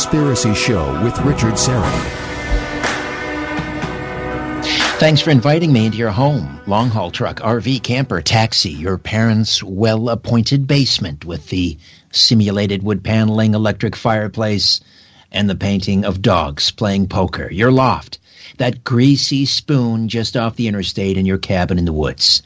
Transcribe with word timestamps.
Conspiracy 0.00 0.54
Show 0.54 1.04
with 1.04 1.18
Richard 1.26 1.58
Syrett. 1.58 2.00
Thanks 4.98 5.20
for 5.20 5.28
inviting 5.28 5.74
me 5.74 5.84
into 5.84 5.98
your 5.98 6.10
home. 6.10 6.58
Long 6.66 6.88
haul 6.88 7.10
truck, 7.10 7.40
RV, 7.40 7.82
camper, 7.82 8.22
taxi, 8.22 8.70
your 8.70 8.96
parents' 8.96 9.62
well 9.62 10.08
appointed 10.08 10.66
basement 10.66 11.26
with 11.26 11.50
the 11.50 11.76
simulated 12.12 12.82
wood 12.82 13.04
paneling, 13.04 13.52
electric 13.52 13.94
fireplace, 13.94 14.80
and 15.30 15.50
the 15.50 15.54
painting 15.54 16.06
of 16.06 16.22
dogs 16.22 16.70
playing 16.70 17.06
poker. 17.06 17.50
Your 17.52 17.70
loft, 17.70 18.18
that 18.56 18.82
greasy 18.82 19.44
spoon 19.44 20.08
just 20.08 20.34
off 20.34 20.56
the 20.56 20.66
interstate 20.66 21.18
in 21.18 21.26
your 21.26 21.36
cabin 21.36 21.78
in 21.78 21.84
the 21.84 21.92
woods 21.92 22.42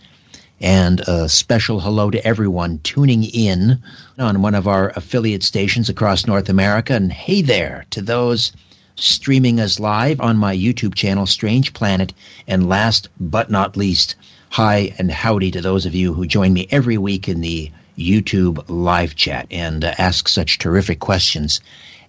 and 0.64 1.00
a 1.00 1.28
special 1.28 1.78
hello 1.78 2.10
to 2.10 2.26
everyone 2.26 2.78
tuning 2.78 3.22
in 3.22 3.82
on 4.18 4.40
one 4.40 4.54
of 4.54 4.66
our 4.66 4.88
affiliate 4.96 5.42
stations 5.42 5.90
across 5.90 6.26
North 6.26 6.48
America. 6.48 6.94
And 6.94 7.12
hey 7.12 7.42
there 7.42 7.84
to 7.90 8.00
those 8.00 8.50
streaming 8.96 9.60
us 9.60 9.78
live 9.78 10.22
on 10.22 10.38
my 10.38 10.56
YouTube 10.56 10.94
channel, 10.94 11.26
Strange 11.26 11.74
Planet. 11.74 12.14
And 12.48 12.66
last 12.66 13.10
but 13.20 13.50
not 13.50 13.76
least, 13.76 14.14
hi 14.48 14.94
and 14.96 15.10
howdy 15.10 15.50
to 15.50 15.60
those 15.60 15.84
of 15.84 15.94
you 15.94 16.14
who 16.14 16.26
join 16.26 16.54
me 16.54 16.66
every 16.70 16.96
week 16.96 17.28
in 17.28 17.42
the 17.42 17.70
YouTube 17.98 18.64
live 18.66 19.14
chat 19.14 19.46
and 19.50 19.84
uh, 19.84 19.94
ask 19.98 20.28
such 20.28 20.58
terrific 20.58 20.98
questions. 20.98 21.60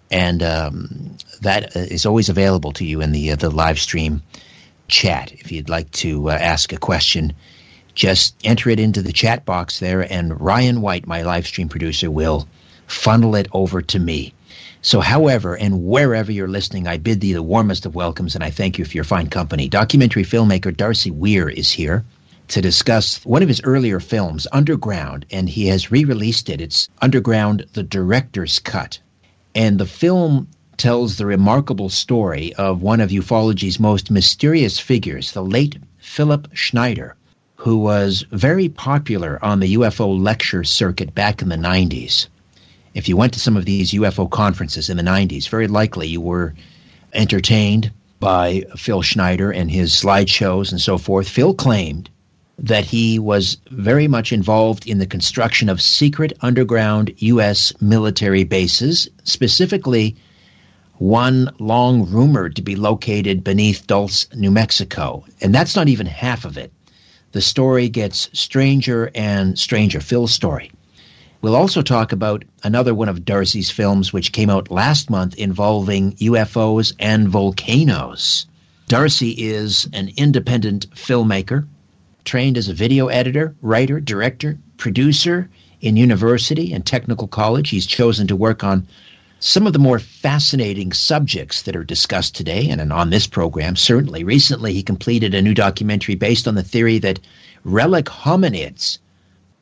And 0.10 0.42
um, 0.42 1.18
that 1.42 1.76
is 1.76 2.06
always 2.06 2.30
available 2.30 2.72
to 2.74 2.86
you 2.86 3.02
in 3.02 3.12
the 3.12 3.32
uh, 3.32 3.36
the 3.36 3.50
live 3.50 3.80
stream 3.80 4.24
chat 4.88 5.34
if 5.34 5.52
you'd 5.52 5.68
like 5.68 5.92
to 5.92 6.30
uh, 6.30 6.34
ask 6.34 6.72
a 6.72 6.78
question 6.78 7.34
just 7.96 8.36
enter 8.44 8.70
it 8.70 8.80
into 8.80 9.02
the 9.02 9.14
chat 9.14 9.46
box 9.46 9.80
there, 9.80 10.02
and 10.02 10.40
Ryan 10.40 10.82
White, 10.82 11.08
my 11.08 11.22
live 11.22 11.48
stream 11.48 11.70
producer, 11.70 12.12
will 12.12 12.46
funnel 12.88 13.36
it 13.36 13.48
over 13.54 13.82
to 13.82 13.98
me. 13.98 14.34
So, 14.82 15.00
however 15.00 15.56
and 15.56 15.86
wherever 15.86 16.32
you're 16.32 16.50
listening, 16.50 16.88
I 16.88 16.98
bid 16.98 17.22
thee 17.22 17.34
the 17.34 17.42
warmest 17.42 17.86
of 17.86 17.96
welcomes, 17.96 18.36
and 18.36 18.44
I 18.44 18.52
thank 18.52 18.78
you 18.78 18.86
for 18.86 18.92
your 18.92 19.06
fine 19.06 19.28
company. 19.28 19.70
Documentary 19.70 20.24
filmmaker 20.24 20.76
Darcy 20.76 21.10
Weir 21.10 21.50
is 21.50 21.72
here 21.72 22.04
to 22.50 22.62
discuss 22.62 23.26
one 23.26 23.42
of 23.42 23.48
his 23.48 23.62
earlier 23.64 24.02
films, 24.02 24.46
Underground, 24.52 25.26
and 25.32 25.50
he 25.50 25.68
has 25.68 25.90
re 25.90 26.04
released 26.04 26.50
it. 26.50 26.60
It's 26.62 26.90
Underground, 27.02 27.66
the 27.74 27.82
Director's 27.82 28.60
Cut. 28.60 29.00
And 29.56 29.80
the 29.80 29.88
film 29.88 30.50
tells 30.78 31.16
the 31.16 31.26
remarkable 31.26 31.90
story 31.90 32.54
of 32.56 32.82
one 32.82 33.00
of 33.00 33.10
ufology's 33.10 33.80
most 33.80 34.12
mysterious 34.12 34.78
figures, 34.78 35.32
the 35.32 35.42
late 35.42 35.78
Philip 35.98 36.50
Schneider 36.54 37.16
who 37.56 37.78
was 37.78 38.26
very 38.32 38.70
popular 38.70 39.40
on 39.44 39.60
the 39.60 39.76
UFO 39.76 40.22
lecture 40.22 40.64
circuit 40.64 41.16
back 41.16 41.42
in 41.42 41.50
the 41.50 41.56
90s. 41.56 42.28
If 42.94 43.10
you 43.10 43.18
went 43.18 43.34
to 43.34 43.40
some 43.40 43.58
of 43.58 43.66
these 43.66 43.92
UFO 43.92 44.30
conferences 44.30 44.90
in 44.90 44.98
the 44.98 45.04
90s, 45.04 45.50
very 45.50 45.68
likely 45.68 46.08
you 46.08 46.22
were 46.22 46.54
entertained 47.14 47.92
by 48.20 48.64
Phil 48.76 49.02
Schneider 49.02 49.52
and 49.52 49.72
his 49.72 49.92
slideshows 49.92 50.72
and 50.72 50.82
so 50.82 50.98
forth. 50.98 51.28
Phil 51.28 51.54
claimed 51.54 52.10
that 52.60 52.86
he 52.86 53.20
was 53.20 53.58
very 53.70 54.08
much 54.08 54.32
involved 54.32 54.88
in 54.88 55.00
the 55.00 55.06
construction 55.06 55.68
of 55.68 55.82
secret 55.82 56.34
underground 56.42 57.14
U.S. 57.18 57.74
military 57.82 58.44
bases, 58.44 59.10
specifically 59.24 60.16
one 60.98 61.50
long 61.60 62.10
rumored 62.10 62.56
to 62.56 62.62
be 62.62 62.76
located 62.76 63.44
beneath 63.44 63.88
Dulce, 63.88 64.28
New 64.34 64.52
Mexico. 64.52 65.26
And 65.42 65.54
that's 65.54 65.76
not 65.76 65.90
even 65.90 66.06
half 66.06 66.46
of 66.46 66.58
it 66.58 66.72
the 67.36 67.42
story 67.42 67.90
gets 67.90 68.30
stranger 68.32 69.12
and 69.14 69.60
stranger. 69.60 70.00
Phil's 70.00 70.32
story. 70.32 70.72
We'll 71.42 71.58
also 71.58 71.82
talk 71.82 72.14
about 72.14 72.46
another 72.64 72.96
one 72.96 73.10
of 73.10 73.26
Darcy's 73.26 73.70
films, 73.70 74.14
which 74.14 74.32
came 74.32 74.50
out 74.50 74.72
last 74.72 75.10
month 75.10 75.36
involving 75.36 76.14
UFOs 76.14 76.94
and 76.98 77.28
volcanoes. 77.28 78.46
Darcy 78.88 79.32
is 79.32 79.86
an 79.92 80.12
independent 80.16 80.90
filmmaker, 80.92 81.68
trained 82.24 82.58
as 82.58 82.70
a 82.70 82.74
video 82.74 83.08
editor, 83.08 83.54
writer, 83.62 84.00
director, 84.00 84.58
producer 84.78 85.50
in 85.82 85.98
university 85.98 86.72
and 86.72 86.86
technical 86.86 87.28
college. 87.28 87.70
He's 87.70 87.86
chosen 87.86 88.28
to 88.28 88.38
work 88.38 88.64
on 88.64 88.88
some 89.40 89.68
of 89.68 89.74
the 89.74 89.80
more 89.80 90.00
fascinating 90.00 90.94
subjects 90.94 91.64
that 91.64 91.76
are 91.76 91.84
discussed 91.84 92.36
today 92.36 92.70
and 92.70 92.92
on 92.92 93.10
this 93.10 93.28
program, 93.28 93.76
certainly. 93.76 94.24
Recently, 94.24 94.74
he 94.74 94.84
completed 94.84 95.34
a 95.34 95.42
new 95.42 95.54
documentary 95.54 96.16
based 96.16 96.48
on 96.48 96.56
the 96.56 96.64
theory 96.64 97.00
that 97.00 97.20
relic 97.64 98.06
hominids 98.06 99.00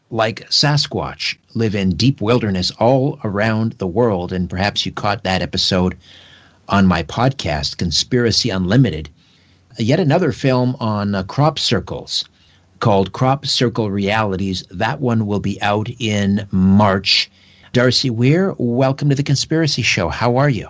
like 0.09 0.47
Sasquatch 0.49 1.37
live 1.55 1.73
in 1.73 1.95
deep 1.95 2.21
wilderness 2.21 2.71
all 2.71 3.19
around 3.23 3.73
the 3.73 3.87
world. 3.87 4.31
And 4.31 4.49
perhaps 4.49 4.85
you 4.85 4.91
caught 4.91 5.23
that 5.23 5.41
episode 5.41 5.97
on 6.69 6.85
my 6.85 7.03
podcast, 7.03 7.77
Conspiracy 7.77 8.51
Unlimited. 8.51 9.09
Yet 9.77 9.99
another 9.99 10.31
film 10.31 10.77
on 10.79 11.15
uh, 11.15 11.23
crop 11.23 11.57
circles 11.57 12.25
called 12.79 13.11
Crop 13.11 13.45
Circle 13.45 13.89
Realities. 13.89 14.63
That 14.69 14.99
one 14.99 15.25
will 15.25 15.39
be 15.39 15.59
out 15.61 15.89
in 15.99 16.47
March. 16.51 17.31
Darcy 17.73 18.11
Weir, 18.11 18.53
welcome 18.59 19.09
to 19.09 19.15
the 19.15 19.23
Conspiracy 19.23 19.81
Show. 19.81 20.07
How 20.07 20.37
are 20.37 20.49
you? 20.49 20.69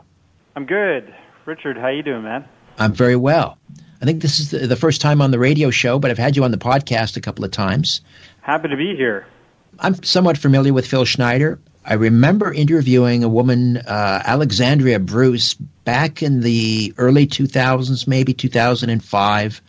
I'm 0.55 0.65
good. 0.65 1.13
Richard, 1.45 1.77
how 1.77 1.89
you 1.89 2.01
doing, 2.01 2.23
man? 2.23 2.45
I'm 2.79 2.93
very 2.93 3.17
well. 3.17 3.57
I 4.01 4.05
think 4.05 4.21
this 4.21 4.39
is 4.39 4.51
the, 4.51 4.67
the 4.67 4.77
first 4.77 5.01
time 5.01 5.21
on 5.21 5.29
the 5.29 5.37
radio 5.37 5.69
show, 5.69 5.99
but 5.99 6.11
I've 6.11 6.17
had 6.17 6.37
you 6.37 6.45
on 6.45 6.51
the 6.51 6.57
podcast 6.57 7.17
a 7.17 7.21
couple 7.21 7.43
of 7.43 7.51
times. 7.51 7.99
Happy 8.39 8.69
to 8.69 8.77
be 8.77 8.95
here. 8.95 9.25
I'm 9.77 10.01
somewhat 10.01 10.37
familiar 10.37 10.71
with 10.71 10.87
Phil 10.87 11.03
Schneider. 11.03 11.59
I 11.83 11.95
remember 11.95 12.53
interviewing 12.53 13.25
a 13.25 13.29
woman, 13.29 13.75
uh, 13.75 14.23
Alexandria 14.25 15.01
Bruce, 15.01 15.55
back 15.55 16.23
in 16.23 16.39
the 16.39 16.93
early 16.97 17.27
2000s, 17.27 18.07
maybe 18.07 18.33
2005, 18.33 19.61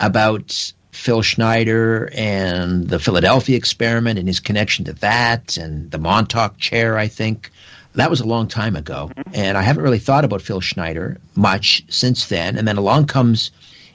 about 0.00 0.72
Phil 0.92 1.22
Schneider 1.22 2.10
and 2.14 2.88
the 2.88 2.98
Philadelphia 2.98 3.56
experiment 3.56 4.18
and 4.18 4.26
his 4.26 4.40
connection 4.40 4.84
to 4.86 4.92
that 4.94 5.56
and 5.56 5.90
the 5.90 5.98
Montauk 5.98 6.58
chair, 6.58 6.98
I 6.98 7.08
think. 7.08 7.50
That 7.94 8.10
was 8.10 8.20
a 8.20 8.26
long 8.26 8.48
time 8.48 8.76
ago. 8.76 9.10
And 9.32 9.56
I 9.58 9.62
haven't 9.62 9.82
really 9.82 9.98
thought 9.98 10.24
about 10.24 10.42
Phil 10.42 10.60
Schneider 10.60 11.18
much 11.34 11.84
since 11.88 12.28
then. 12.28 12.56
And 12.56 12.68
then 12.68 12.76
along 12.76 13.06
comes 13.06 13.50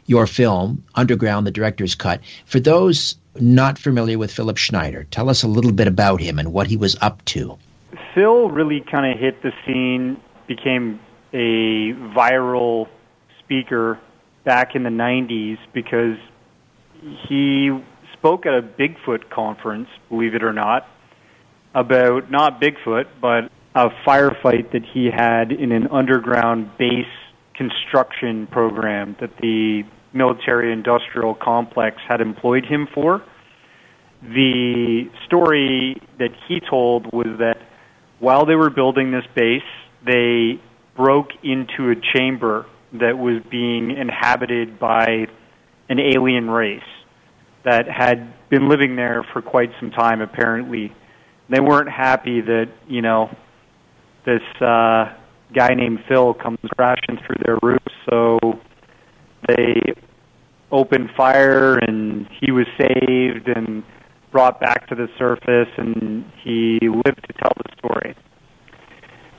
your 0.06 0.28
film, 0.28 0.84
Underground, 0.96 1.48
the 1.48 1.52
director's 1.52 1.96
cut. 1.96 2.22
For 2.46 2.60
those 2.60 3.16
not 3.40 3.78
familiar 3.78 4.18
with 4.18 4.32
Philip 4.32 4.58
Schneider, 4.58 5.06
tell 5.06 5.30
us 5.30 5.44
a 5.44 5.48
little 5.48 5.72
bit 5.72 5.88
about 5.88 6.20
him 6.20 6.40
and 6.40 6.52
what 6.52 6.68
he 6.68 6.78
was 6.78 6.98
up 7.02 7.24
to. 7.26 7.58
Phil 8.14 8.50
really 8.50 8.82
kind 8.82 9.12
of 9.12 9.20
hit 9.20 9.42
the 9.42 9.52
scene, 9.66 10.18
became 10.48 11.00
a 11.34 11.94
viral 12.16 12.88
speaker 13.40 14.00
back 14.44 14.76
in 14.76 14.84
the 14.84 14.90
90s 14.90 15.58
because 15.74 16.18
he 17.28 17.70
spoke 18.14 18.46
at 18.46 18.54
a 18.54 18.62
Bigfoot 18.62 19.30
conference, 19.30 19.88
believe 20.10 20.36
it 20.36 20.44
or 20.44 20.54
not, 20.54 20.88
about 21.76 22.32
not 22.32 22.62
Bigfoot, 22.62 23.06
but 23.22 23.52
a 23.76 23.90
firefight 24.06 24.72
that 24.72 24.84
he 24.94 25.10
had 25.14 25.52
in 25.52 25.72
an 25.72 25.88
underground 25.88 26.70
base 26.78 27.06
construction 27.56 28.48
program 28.48 29.16
that 29.20 29.32
the 29.42 29.84
military 30.14 30.72
industrial 30.72 31.34
complex 31.34 31.98
had 32.08 32.22
employed 32.22 32.66
him 32.66 32.88
for. 32.94 33.24
The 34.22 35.10
story 35.26 36.02
that 36.20 36.30
he 36.48 36.60
told 36.60 37.12
was 37.12 37.40
that 37.40 37.58
while 38.20 38.46
they 38.46 38.56
were 38.56 38.70
building 38.70 39.12
this 39.12 39.26
base, 39.36 39.62
they 40.06 40.62
broke 40.96 41.30
into 41.44 41.90
a 41.90 41.96
chamber 42.16 42.66
that 42.94 43.18
was 43.18 43.42
being 43.50 43.92
inhabited 43.92 44.80
by 44.80 45.28
an 45.94 46.00
alien 46.00 46.50
race 46.50 46.82
that 47.66 47.88
had 47.88 48.34
been 48.50 48.68
living 48.68 48.96
there 48.96 49.24
for 49.32 49.42
quite 49.42 49.70
some 49.80 49.92
time 49.92 50.22
apparently. 50.22 50.92
They 51.50 51.60
weren't 51.60 51.90
happy 51.90 52.42
that 52.42 52.72
you 52.88 53.02
know 53.02 53.30
this 54.26 54.42
uh 54.60 55.14
guy 55.54 55.76
named 55.76 56.00
Phil 56.10 56.34
comes 56.34 56.58
crashing 56.76 57.20
through 57.26 57.36
their 57.46 57.58
roof. 57.62 57.84
So 58.10 58.40
they 59.48 59.76
opened 60.72 61.12
fire 61.16 61.78
and 61.78 62.28
he 62.42 62.52
was 62.52 62.66
saved 62.80 63.48
and 63.48 63.84
brought 64.32 64.60
back 64.60 64.88
to 64.88 64.96
the 64.96 65.08
surface 65.20 65.72
and 65.78 66.26
he 66.44 66.80
lived 66.82 67.22
to 67.28 67.34
tell 67.40 67.54
the 67.56 67.78
story. 67.78 68.16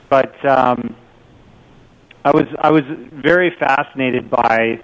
But 0.09 0.33
um 0.45 0.95
I 2.23 2.31
was 2.31 2.45
I 2.59 2.71
was 2.71 2.83
very 3.11 3.53
fascinated 3.59 4.31
by 4.31 4.79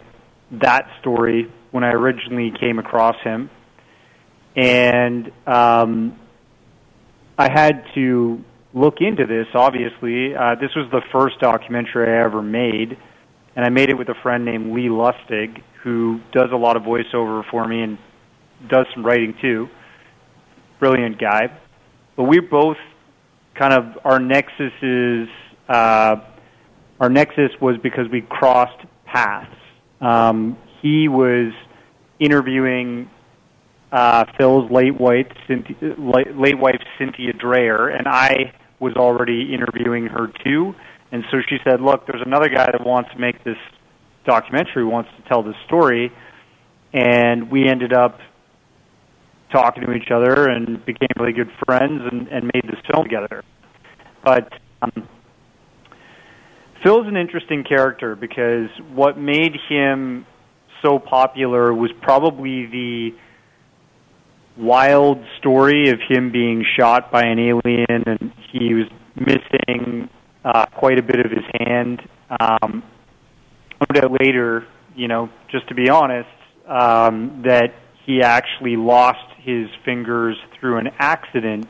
that 0.52 0.86
story 1.00 1.50
when 1.72 1.84
I 1.84 1.92
originally 1.92 2.52
came 2.60 2.80
across 2.80 3.16
him, 3.24 3.50
and 4.56 5.32
um, 5.48 6.20
I 7.38 7.50
had 7.52 7.86
to 7.96 8.44
look 8.74 8.96
into 9.00 9.26
this. 9.26 9.48
Obviously, 9.54 10.36
uh, 10.36 10.56
this 10.56 10.72
was 10.76 10.90
the 10.92 11.02
first 11.12 11.40
documentary 11.40 12.10
I 12.10 12.24
ever 12.24 12.42
made, 12.42 12.98
and 13.56 13.66
I 13.66 13.70
made 13.70 13.90
it 13.90 13.98
with 13.98 14.10
a 14.10 14.16
friend 14.22 14.46
named 14.46 14.74
Lee 14.74 14.88
Lustig, 14.88 15.64
who 15.84 16.20
does 16.32 16.50
a 16.52 16.58
lot 16.58 16.78
of 16.78 16.84
voiceover 16.84 17.44
for 17.50 17.68
me 17.68 17.82
and 17.82 17.98
does 18.70 18.86
some 18.94 19.06
writing 19.06 19.36
too. 19.42 19.68
Brilliant 20.80 21.20
guy, 21.20 21.58
but 22.16 22.24
we 22.24 22.40
both 22.40 22.78
kind 23.56 23.74
of 23.74 23.98
our 24.04 24.20
nexus 24.20 24.72
is 24.82 25.28
uh, 25.70 26.16
our 27.00 27.10
nexus 27.10 27.52
was 27.60 27.78
because 27.82 28.08
we 28.12 28.22
crossed 28.22 28.86
paths. 29.06 29.56
Um, 30.00 30.58
he 30.82 31.08
was 31.08 31.54
interviewing 32.20 33.10
uh, 33.92 34.26
Phil's 34.38 34.72
late 34.72 35.00
wife, 35.00 35.28
Cynthia, 35.48 35.96
late, 35.98 36.58
wife 36.58 36.82
Cynthia 36.98 37.34
Drayer, 37.34 37.96
and 37.96 38.08
I 38.08 38.54
was 38.80 38.94
already 38.96 39.54
interviewing 39.54 40.08
her 40.08 40.32
too. 40.44 40.74
And 41.12 41.24
so 41.30 41.38
she 41.48 41.58
said, 41.64 41.82
"Look, 41.82 42.08
there's 42.08 42.24
another 42.26 42.48
guy 42.48 42.68
that 42.72 42.86
wants 42.86 43.12
to 43.12 43.20
make 43.20 43.44
this 43.44 43.58
documentary, 44.26 44.86
wants 44.86 45.10
to 45.18 45.28
tell 45.28 45.44
this 45.44 45.56
story," 45.66 46.12
and 46.94 47.52
we 47.52 47.68
ended 47.68 47.94
up 47.94 48.20
talking 49.52 49.84
to 49.84 49.92
each 49.92 50.10
other 50.10 50.48
and 50.48 50.84
became 50.86 51.10
really 51.20 51.34
good 51.34 51.52
friends 51.66 52.02
and, 52.10 52.30
and 52.30 52.50
made 52.54 52.64
this 52.64 52.80
film 52.90 53.04
together. 53.04 53.44
But 54.24 54.54
um, 54.82 55.10
Phil's 56.82 57.08
an 57.08 57.18
interesting 57.18 57.66
character 57.66 58.16
because 58.16 58.70
what 58.94 59.18
made 59.18 59.58
him 59.68 60.26
so 60.82 61.00
popular 61.00 61.74
was 61.74 61.92
probably 62.02 62.66
the 62.66 63.10
wild 64.58 65.24
story 65.40 65.90
of 65.90 66.00
him 66.08 66.32
being 66.32 66.66
shot 66.78 67.12
by 67.12 67.24
an 67.24 67.40
alien 67.40 68.04
and 68.06 68.34
he 68.52 68.74
was 68.74 68.86
missing 69.16 70.10
uh, 70.44 70.66
quite 70.68 71.00
a 71.00 71.04
bit 71.04 71.20
of 71.26 71.32
his 71.32 71.46
hand. 71.60 72.02
Um, 72.40 72.84
found 73.80 74.04
out 74.04 74.12
later, 74.20 74.66
you 74.96 75.08
know, 75.08 75.30
just 75.52 75.68
to 75.70 75.76
be 75.76 75.90
honest, 75.90 76.30
um, 76.68 77.44
that 77.46 77.74
he 78.06 78.22
actually 78.22 78.76
lost 78.76 79.26
his 79.40 79.68
fingers 79.86 80.38
through 80.60 80.78
an 80.78 80.90
accident 81.00 81.70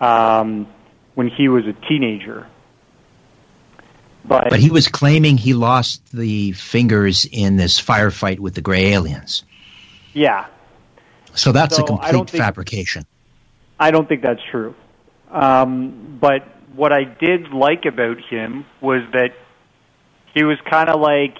um, 0.00 0.66
when 1.14 1.28
he 1.28 1.48
was 1.48 1.64
a 1.66 1.88
teenager. 1.88 2.48
But, 4.24 4.50
but 4.50 4.60
he 4.60 4.70
was 4.70 4.88
claiming 4.88 5.36
he 5.36 5.54
lost 5.54 6.12
the 6.12 6.52
fingers 6.52 7.26
in 7.30 7.56
this 7.56 7.80
firefight 7.80 8.38
with 8.38 8.54
the 8.54 8.60
gray 8.60 8.92
aliens. 8.92 9.44
Yeah. 10.12 10.46
So 11.34 11.52
that's 11.52 11.76
so 11.76 11.82
a 11.82 11.86
complete 11.86 12.30
think, 12.30 12.30
fabrication. 12.30 13.06
I 13.78 13.90
don't 13.90 14.08
think 14.08 14.22
that's 14.22 14.42
true. 14.50 14.74
Um, 15.30 16.18
but 16.20 16.42
what 16.74 16.92
I 16.92 17.04
did 17.04 17.52
like 17.52 17.84
about 17.86 18.18
him 18.28 18.66
was 18.80 19.02
that 19.12 19.30
he 20.34 20.44
was 20.44 20.58
kind 20.70 20.88
of 20.88 21.00
like 21.00 21.36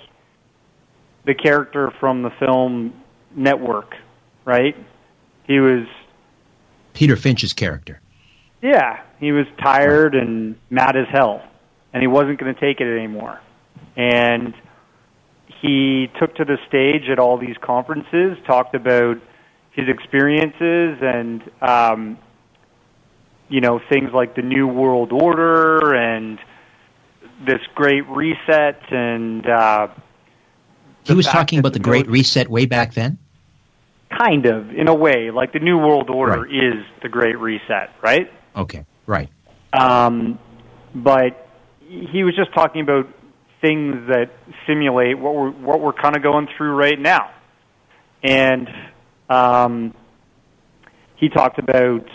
the 1.25 1.35
character 1.35 1.93
from 2.01 2.23
the 2.23 2.31
film 2.31 2.95
Network, 3.35 3.95
right? 4.45 4.77
He 5.45 5.61
was 5.61 5.87
Peter 6.95 7.17
Finch's 7.17 7.53
character. 7.53 8.01
Yeah, 8.63 9.03
he 9.19 9.33
was 9.33 9.47
tired 9.63 10.15
and 10.15 10.57
mad 10.69 10.97
as 10.97 11.07
hell, 11.11 11.43
and 11.93 12.03
he 12.03 12.07
wasn't 12.07 12.39
going 12.39 12.55
to 12.55 12.61
take 12.61 12.81
it 12.81 12.97
anymore. 12.97 13.41
And 13.97 14.55
he 15.61 16.09
took 16.19 16.35
to 16.37 16.45
the 16.45 16.59
stage 16.69 17.09
at 17.11 17.19
all 17.19 17.39
these 17.39 17.57
conferences, 17.61 18.39
talked 18.47 18.75
about 18.75 19.19
his 19.73 19.89
experiences 19.89 20.99
and 21.01 21.43
um, 21.61 22.19
you 23.49 23.61
know 23.61 23.81
things 23.89 24.11
like 24.13 24.35
the 24.35 24.43
New 24.43 24.67
World 24.67 25.13
Order 25.13 25.95
and 25.95 26.39
this 27.45 27.61
Great 27.75 28.07
Reset 28.09 28.93
and. 28.93 29.47
Uh, 29.47 29.89
he 31.05 31.15
was 31.15 31.27
talking 31.27 31.59
about 31.59 31.73
the 31.73 31.79
Great 31.79 32.09
Reset 32.09 32.49
way 32.49 32.67
back 32.67 32.95
then. 32.95 33.19
Kind 34.11 34.47
of, 34.47 34.71
in 34.71 34.89
a 34.89 34.95
way, 34.95 35.31
like 35.31 35.53
the 35.53 35.61
New 35.61 35.79
World 35.79 36.11
Order 36.11 36.43
right. 36.43 36.53
is 36.53 36.85
the 37.03 37.09
Great 37.09 37.39
Reset, 37.39 37.91
right? 38.03 38.31
Okay, 38.55 38.85
right. 39.07 39.29
Um, 39.73 40.39
but 40.95 41.40
he 41.91 42.23
was 42.23 42.37
just 42.37 42.55
talking 42.55 42.83
about 42.83 43.07
things 43.61 43.97
that 44.09 44.31
simulate 44.67 45.19
what 45.19 45.35
we're 45.35 45.51
what 45.51 45.81
we're 45.81 45.93
kind 45.93 46.17
of 46.17 46.23
going 46.23 46.47
through 46.57 46.75
right 46.75 46.99
now, 46.99 47.31
and 48.23 48.69
um, 49.29 49.95
he 51.17 51.29
talked 51.29 51.59
about 51.59 52.07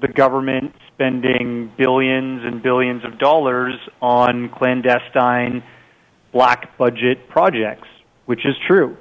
the 0.00 0.08
government 0.08 0.74
spending 0.92 1.72
billions 1.78 2.42
and 2.44 2.62
billions 2.62 3.04
of 3.04 3.18
dollars 3.18 3.74
on 4.02 4.50
clandestine 4.50 5.62
black 6.32 6.76
budget 6.76 7.28
projects, 7.28 7.88
which 8.26 8.44
is 8.44 8.54
true. 8.66 8.96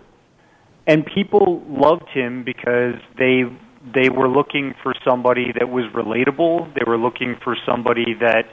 And 0.87 1.05
people 1.05 1.61
loved 1.67 2.07
him 2.13 2.43
because 2.45 2.95
they 3.17 3.43
they 3.93 4.09
were 4.09 4.29
looking 4.29 4.73
for 4.81 4.93
somebody 5.03 5.51
that 5.59 5.67
was 5.67 5.85
relatable. 5.93 6.73
They 6.73 6.83
were 6.87 6.97
looking 6.97 7.35
for 7.43 7.57
somebody 7.65 8.15
that 8.21 8.45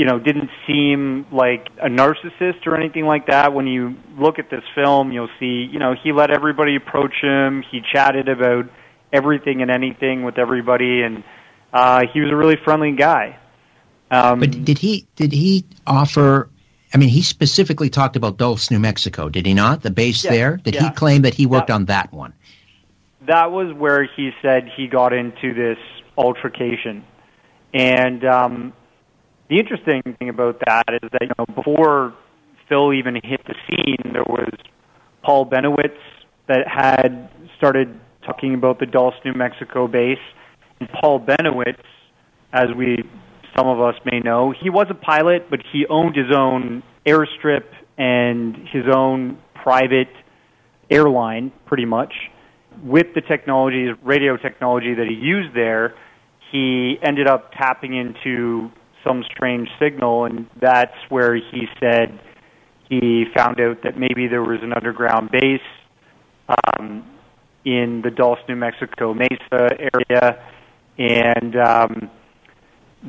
you 0.00 0.06
know 0.06 0.18
didn't 0.18 0.48
seem 0.66 1.26
like 1.30 1.68
a 1.78 1.88
narcissist 1.90 2.66
or 2.66 2.74
anything 2.74 3.04
like 3.04 3.26
that. 3.26 3.52
When 3.52 3.66
you 3.66 3.96
look 4.18 4.38
at 4.38 4.48
this 4.48 4.62
film, 4.74 5.12
you'll 5.12 5.28
see 5.38 5.68
you 5.70 5.78
know 5.78 5.94
he 6.02 6.10
let 6.12 6.30
everybody 6.30 6.74
approach 6.76 7.12
him. 7.20 7.62
He 7.70 7.82
chatted 7.92 8.26
about 8.30 8.64
everything 9.12 9.60
and 9.60 9.70
anything 9.70 10.24
with 10.24 10.38
everybody, 10.38 11.02
and 11.02 11.22
uh, 11.74 12.04
he 12.14 12.22
was 12.22 12.30
a 12.32 12.34
really 12.34 12.56
friendly 12.64 12.92
guy. 12.92 13.38
Um, 14.10 14.40
but 14.40 14.64
did 14.64 14.78
he 14.78 15.06
did 15.16 15.32
he 15.32 15.66
offer? 15.86 16.48
I 16.94 16.96
mean, 16.96 17.10
he 17.10 17.20
specifically 17.20 17.90
talked 17.90 18.16
about 18.16 18.38
Dulce, 18.38 18.70
New 18.70 18.80
Mexico, 18.80 19.28
did 19.28 19.44
he 19.44 19.52
not? 19.52 19.82
The 19.82 19.90
base 19.90 20.24
yeah, 20.24 20.30
there. 20.30 20.56
Did 20.56 20.76
yeah. 20.76 20.84
he 20.84 20.90
claim 20.92 21.22
that 21.22 21.34
he 21.34 21.44
worked 21.44 21.66
that, 21.66 21.74
on 21.74 21.84
that 21.84 22.10
one? 22.10 22.32
That 23.26 23.52
was 23.52 23.70
where 23.76 24.08
he 24.16 24.30
said 24.40 24.70
he 24.74 24.86
got 24.86 25.12
into 25.12 25.52
this 25.52 25.76
altercation, 26.16 27.04
and 27.74 28.24
um, 28.24 28.72
the 29.50 29.58
interesting 29.58 30.00
thing 30.18 30.28
about 30.28 30.60
that 30.64 30.84
is 31.02 31.10
that 31.10 31.22
you 31.22 31.30
know 31.36 31.44
before 31.54 32.14
Phil 32.68 32.94
even 32.94 33.16
hit 33.16 33.40
the 33.46 33.54
scene, 33.66 34.12
there 34.12 34.24
was 34.26 34.54
Paul 35.22 35.44
Bennewitz 35.44 35.98
that 36.46 36.66
had 36.68 37.28
started 37.58 37.98
talking 38.24 38.54
about 38.54 38.78
the 38.78 38.86
Dulce, 38.86 39.14
New 39.24 39.34
Mexico 39.34 39.88
base. 39.88 40.18
And 40.78 40.88
Paul 40.88 41.20
Bennewitz, 41.20 41.82
as 42.52 42.68
we 42.76 42.98
some 43.56 43.66
of 43.66 43.80
us 43.80 43.96
may 44.04 44.20
know, 44.20 44.52
he 44.52 44.70
was 44.70 44.86
a 44.88 44.94
pilot, 44.94 45.50
but 45.50 45.58
he 45.72 45.84
owned 45.90 46.14
his 46.14 46.32
own 46.34 46.84
airstrip 47.04 47.64
and 47.98 48.56
his 48.72 48.84
own 48.90 49.36
private 49.62 50.08
airline, 50.88 51.50
pretty 51.66 51.84
much. 51.84 52.14
With 52.84 53.08
the 53.14 53.20
technology, 53.20 53.88
radio 54.04 54.36
technology 54.36 54.94
that 54.94 55.06
he 55.08 55.14
used 55.14 55.54
there, 55.56 55.96
he 56.52 56.98
ended 57.02 57.26
up 57.26 57.50
tapping 57.52 57.94
into 57.94 58.70
some 59.04 59.24
strange 59.24 59.68
signal, 59.78 60.24
and 60.24 60.46
that's 60.60 60.96
where 61.08 61.34
he 61.34 61.66
said 61.78 62.18
he 62.88 63.24
found 63.36 63.60
out 63.60 63.82
that 63.84 63.96
maybe 63.96 64.26
there 64.26 64.42
was 64.42 64.58
an 64.62 64.72
underground 64.72 65.30
base 65.30 65.60
um, 66.48 67.04
in 67.64 68.02
the 68.02 68.10
Dulce, 68.10 68.40
New 68.48 68.56
Mexico 68.56 69.14
Mesa 69.14 69.68
area, 69.78 70.42
and 70.98 71.56
um, 71.56 72.10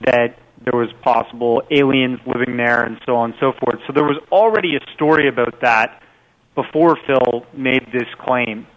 that 0.05 0.37
there 0.63 0.79
was 0.79 0.89
possible 1.01 1.63
aliens 1.71 2.19
living 2.27 2.57
there, 2.57 2.83
and 2.83 2.99
so 3.05 3.15
on 3.15 3.31
and 3.31 3.39
so 3.39 3.53
forth. 3.59 3.81
So 3.87 3.93
there 3.93 4.03
was 4.03 4.17
already 4.31 4.75
a 4.75 4.93
story 4.93 5.27
about 5.27 5.61
that 5.61 6.01
before 6.53 6.97
Phil 7.07 7.45
made 7.53 7.87
this 7.91 8.07
claim, 8.19 8.67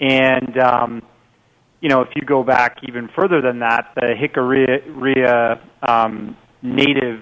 and 0.00 0.56
um, 0.58 1.02
you 1.80 1.90
know, 1.90 2.00
if 2.00 2.08
you 2.16 2.22
go 2.22 2.42
back 2.42 2.78
even 2.88 3.08
further 3.14 3.42
than 3.42 3.58
that, 3.58 3.92
the 3.94 4.14
Jicarilla 4.18 5.60
um, 5.86 6.36
native 6.62 7.20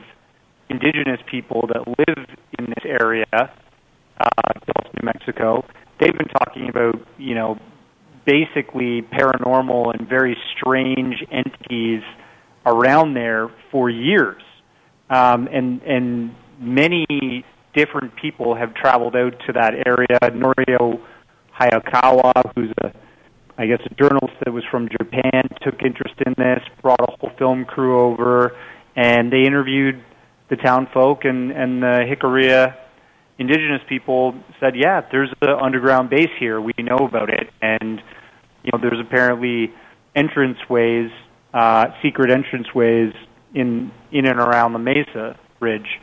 indigenous 0.69 1.21
people 1.31 1.69
that 1.73 1.87
live 1.87 2.27
in 2.59 2.67
this 2.67 2.85
area, 2.85 3.27
uh, 3.33 4.53
New 4.95 5.05
Mexico, 5.05 5.65
they've 6.01 6.17
been 6.17 6.29
talking 6.29 6.69
about, 6.69 6.97
you 7.19 7.35
know, 7.35 7.59
basically 8.25 9.03
paranormal 9.03 9.99
and 9.99 10.09
very 10.09 10.37
strange 10.57 11.17
entities 11.31 12.03
around 12.65 13.15
there 13.15 13.51
for 13.71 13.91
years. 13.91 14.43
Um, 15.11 15.49
and, 15.53 15.83
and 15.83 16.35
many 16.59 17.45
different 17.75 18.17
people 18.17 18.55
have 18.55 18.75
traveled 18.75 19.15
out 19.17 19.35
to 19.47 19.53
that 19.53 19.75
area. 19.87 20.19
Norio 20.33 21.01
Hayakawa, 21.59 22.53
who's 22.55 22.73
a 22.83 22.93
I 23.57 23.67
guess 23.67 23.79
a 23.87 23.95
journalist 23.95 24.35
that 24.45 24.53
was 24.53 24.65
from 24.69 24.89
Japan 24.89 25.49
took 25.63 25.81
interest 25.83 26.15
in 26.27 26.35
this, 26.37 26.61
brought 26.83 27.01
a 27.01 27.07
whole 27.19 27.31
film 27.39 27.65
crew 27.65 28.01
over 28.01 28.57
and 28.97 29.33
they 29.33 29.43
interviewed 29.43 30.03
the 30.51 30.57
town 30.57 30.89
folk 30.93 31.25
and 31.25 31.51
and 31.51 31.83
the 31.83 32.05
Jicarilla 32.09 32.77
indigenous 33.39 33.83
people 33.89 34.35
said, 34.61 34.75
"Yeah, 34.77 35.03
there's 35.11 35.33
an 35.43 35.49
underground 35.61 36.11
base 36.11 36.31
here. 36.39 36.61
We 36.61 36.73
know 36.79 36.99
about 36.99 37.31
it, 37.31 37.51
and 37.61 38.01
you 38.63 38.71
know 38.73 38.79
there's 38.81 39.01
apparently 39.01 39.73
entranceways, 40.17 41.11
uh, 41.53 41.87
secret 42.03 42.31
entrance 42.31 42.73
ways 42.75 43.13
in 43.55 43.91
in 44.13 44.27
and 44.27 44.39
around 44.39 44.73
the 44.73 44.79
Mesa 44.79 45.39
Ridge, 45.61 46.01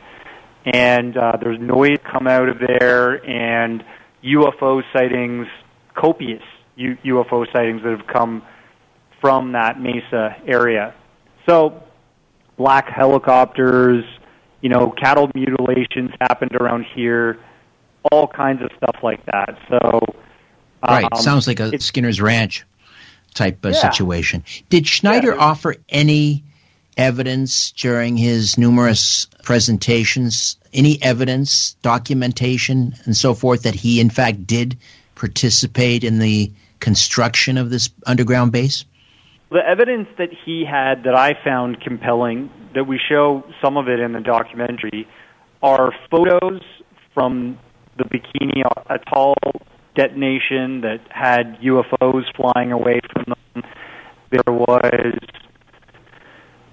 and 0.64 1.16
uh, 1.16 1.32
there's 1.40 1.58
noise 1.60 1.98
come 2.10 2.26
out 2.26 2.48
of 2.48 2.58
there, 2.58 3.24
and 3.24 3.82
UFO 4.24 4.82
sightings, 4.92 5.46
copious 5.94 6.42
U- 6.76 6.96
UFO 7.04 7.46
sightings 7.52 7.82
that 7.82 7.96
have 7.96 8.06
come 8.06 8.42
from 9.20 9.52
that 9.52 9.80
Mesa 9.80 10.36
area. 10.46 10.94
So 11.48 11.82
black 12.62 12.88
helicopters, 12.88 14.04
you 14.60 14.68
know, 14.68 14.92
cattle 14.92 15.28
mutilations 15.34 16.12
happened 16.20 16.52
around 16.54 16.86
here, 16.94 17.40
all 18.12 18.28
kinds 18.28 18.62
of 18.62 18.70
stuff 18.76 19.02
like 19.02 19.26
that. 19.26 19.58
So, 19.68 20.00
right, 20.80 21.08
um, 21.10 21.20
sounds 21.20 21.48
like 21.48 21.58
a 21.58 21.72
Skinwalker 21.72 22.22
Ranch 22.22 22.64
type 23.34 23.64
of 23.64 23.72
yeah. 23.72 23.90
situation. 23.90 24.44
Did 24.68 24.86
Schneider 24.86 25.32
Yeah. 25.34 25.40
offer 25.40 25.74
any 25.88 26.44
evidence 26.96 27.72
during 27.72 28.16
his 28.16 28.56
numerous 28.56 29.26
presentations, 29.42 30.56
any 30.72 31.02
evidence, 31.02 31.74
documentation, 31.82 32.94
and 33.06 33.16
so 33.16 33.34
forth 33.34 33.64
that 33.64 33.74
he 33.74 33.98
in 33.98 34.08
fact 34.08 34.46
did 34.46 34.78
participate 35.16 36.04
in 36.04 36.20
the 36.20 36.52
construction 36.78 37.58
of 37.58 37.70
this 37.70 37.90
underground 38.06 38.52
base? 38.52 38.84
The 39.52 39.60
evidence 39.68 40.08
that 40.16 40.30
he 40.46 40.64
had 40.64 41.04
that 41.04 41.14
I 41.14 41.34
found 41.44 41.82
compelling, 41.82 42.48
that 42.74 42.84
we 42.84 42.98
show 42.98 43.44
some 43.62 43.76
of 43.76 43.86
it 43.86 44.00
in 44.00 44.12
the 44.14 44.20
documentary, 44.20 45.06
are 45.62 45.92
photos 46.10 46.62
from 47.12 47.58
the 47.98 48.04
Bikini 48.04 48.62
Atoll 48.88 49.34
detonation 49.94 50.80
that 50.80 51.00
had 51.10 51.58
UFOs 51.60 52.24
flying 52.34 52.72
away 52.72 53.00
from 53.12 53.34
them. 53.54 53.62
There 54.30 54.54
was 54.54 55.18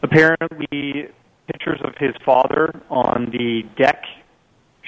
apparently 0.02 1.10
pictures 1.48 1.82
of 1.84 1.96
his 2.00 2.16
father 2.26 2.82
on 2.90 3.30
the 3.34 3.64
deck 3.78 4.04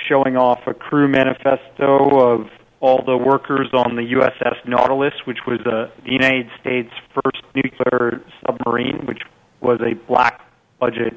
showing 0.08 0.38
off 0.38 0.60
a 0.66 0.74
crew 0.74 1.10
manifesto 1.10 2.18
of 2.18 2.48
all 2.82 3.04
the 3.06 3.16
workers 3.16 3.70
on 3.74 3.96
the 3.96 4.02
USS 4.02 4.68
Nautilus, 4.68 5.14
which 5.26 5.38
was 5.48 5.60
uh, 5.62 5.92
the 6.04 6.12
United 6.12 6.50
States' 6.60 6.90
first 7.14 7.44
nuclear 7.56 8.22
submarine, 8.46 9.06
which 9.06 9.22
was 9.62 9.80
a 9.82 9.94
black 10.08 10.42
budget 10.80 11.14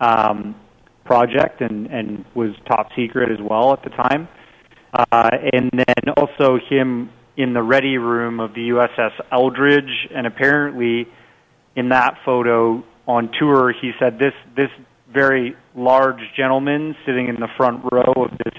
um, 0.00 0.54
project 1.04 1.62
and, 1.62 1.86
and 1.86 2.24
was 2.34 2.50
top 2.68 2.90
secret 2.94 3.32
as 3.32 3.38
well 3.40 3.72
at 3.72 3.82
the 3.82 3.88
time. 3.90 4.28
Uh, 4.92 5.30
and 5.52 5.70
then 5.72 6.14
also 6.16 6.58
him 6.68 7.10
in 7.36 7.54
the 7.54 7.62
ready 7.62 7.96
room 7.96 8.38
of 8.38 8.52
the 8.52 8.68
USS 8.68 9.12
Eldridge, 9.32 10.08
and 10.14 10.26
apparently 10.26 11.08
in 11.76 11.88
that 11.88 12.18
photo 12.24 12.84
on 13.06 13.30
tour, 13.38 13.72
he 13.72 13.92
said 13.98 14.18
this 14.18 14.34
this 14.54 14.70
very 15.12 15.56
large 15.74 16.20
gentleman 16.36 16.94
sitting 17.06 17.28
in 17.28 17.36
the 17.36 17.48
front 17.56 17.82
row 17.90 18.12
of 18.16 18.30
this 18.44 18.54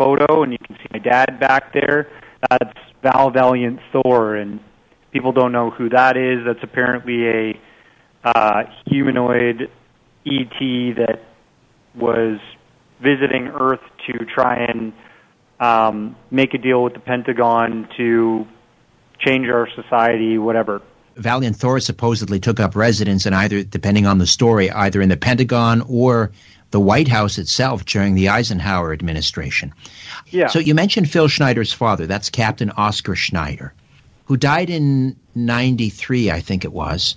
photo, 0.00 0.42
and 0.42 0.52
you 0.52 0.58
can 0.58 0.76
see 0.76 0.86
my 0.92 0.98
dad 0.98 1.38
back 1.38 1.74
there. 1.74 2.10
That's 2.48 2.78
Val 3.02 3.30
Valiant 3.30 3.80
Thor, 3.92 4.34
and 4.34 4.60
people 5.12 5.32
don't 5.32 5.52
know 5.52 5.68
who 5.70 5.90
that 5.90 6.16
is. 6.16 6.38
That's 6.46 6.62
apparently 6.62 7.28
a 7.28 7.60
uh, 8.24 8.62
humanoid 8.86 9.70
ET 10.26 10.58
that 10.58 11.20
was 11.94 12.38
visiting 13.02 13.48
Earth 13.48 13.80
to 14.06 14.24
try 14.24 14.64
and 14.64 14.92
um, 15.58 16.16
make 16.30 16.54
a 16.54 16.58
deal 16.58 16.82
with 16.82 16.94
the 16.94 17.00
Pentagon 17.00 17.86
to 17.98 18.46
change 19.18 19.48
our 19.48 19.68
society, 19.74 20.38
whatever. 20.38 20.80
Valiant 21.16 21.56
Thor 21.56 21.80
supposedly 21.80 22.40
took 22.40 22.60
up 22.60 22.74
residence 22.74 23.26
in 23.26 23.34
either, 23.34 23.62
depending 23.62 24.06
on 24.06 24.16
the 24.16 24.26
story, 24.26 24.70
either 24.70 25.02
in 25.02 25.10
the 25.10 25.18
Pentagon 25.18 25.82
or 25.86 26.30
the 26.70 26.80
White 26.80 27.08
House 27.08 27.38
itself 27.38 27.84
during 27.84 28.14
the 28.14 28.28
Eisenhower 28.28 28.92
administration. 28.92 29.72
Yeah. 30.28 30.48
So 30.48 30.58
you 30.58 30.74
mentioned 30.74 31.10
Phil 31.10 31.28
Schneider's 31.28 31.72
father. 31.72 32.06
That's 32.06 32.30
Captain 32.30 32.70
Oscar 32.70 33.14
Schneider, 33.14 33.74
who 34.26 34.36
died 34.36 34.70
in 34.70 35.16
'93, 35.34 36.30
I 36.30 36.40
think 36.40 36.64
it 36.64 36.72
was. 36.72 37.16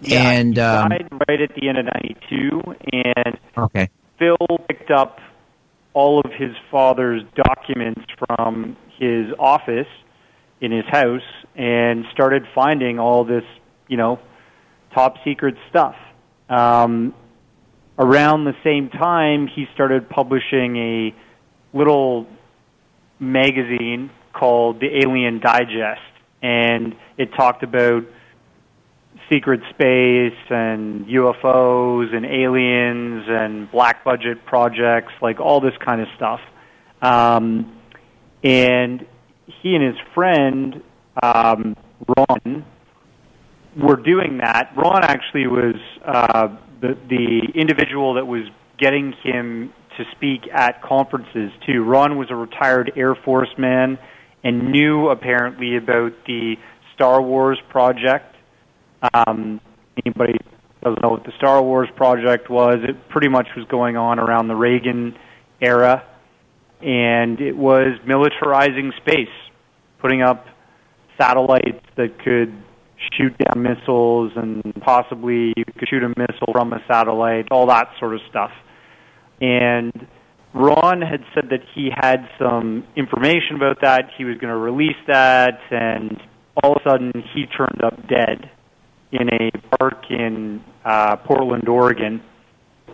Yeah, 0.00 0.30
and 0.30 0.56
he 0.56 0.62
um, 0.62 0.88
died 0.90 1.08
right 1.28 1.40
at 1.40 1.54
the 1.54 1.68
end 1.68 1.78
of 1.78 1.86
'92, 1.86 2.62
and 2.92 3.38
okay, 3.56 3.88
Phil 4.18 4.36
picked 4.68 4.90
up 4.90 5.20
all 5.94 6.20
of 6.20 6.30
his 6.32 6.54
father's 6.70 7.22
documents 7.34 8.02
from 8.18 8.76
his 8.98 9.32
office 9.38 9.88
in 10.60 10.70
his 10.70 10.84
house 10.86 11.22
and 11.54 12.04
started 12.12 12.46
finding 12.54 12.98
all 12.98 13.24
this, 13.24 13.44
you 13.88 13.96
know, 13.96 14.18
top 14.92 15.16
secret 15.24 15.54
stuff. 15.70 15.96
Um, 16.48 17.14
around 17.98 18.44
the 18.44 18.54
same 18.62 18.88
time, 18.88 19.46
he 19.46 19.66
started 19.74 20.08
publishing 20.08 20.76
a 20.76 21.14
little 21.76 22.26
magazine 23.18 24.10
called 24.32 24.80
the 24.80 24.98
Alien 25.02 25.40
Digest, 25.40 26.00
and 26.42 26.94
it 27.16 27.32
talked 27.34 27.62
about 27.62 28.04
secret 29.30 29.60
space 29.70 30.38
and 30.50 31.06
UFOs 31.06 32.14
and 32.14 32.24
aliens 32.24 33.24
and 33.26 33.70
black 33.70 34.04
budget 34.04 34.44
projects, 34.44 35.12
like 35.20 35.40
all 35.40 35.60
this 35.60 35.76
kind 35.84 36.00
of 36.00 36.08
stuff. 36.16 36.40
Um, 37.02 37.80
and 38.44 39.04
he 39.46 39.74
and 39.74 39.84
his 39.84 39.96
friend 40.14 40.82
um, 41.22 41.76
Ron 42.16 42.64
were 43.76 43.96
doing 43.96 44.38
that. 44.38 44.72
Ron 44.76 45.02
actually 45.02 45.46
was 45.46 45.76
uh, 46.04 46.56
the 46.86 46.98
the 47.08 47.58
individual 47.58 48.14
that 48.14 48.26
was 48.26 48.48
getting 48.78 49.12
him 49.22 49.72
to 49.96 50.04
speak 50.12 50.42
at 50.52 50.82
conferences 50.82 51.50
too. 51.66 51.82
Ron 51.82 52.18
was 52.18 52.28
a 52.30 52.34
retired 52.34 52.92
Air 52.96 53.14
Force 53.14 53.48
man 53.58 53.98
and 54.44 54.70
knew 54.70 55.08
apparently 55.08 55.76
about 55.76 56.12
the 56.26 56.56
Star 56.94 57.20
Wars 57.20 57.58
project. 57.70 58.34
Um, 59.14 59.60
anybody 60.04 60.34
doesn't 60.82 61.02
know 61.02 61.10
what 61.10 61.24
the 61.24 61.32
Star 61.36 61.62
Wars 61.62 61.88
project 61.96 62.48
was? 62.50 62.76
It 62.82 63.08
pretty 63.08 63.28
much 63.28 63.48
was 63.56 63.66
going 63.68 63.96
on 63.96 64.18
around 64.18 64.48
the 64.48 64.54
Reagan 64.54 65.16
era, 65.60 66.04
and 66.80 67.40
it 67.40 67.56
was 67.56 67.98
militarizing 68.06 68.96
space, 68.98 69.34
putting 70.00 70.22
up 70.22 70.46
satellites 71.18 71.84
that 71.96 72.18
could 72.22 72.54
shoot 73.16 73.34
down 73.38 73.62
missiles 73.62 74.32
and 74.36 74.74
possibly 74.80 75.52
you 75.56 75.64
could 75.64 75.88
shoot 75.88 76.02
a 76.02 76.08
missile 76.08 76.52
from 76.52 76.72
a 76.72 76.82
satellite, 76.88 77.48
all 77.50 77.66
that 77.66 77.88
sort 77.98 78.14
of 78.14 78.20
stuff. 78.30 78.50
And 79.40 79.92
Ron 80.54 81.02
had 81.02 81.22
said 81.34 81.50
that 81.50 81.60
he 81.74 81.90
had 81.94 82.28
some 82.38 82.86
information 82.96 83.56
about 83.56 83.82
that. 83.82 84.10
He 84.16 84.24
was 84.24 84.38
going 84.38 84.50
to 84.50 84.56
release 84.56 84.96
that, 85.06 85.60
and 85.70 86.18
all 86.62 86.72
of 86.72 86.82
a 86.84 86.88
sudden 86.88 87.12
he 87.34 87.44
turned 87.46 87.82
up 87.84 88.08
dead 88.08 88.50
in 89.12 89.28
a 89.28 89.50
park 89.76 90.04
in 90.10 90.64
uh, 90.84 91.16
Portland, 91.16 91.68
Oregon. 91.68 92.22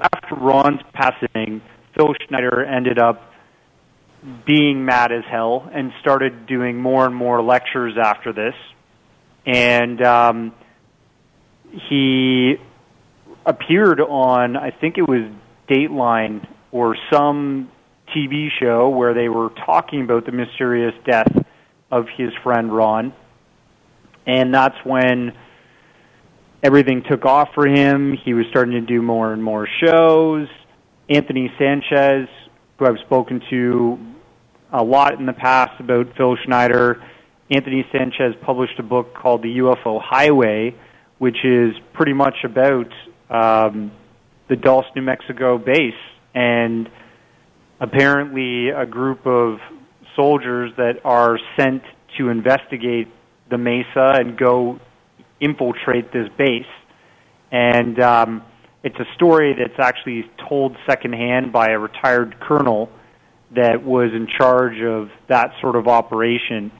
After 0.00 0.34
Ron's 0.34 0.80
passing, 0.92 1.62
Phil 1.96 2.14
Schneider 2.26 2.64
ended 2.64 2.98
up 2.98 3.30
being 4.46 4.84
mad 4.84 5.12
as 5.12 5.24
hell 5.30 5.68
and 5.72 5.92
started 6.00 6.46
doing 6.46 6.80
more 6.80 7.06
and 7.06 7.14
more 7.14 7.42
lectures 7.42 7.94
after 8.02 8.32
this. 8.32 8.54
And 9.46 10.02
um, 10.02 10.54
he 11.88 12.56
appeared 13.44 14.00
on, 14.00 14.56
I 14.56 14.70
think 14.70 14.98
it 14.98 15.08
was 15.08 15.30
Dateline 15.68 16.46
or 16.70 16.96
some 17.10 17.70
TV 18.14 18.48
show 18.60 18.88
where 18.88 19.14
they 19.14 19.28
were 19.28 19.50
talking 19.66 20.02
about 20.02 20.26
the 20.26 20.32
mysterious 20.32 20.94
death 21.04 21.32
of 21.90 22.06
his 22.16 22.30
friend 22.42 22.74
Ron. 22.74 23.12
And 24.26 24.54
that's 24.54 24.76
when 24.84 25.32
everything 26.62 27.02
took 27.08 27.24
off 27.24 27.48
for 27.54 27.66
him. 27.66 28.16
He 28.24 28.34
was 28.34 28.46
starting 28.50 28.74
to 28.74 28.80
do 28.80 29.02
more 29.02 29.32
and 29.32 29.42
more 29.42 29.66
shows. 29.82 30.48
Anthony 31.08 31.52
Sanchez, 31.58 32.28
who 32.78 32.86
I've 32.86 33.00
spoken 33.04 33.42
to 33.50 33.98
a 34.72 34.82
lot 34.82 35.18
in 35.18 35.26
the 35.26 35.32
past 35.32 35.80
about 35.80 36.16
Phil 36.16 36.36
Schneider, 36.44 37.02
Anthony 37.52 37.84
Sanchez 37.92 38.34
published 38.42 38.78
a 38.78 38.82
book 38.82 39.14
called 39.14 39.42
The 39.42 39.58
UFO 39.58 40.00
Highway, 40.02 40.74
which 41.18 41.44
is 41.44 41.74
pretty 41.92 42.14
much 42.14 42.36
about 42.44 42.90
um, 43.28 43.92
the 44.48 44.56
Dulce, 44.56 44.86
New 44.96 45.02
Mexico 45.02 45.58
base. 45.58 45.92
And 46.34 46.88
apparently, 47.78 48.70
a 48.70 48.86
group 48.86 49.26
of 49.26 49.58
soldiers 50.16 50.72
that 50.78 51.00
are 51.04 51.38
sent 51.58 51.82
to 52.18 52.30
investigate 52.30 53.08
the 53.50 53.58
Mesa 53.58 54.14
and 54.18 54.38
go 54.38 54.80
infiltrate 55.40 56.10
this 56.12 56.28
base. 56.38 56.64
And 57.50 58.00
um, 58.00 58.42
it's 58.82 58.98
a 58.98 59.14
story 59.14 59.54
that's 59.58 59.78
actually 59.78 60.30
told 60.48 60.76
secondhand 60.88 61.52
by 61.52 61.68
a 61.68 61.78
retired 61.78 62.40
colonel 62.40 62.88
that 63.54 63.84
was 63.84 64.10
in 64.14 64.26
charge 64.38 64.80
of 64.80 65.10
that 65.28 65.50
sort 65.60 65.76
of 65.76 65.86
operation. 65.86 66.72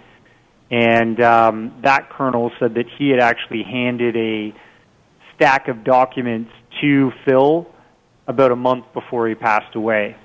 And 0.73 1.21
um, 1.21 1.75
that 1.83 2.09
colonel 2.09 2.51
said 2.59 2.75
that 2.75 2.87
he 2.99 3.11
had 3.11 3.21
actually 3.21 3.63
handed 3.63 4.17
a 4.17 4.55
stack 5.35 5.69
of 5.69 5.85
documents 5.85 6.51
to 6.81 7.13
Phil 7.27 7.69
about 8.27 8.53
a 8.53 8.57
month 8.57 8.87
before 8.95 9.29
he 9.29 9.35
passed 9.35 9.77
away. 9.77 10.17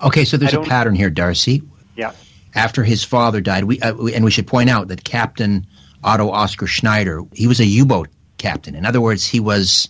Okay, 0.00 0.24
so 0.24 0.38
there's 0.38 0.54
a 0.54 0.62
pattern 0.62 0.94
here, 0.94 1.10
Darcy. 1.10 1.62
Yeah. 1.94 2.12
After 2.54 2.82
his 2.82 3.04
father 3.04 3.42
died, 3.42 3.64
we, 3.64 3.80
uh, 3.80 3.92
we 3.94 4.14
and 4.14 4.24
we 4.24 4.30
should 4.30 4.46
point 4.46 4.70
out 4.70 4.88
that 4.88 5.04
Captain 5.04 5.66
Otto 6.02 6.30
Oscar 6.30 6.66
Schneider, 6.66 7.22
he 7.34 7.46
was 7.46 7.60
a 7.60 7.66
U-boat 7.66 8.08
captain. 8.38 8.74
In 8.74 8.86
other 8.86 9.00
words, 9.00 9.26
he 9.26 9.40
was 9.40 9.88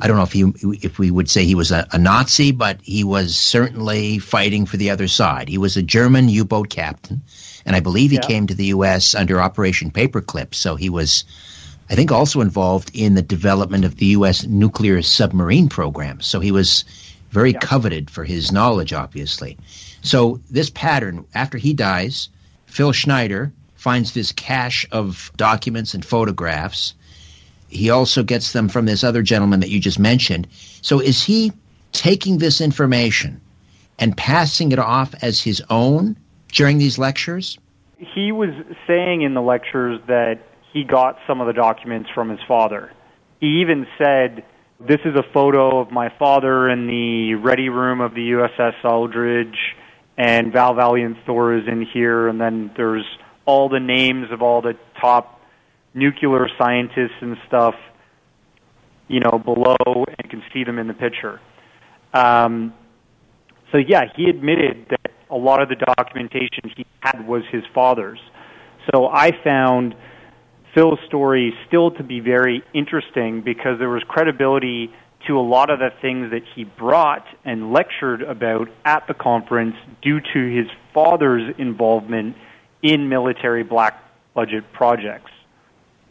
I 0.00 0.06
don't 0.06 0.16
know 0.16 0.22
if 0.22 0.32
he 0.32 0.44
if 0.86 0.98
we 0.98 1.10
would 1.10 1.28
say 1.28 1.44
he 1.44 1.54
was 1.54 1.72
a, 1.72 1.86
a 1.92 1.98
Nazi, 1.98 2.52
but 2.52 2.80
he 2.82 3.02
was 3.04 3.36
certainly 3.36 4.18
fighting 4.18 4.66
for 4.66 4.76
the 4.76 4.90
other 4.90 5.08
side. 5.08 5.48
He 5.48 5.58
was 5.58 5.76
a 5.76 5.82
German 5.82 6.28
U-boat 6.28 6.70
captain, 6.70 7.22
and 7.64 7.76
I 7.76 7.80
believe 7.80 8.10
he 8.10 8.16
Yeah. 8.16 8.22
came 8.22 8.46
to 8.46 8.54
the 8.54 8.66
U.S. 8.66 9.14
under 9.14 9.40
Operation 9.40 9.90
Paperclip. 9.90 10.54
So 10.54 10.76
he 10.76 10.90
was, 10.90 11.24
I 11.90 11.94
think, 11.94 12.12
also 12.12 12.40
involved 12.40 12.90
in 12.94 13.14
the 13.14 13.22
development 13.22 13.84
of 13.84 13.96
the 13.96 14.06
U.S. 14.06 14.44
nuclear 14.46 15.02
submarine 15.02 15.68
program. 15.68 16.20
So 16.20 16.40
he 16.40 16.52
was 16.52 16.84
very 17.30 17.52
Yeah. 17.52 17.58
coveted 17.60 18.10
for 18.10 18.24
his 18.24 18.52
knowledge, 18.52 18.92
obviously. 18.92 19.58
So 20.02 20.40
this 20.50 20.70
pattern, 20.70 21.24
after 21.34 21.58
he 21.58 21.72
dies, 21.74 22.28
Phil 22.66 22.92
Schneider 22.92 23.52
finds 23.74 24.12
this 24.12 24.32
cache 24.32 24.86
of 24.92 25.30
documents 25.36 25.94
and 25.94 26.04
photographs. 26.04 26.94
He 27.68 27.90
also 27.90 28.22
gets 28.22 28.52
them 28.52 28.68
from 28.68 28.84
this 28.86 29.02
other 29.02 29.22
gentleman 29.22 29.60
that 29.60 29.70
you 29.70 29.80
just 29.80 29.98
mentioned. 29.98 30.46
So 30.82 31.00
is 31.00 31.22
he 31.22 31.52
taking 31.92 32.38
this 32.38 32.60
information 32.60 33.40
and 33.98 34.16
passing 34.16 34.72
it 34.72 34.78
off 34.78 35.14
as 35.22 35.40
his 35.40 35.62
own 35.70 36.16
during 36.52 36.78
these 36.78 36.98
lectures? 36.98 37.58
He 37.98 38.30
was 38.30 38.50
saying 38.86 39.22
in 39.22 39.34
the 39.34 39.42
lectures 39.42 40.00
that 40.06 40.40
he 40.72 40.84
got 40.84 41.18
some 41.26 41.40
of 41.40 41.46
the 41.46 41.52
documents 41.52 42.10
from 42.14 42.30
his 42.30 42.40
father. 42.46 42.92
He 43.40 43.60
even 43.60 43.86
said, 43.98 44.44
This 44.80 45.00
is 45.04 45.16
a 45.16 45.24
photo 45.32 45.80
of 45.80 45.90
my 45.90 46.10
father 46.18 46.68
in 46.68 46.86
the 46.86 47.34
ready 47.34 47.68
room 47.68 48.00
of 48.00 48.14
the 48.14 48.30
USS 48.30 48.74
Eldridge, 48.84 49.58
and 50.16 50.52
Val 50.52 50.74
Valiant 50.74 51.18
Thor 51.26 51.56
is 51.56 51.66
in 51.66 51.86
here, 51.92 52.28
and 52.28 52.40
then 52.40 52.70
there's 52.76 53.04
all 53.44 53.68
the 53.68 53.80
names 53.80 54.30
of 54.30 54.42
all 54.42 54.62
the 54.62 54.76
top 55.00 55.40
nuclear 55.94 56.48
scientists 56.58 57.20
and 57.20 57.36
stuff, 57.46 57.74
you 59.08 59.20
know, 59.20 59.38
below, 59.38 59.76
and 59.84 60.16
you 60.24 60.30
can 60.30 60.42
see 60.52 60.64
them 60.64 60.78
in 60.78 60.86
the 60.86 60.94
picture. 60.94 61.40
Um, 62.14 62.72
so 63.70 63.78
yeah, 63.78 64.04
he 64.16 64.28
admitted 64.28 64.86
that 64.90 65.11
a 65.32 65.36
lot 65.36 65.62
of 65.62 65.68
the 65.68 65.76
documentation 65.96 66.70
he 66.76 66.86
had 67.00 67.26
was 67.26 67.42
his 67.50 67.64
father's. 67.74 68.20
So 68.92 69.08
I 69.08 69.30
found 69.42 69.94
Phil's 70.74 70.98
story 71.06 71.52
still 71.66 71.90
to 71.92 72.02
be 72.02 72.20
very 72.20 72.62
interesting 72.74 73.42
because 73.42 73.78
there 73.78 73.88
was 73.88 74.02
credibility 74.08 74.92
to 75.26 75.38
a 75.38 75.40
lot 75.40 75.70
of 75.70 75.78
the 75.78 75.90
things 76.00 76.30
that 76.32 76.42
he 76.54 76.64
brought 76.64 77.24
and 77.44 77.72
lectured 77.72 78.22
about 78.22 78.68
at 78.84 79.06
the 79.06 79.14
conference 79.14 79.76
due 80.02 80.20
to 80.20 80.56
his 80.56 80.66
father's 80.92 81.54
involvement 81.58 82.36
in 82.82 83.08
military 83.08 83.62
black 83.62 84.02
budget 84.34 84.64
projects. 84.72 85.30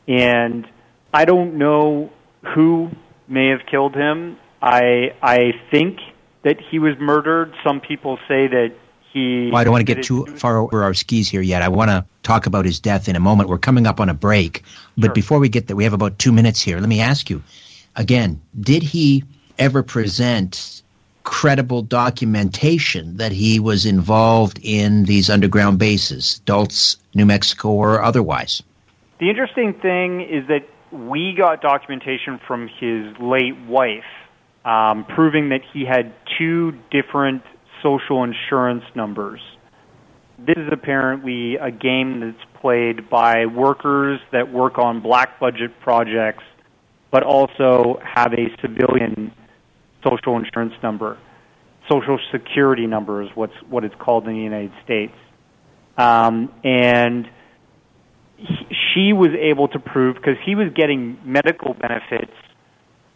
And 0.08 0.66
I 1.14 1.26
don't 1.26 1.58
know 1.58 2.12
who 2.56 2.90
may 3.28 3.50
have 3.50 3.62
killed 3.70 3.96
him. 3.96 4.38
I 4.62 5.14
I 5.22 5.52
think 5.72 5.98
that 6.44 6.58
he 6.72 6.80
was 6.80 6.94
murdered. 7.00 7.54
Some 7.66 7.82
people 7.82 8.18
say 8.28 8.48
that 8.48 8.70
he. 9.14 9.50
Well, 9.52 9.58
I 9.58 9.64
don't 9.64 9.72
want 9.72 9.86
to 9.86 9.96
get 9.96 10.04
too 10.04 10.26
far 10.26 10.58
over 10.58 10.84
our 10.84 10.94
skis 10.94 11.30
here 11.30 11.42
yet. 11.42 11.62
I 11.62 11.70
want 11.70 11.90
to 11.90 12.06
talk 12.24 12.46
about 12.46 12.66
his 12.66 12.80
death 12.80 13.08
in 13.08 13.16
a 13.16 13.20
moment. 13.20 13.50
We're 13.50 13.58
coming 13.58 13.88
up 13.88 14.00
on 14.00 14.10
a 14.10 14.14
break. 14.14 14.64
But 14.98 15.08
Sure. 15.08 15.14
before 15.14 15.40
we 15.40 15.50
get 15.50 15.68
there, 15.68 15.76
we 15.76 15.84
have 15.84 15.94
about 15.94 16.20
two 16.20 16.32
minutes 16.32 16.62
here. 16.62 16.80
Let 16.80 16.90
me 16.90 17.02
ask 17.02 17.30
you 17.30 17.44
again 17.96 18.42
did 18.60 18.84
he 18.84 19.24
ever 19.60 19.84
present 19.84 20.82
credible 21.24 21.82
documentation 21.82 23.18
that 23.18 23.32
he 23.32 23.60
was 23.60 23.86
involved 23.86 24.60
in 24.64 25.06
these 25.06 25.30
underground 25.30 25.78
bases, 25.78 26.42
Dulce, 26.46 26.98
New 27.14 27.26
Mexico, 27.26 27.70
or 27.70 28.02
otherwise? 28.02 28.64
The 29.20 29.30
interesting 29.30 29.74
thing 29.74 30.22
is 30.22 30.48
that 30.48 30.68
we 30.92 31.34
got 31.34 31.62
documentation 31.62 32.40
from 32.48 32.68
his 32.68 33.16
late 33.20 33.58
wife 33.68 34.04
um, 34.66 35.06
proving 35.06 35.50
that 35.50 35.62
he 35.74 35.86
had 35.86 36.14
two 36.38 36.74
different 36.90 37.44
social 37.84 38.24
insurance 38.24 38.84
numbers. 38.96 39.40
This 40.40 40.58
is 40.58 40.70
apparently 40.72 41.56
a 41.56 41.72
game 41.72 42.20
that's 42.20 42.62
played 42.62 43.10
by 43.10 43.46
workers 43.46 44.20
that 44.32 44.52
work 44.52 44.78
on 44.80 45.02
black 45.02 45.40
budget 45.40 45.80
projects, 45.82 46.44
but 47.12 47.24
also 47.24 48.00
have 48.04 48.34
a 48.34 48.48
civilian 48.62 49.34
social 50.04 50.38
insurance 50.38 50.74
number. 50.82 51.18
Social 51.92 52.20
security 52.32 52.88
number 52.88 53.22
is 53.22 53.30
what's 53.36 53.54
what 53.70 53.84
it's 53.84 53.96
called 54.00 54.28
in 54.28 54.34
the 54.34 54.42
United 54.42 54.72
States. 54.84 55.14
Um, 55.98 56.52
and 56.64 57.28
he- 58.38 58.68
she 58.94 59.14
was 59.14 59.32
able 59.40 59.68
to 59.70 59.80
prove 59.80 60.16
because 60.16 60.38
he 60.44 60.56
was 60.56 60.70
getting 60.74 61.18
medical 61.24 61.74
benefits 61.74 62.34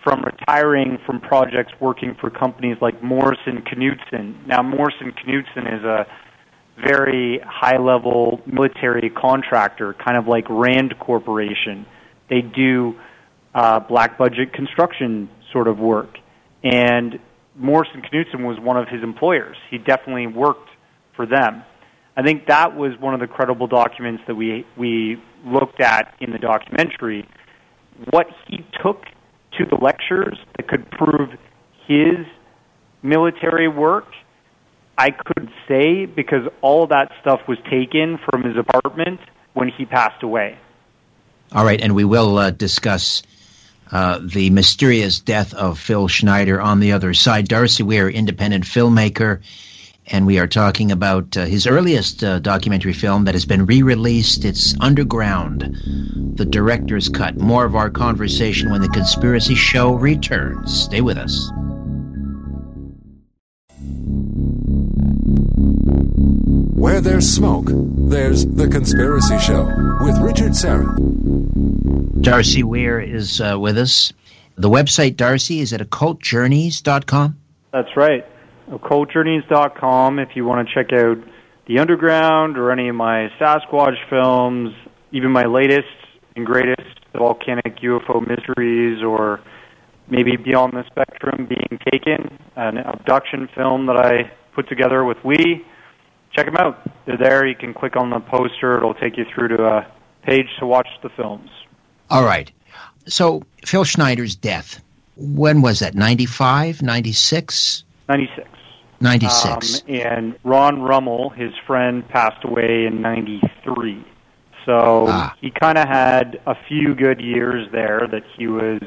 from 0.05 0.23
retiring 0.23 0.99
from 1.03 1.19
projects 1.19 1.73
working 1.81 2.15
for 2.21 2.29
companies 2.29 2.77
like 2.79 3.01
Morrison 3.01 3.63
Knudsen. 3.65 4.45
Now, 4.47 4.61
Morrison 4.61 5.11
Knudsen 5.11 5.65
is 5.67 5.83
a 5.83 6.05
very 6.77 7.41
high 7.43 7.77
level 7.77 8.39
military 8.45 9.09
contractor, 9.09 9.95
kind 9.95 10.15
of 10.15 10.27
like 10.27 10.45
Rand 10.47 10.93
Corporation. 10.99 11.87
They 12.29 12.41
do 12.41 12.93
uh, 13.55 13.79
black 13.79 14.17
budget 14.19 14.53
construction 14.53 15.27
sort 15.51 15.67
of 15.67 15.79
work. 15.79 16.19
And 16.63 17.19
Morrison 17.55 18.03
Knudsen 18.03 18.43
was 18.43 18.59
one 18.59 18.77
of 18.77 18.87
his 18.87 19.01
employers. 19.01 19.57
He 19.71 19.79
definitely 19.79 20.27
worked 20.27 20.69
for 21.15 21.25
them. 21.25 21.63
I 22.15 22.21
think 22.21 22.45
that 22.45 22.75
was 22.75 22.91
one 22.99 23.15
of 23.15 23.19
the 23.19 23.27
credible 23.27 23.67
documents 23.67 24.21
that 24.27 24.35
we 24.35 24.65
we 24.77 25.17
looked 25.45 25.81
at 25.81 26.13
in 26.19 26.31
the 26.31 26.37
documentary. 26.37 27.27
What 28.11 28.27
he 28.47 28.65
took 28.83 29.05
to 29.57 29.65
the 29.65 29.75
lectures 29.75 30.37
that 30.57 30.67
could 30.67 30.89
prove 30.91 31.29
his 31.87 32.25
military 33.01 33.67
work, 33.67 34.07
I 34.97 35.11
couldn't 35.11 35.51
say 35.67 36.05
because 36.05 36.47
all 36.61 36.87
that 36.87 37.11
stuff 37.21 37.41
was 37.47 37.57
taken 37.69 38.17
from 38.29 38.43
his 38.43 38.55
apartment 38.57 39.19
when 39.53 39.69
he 39.69 39.85
passed 39.85 40.23
away. 40.23 40.57
All 41.51 41.63
right, 41.63 41.79
and 41.79 41.95
we 41.95 42.03
will 42.03 42.37
uh, 42.37 42.51
discuss 42.51 43.23
uh, 43.91 44.19
the 44.21 44.49
mysterious 44.49 45.19
death 45.19 45.53
of 45.53 45.79
Phil 45.79 46.07
Schneider 46.07 46.59
on 46.59 46.79
the 46.79 46.93
other 46.93 47.13
side. 47.13 47.47
Darcy 47.47 47.83
Weir, 47.83 48.09
independent 48.09 48.63
filmmaker, 48.63 49.41
and 50.07 50.25
we 50.25 50.39
are 50.39 50.47
talking 50.47 50.91
about 50.91 51.35
uh, 51.35 51.45
his 51.45 51.67
earliest 51.67 52.23
uh, 52.23 52.39
documentary 52.39 52.93
film 52.93 53.25
that 53.25 53.33
has 53.35 53.45
been 53.45 53.65
re 53.65 53.81
released. 53.81 54.45
It's 54.45 54.75
Underground, 54.79 55.77
the 56.35 56.45
director's 56.45 57.09
cut. 57.09 57.37
More 57.37 57.65
of 57.65 57.75
our 57.75 57.89
conversation 57.89 58.69
when 58.71 58.81
the 58.81 58.89
Conspiracy 58.89 59.55
Show 59.55 59.93
returns. 59.93 60.83
Stay 60.83 61.01
with 61.01 61.17
us. 61.17 61.51
Where 66.75 67.01
there's 67.01 67.27
smoke, 67.27 67.65
there's 67.67 68.45
The 68.45 68.67
Conspiracy 68.67 69.39
Show 69.39 69.65
with 70.01 70.19
Richard 70.19 70.51
Syrett. 70.51 72.21
Darcy 72.21 72.63
Weir 72.63 72.99
is 72.99 73.41
uh, 73.41 73.57
with 73.59 73.77
us. 73.77 74.13
The 74.55 74.69
website, 74.69 75.15
Darcy, 75.15 75.59
is 75.61 75.73
at 75.73 75.81
occultjourneys.com. 75.81 77.37
That's 77.73 77.97
right. 77.97 78.25
OccultJourneys.com 78.69 80.19
if 80.19 80.29
you 80.35 80.45
want 80.45 80.67
to 80.67 80.73
check 80.73 80.91
out 80.93 81.17
The 81.67 81.79
Underground 81.79 82.57
or 82.57 82.71
any 82.71 82.89
of 82.89 82.95
my 82.95 83.29
Sasquatch 83.39 83.97
films, 84.09 84.73
even 85.11 85.31
my 85.31 85.45
latest 85.45 85.87
and 86.35 86.45
greatest, 86.45 86.99
The 87.13 87.19
Volcanic 87.19 87.77
UFO 87.77 88.25
Mysteries, 88.27 89.03
or 89.03 89.41
maybe 90.09 90.35
Beyond 90.37 90.73
the 90.73 90.83
Spectrum 90.87 91.47
Being 91.47 91.79
Taken, 91.91 92.39
an 92.55 92.77
abduction 92.77 93.47
film 93.55 93.85
that 93.87 93.97
I 93.97 94.31
put 94.53 94.67
together 94.67 95.03
with 95.03 95.17
We. 95.23 95.65
Check 96.35 96.47
them 96.47 96.57
out. 96.57 96.81
They're 97.05 97.17
there. 97.17 97.45
You 97.45 97.55
can 97.55 97.73
click 97.73 97.95
on 97.95 98.09
the 98.09 98.19
poster. 98.19 98.77
It'll 98.77 98.93
take 98.93 99.17
you 99.17 99.25
through 99.33 99.49
to 99.49 99.63
a 99.63 99.87
page 100.23 100.47
to 100.59 100.65
watch 100.65 100.87
the 101.01 101.09
films. 101.09 101.49
All 102.09 102.25
right. 102.25 102.51
So, 103.07 103.43
Phil 103.63 103.83
Schneider's 103.83 104.35
death, 104.35 104.83
when 105.15 105.61
was 105.61 105.79
that? 105.79 105.95
95, 105.95 106.81
96? 106.81 107.83
96. 108.09 108.47
96. 109.01 109.81
Um, 109.87 109.95
and 109.95 110.35
Ron 110.43 110.81
Rummel, 110.81 111.29
his 111.31 111.51
friend, 111.67 112.07
passed 112.07 112.43
away 112.43 112.85
in 112.85 113.01
'93. 113.01 114.03
So 114.65 115.05
Ah. 115.09 115.33
he 115.41 115.51
kind 115.51 115.77
of 115.77 115.87
had 115.87 116.39
a 116.47 116.55
few 116.67 116.95
good 116.95 117.21
years 117.21 117.67
there 117.71 118.07
that 118.11 118.23
he 118.37 118.47
was 118.47 118.81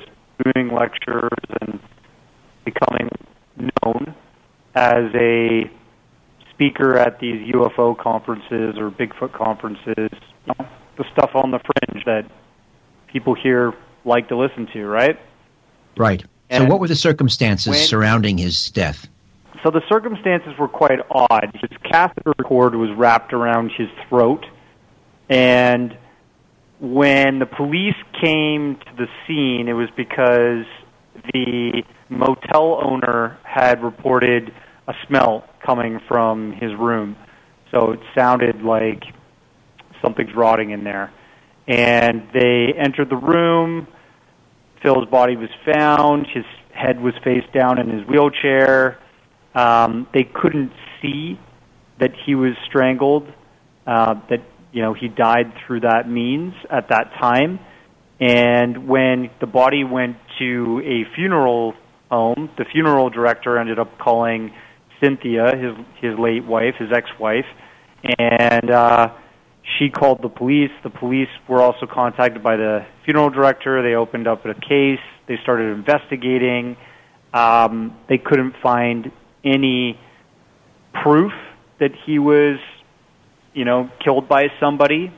doing 0.45 0.73
lectures 0.73 1.31
and 1.61 1.79
becoming 2.65 3.09
known 3.85 4.15
as 4.75 5.05
a 5.15 5.71
speaker 6.53 6.97
at 6.97 7.21
these 7.21 7.47
UFO 7.55 7.97
conferences 7.97 8.77
or 8.79 8.91
Bigfoot 8.91 9.33
conferences. 9.33 10.11
You 10.47 10.55
know, 10.59 10.67
the 10.97 11.05
stuff 11.13 11.31
on 11.35 11.51
the 11.53 11.61
fringe 11.61 12.05
that 12.05 12.25
people 13.07 13.35
here 13.35 13.73
like 14.05 14.29
to 14.29 14.37
listen 14.37 14.67
to, 14.73 14.87
right? 14.87 15.19
right. 15.97 16.25
So, 16.51 16.65
what 16.65 16.81
were 16.81 16.89
the 16.89 16.97
circumstances 16.97 17.69
when- 17.69 17.79
surrounding 17.79 18.39
his 18.39 18.71
death? 18.71 19.07
So 19.63 19.71
the 19.71 19.83
circumstances 19.89 20.53
were 20.59 20.69
quite 20.69 21.01
odd. 21.11 21.51
His 21.55 21.77
catheter 21.91 22.35
cord 22.45 22.75
was 22.75 22.91
wrapped 22.97 23.33
around 23.33 23.73
his 23.77 23.89
throat, 24.09 24.45
and 25.29 25.97
when 26.81 27.41
the 27.41 27.47
police 27.47 27.97
came 28.21 28.77
to 28.77 28.93
the 28.97 29.07
scene, 29.27 29.69
it 29.69 29.73
was 29.73 29.89
because 29.97 30.65
the 31.33 31.83
motel 32.09 32.81
owner 32.85 33.39
had 33.43 33.83
reported 33.83 34.53
a 34.87 34.95
smell 35.07 35.45
coming 35.65 36.01
from 36.07 36.53
his 36.53 36.73
room. 36.79 37.17
So 37.71 37.93
it 37.93 38.01
sounded 38.17 38.63
like 38.63 39.03
something's 40.03 40.35
rotting 40.35 40.71
in 40.71 40.85
there. 40.85 41.13
And 41.67 42.29
they 42.33 42.73
entered 42.79 43.11
the 43.11 43.17
room. 43.17 43.89
Phil's 44.83 45.09
body 45.11 45.37
was 45.37 45.51
found. 45.67 46.27
His 46.33 46.45
head 46.73 47.01
was 47.01 47.13
face 47.25 47.45
down 47.53 47.79
in 47.79 47.91
his 47.91 48.07
wheelchair. 48.09 48.99
Um, 49.59 50.07
they 50.15 50.23
couldn't 50.23 50.71
see 51.03 51.39
that 51.99 52.13
he 52.25 52.37
was 52.37 52.53
strangled, 52.69 53.27
uh, 53.89 54.15
that 54.31 54.43
you 54.73 54.83
know 54.83 54.95
he 54.95 55.09
died 55.09 55.53
through 55.67 55.81
that 55.81 56.09
means 56.09 56.55
at 56.71 56.91
that 56.91 57.13
time. 57.21 57.59
And 58.21 58.87
when 58.87 59.31
the 59.41 59.47
body 59.47 59.83
went 59.83 60.17
to 60.39 60.81
a 60.85 61.13
funeral 61.17 61.75
home, 62.09 62.51
the 62.57 62.67
funeral 62.73 63.11
director 63.11 63.59
ended 63.59 63.81
up 63.81 63.99
calling 63.99 64.53
Cynthia, 65.03 65.57
his 65.57 65.75
his 66.01 66.17
late 66.19 66.45
wife, 66.45 66.75
his 66.79 66.93
ex-wife, 66.95 67.47
and 68.19 68.71
uh, 68.71 69.09
she 69.77 69.91
called 69.91 70.23
the 70.23 70.29
police. 70.29 70.71
The 70.85 70.91
police 70.91 71.29
were 71.49 71.61
also 71.61 71.87
contacted 71.87 72.45
by 72.45 72.57
the 72.57 72.87
funeral 73.05 73.31
director. 73.31 73.83
They 73.83 73.95
opened 73.97 74.29
up 74.29 74.45
a 74.47 74.55
case. 74.55 75.01
They 75.27 75.37
started 75.43 75.77
investigating. 75.77 76.77
Um, 77.35 77.97
they 78.09 78.19
couldn't 78.19 78.55
find 78.63 79.11
any 79.45 79.99
proof 81.03 81.33
that 81.81 81.91
he 82.07 82.19
was, 82.19 82.59
you 83.55 83.65
know, 83.65 83.91
killed 84.05 84.29
by 84.29 84.49
somebody. 84.61 85.13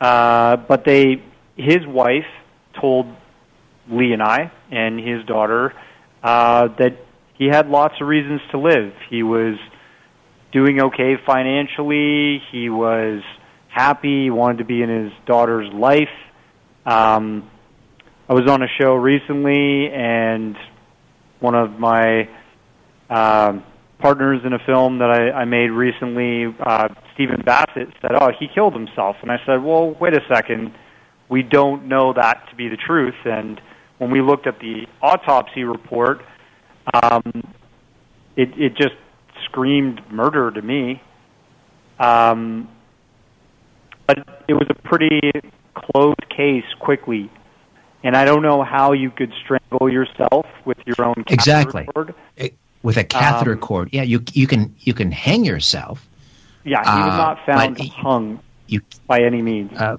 Uh, 0.00 0.56
but 0.56 0.84
they, 0.84 1.22
his 1.56 1.86
wife, 1.86 2.26
told 2.80 3.06
Lee 3.88 4.12
and 4.12 4.22
I 4.22 4.50
and 4.70 4.98
his 4.98 5.24
daughter 5.26 5.72
uh, 6.22 6.68
that 6.78 6.96
he 7.34 7.46
had 7.46 7.68
lots 7.68 7.94
of 8.00 8.06
reasons 8.06 8.40
to 8.50 8.58
live. 8.58 8.92
He 9.10 9.22
was 9.22 9.56
doing 10.52 10.80
okay 10.80 11.16
financially. 11.24 12.42
He 12.50 12.68
was 12.70 13.22
happy. 13.68 14.24
He 14.24 14.30
wanted 14.30 14.58
to 14.58 14.64
be 14.64 14.82
in 14.82 14.88
his 14.88 15.12
daughter's 15.26 15.72
life. 15.72 16.12
Um, 16.84 17.48
I 18.28 18.34
was 18.34 18.48
on 18.48 18.62
a 18.62 18.68
show 18.80 18.94
recently, 18.94 19.90
and 19.92 20.56
one 21.40 21.54
of 21.54 21.78
my 21.78 22.28
uh, 23.12 23.60
partners 23.98 24.40
in 24.44 24.52
a 24.52 24.58
film 24.58 24.98
that 24.98 25.10
I, 25.10 25.30
I 25.42 25.44
made 25.44 25.68
recently, 25.68 26.54
uh, 26.60 26.88
Stephen 27.14 27.42
Bassett, 27.44 27.88
said, 28.00 28.12
"Oh, 28.18 28.30
he 28.38 28.48
killed 28.52 28.72
himself." 28.72 29.16
And 29.22 29.30
I 29.30 29.38
said, 29.46 29.62
"Well, 29.62 29.94
wait 30.00 30.14
a 30.14 30.20
second. 30.32 30.72
We 31.28 31.42
don't 31.42 31.88
know 31.88 32.12
that 32.14 32.48
to 32.50 32.56
be 32.56 32.68
the 32.68 32.76
truth." 32.76 33.14
And 33.24 33.60
when 33.98 34.10
we 34.10 34.20
looked 34.20 34.46
at 34.46 34.58
the 34.60 34.86
autopsy 35.02 35.64
report, 35.64 36.22
um, 36.94 37.22
it, 38.36 38.48
it 38.58 38.76
just 38.76 38.94
screamed 39.44 40.00
murder 40.10 40.50
to 40.50 40.62
me. 40.62 41.02
Um, 42.00 42.68
but 44.06 44.18
it 44.48 44.54
was 44.54 44.66
a 44.70 44.74
pretty 44.74 45.20
closed 45.74 46.28
case 46.34 46.64
quickly. 46.80 47.30
And 48.02 48.16
I 48.16 48.24
don't 48.24 48.42
know 48.42 48.64
how 48.64 48.92
you 48.92 49.10
could 49.10 49.32
strangle 49.44 49.92
yourself 49.92 50.46
with 50.64 50.78
your 50.86 51.06
own 51.06 51.22
exactly 51.28 51.84
cord. 51.94 52.14
With 52.82 52.96
a 52.96 53.04
catheter 53.04 53.52
Um, 53.52 53.58
cord. 53.58 53.88
Yeah, 53.92 54.02
you 54.02 54.22
you 54.32 54.46
can 54.46 54.74
you 54.80 54.94
can 54.94 55.10
hang 55.12 55.44
yourself. 55.44 56.06
Yeah, 56.64 56.82
he 56.84 57.00
was 57.02 57.14
Uh, 57.14 57.16
not 57.16 57.38
found 57.46 57.76
but- 57.78 57.88
hung 57.88 58.38
You 58.68 58.80
by 59.06 59.20
any 59.20 59.42
means. 59.42 59.72
uh, 59.78 59.96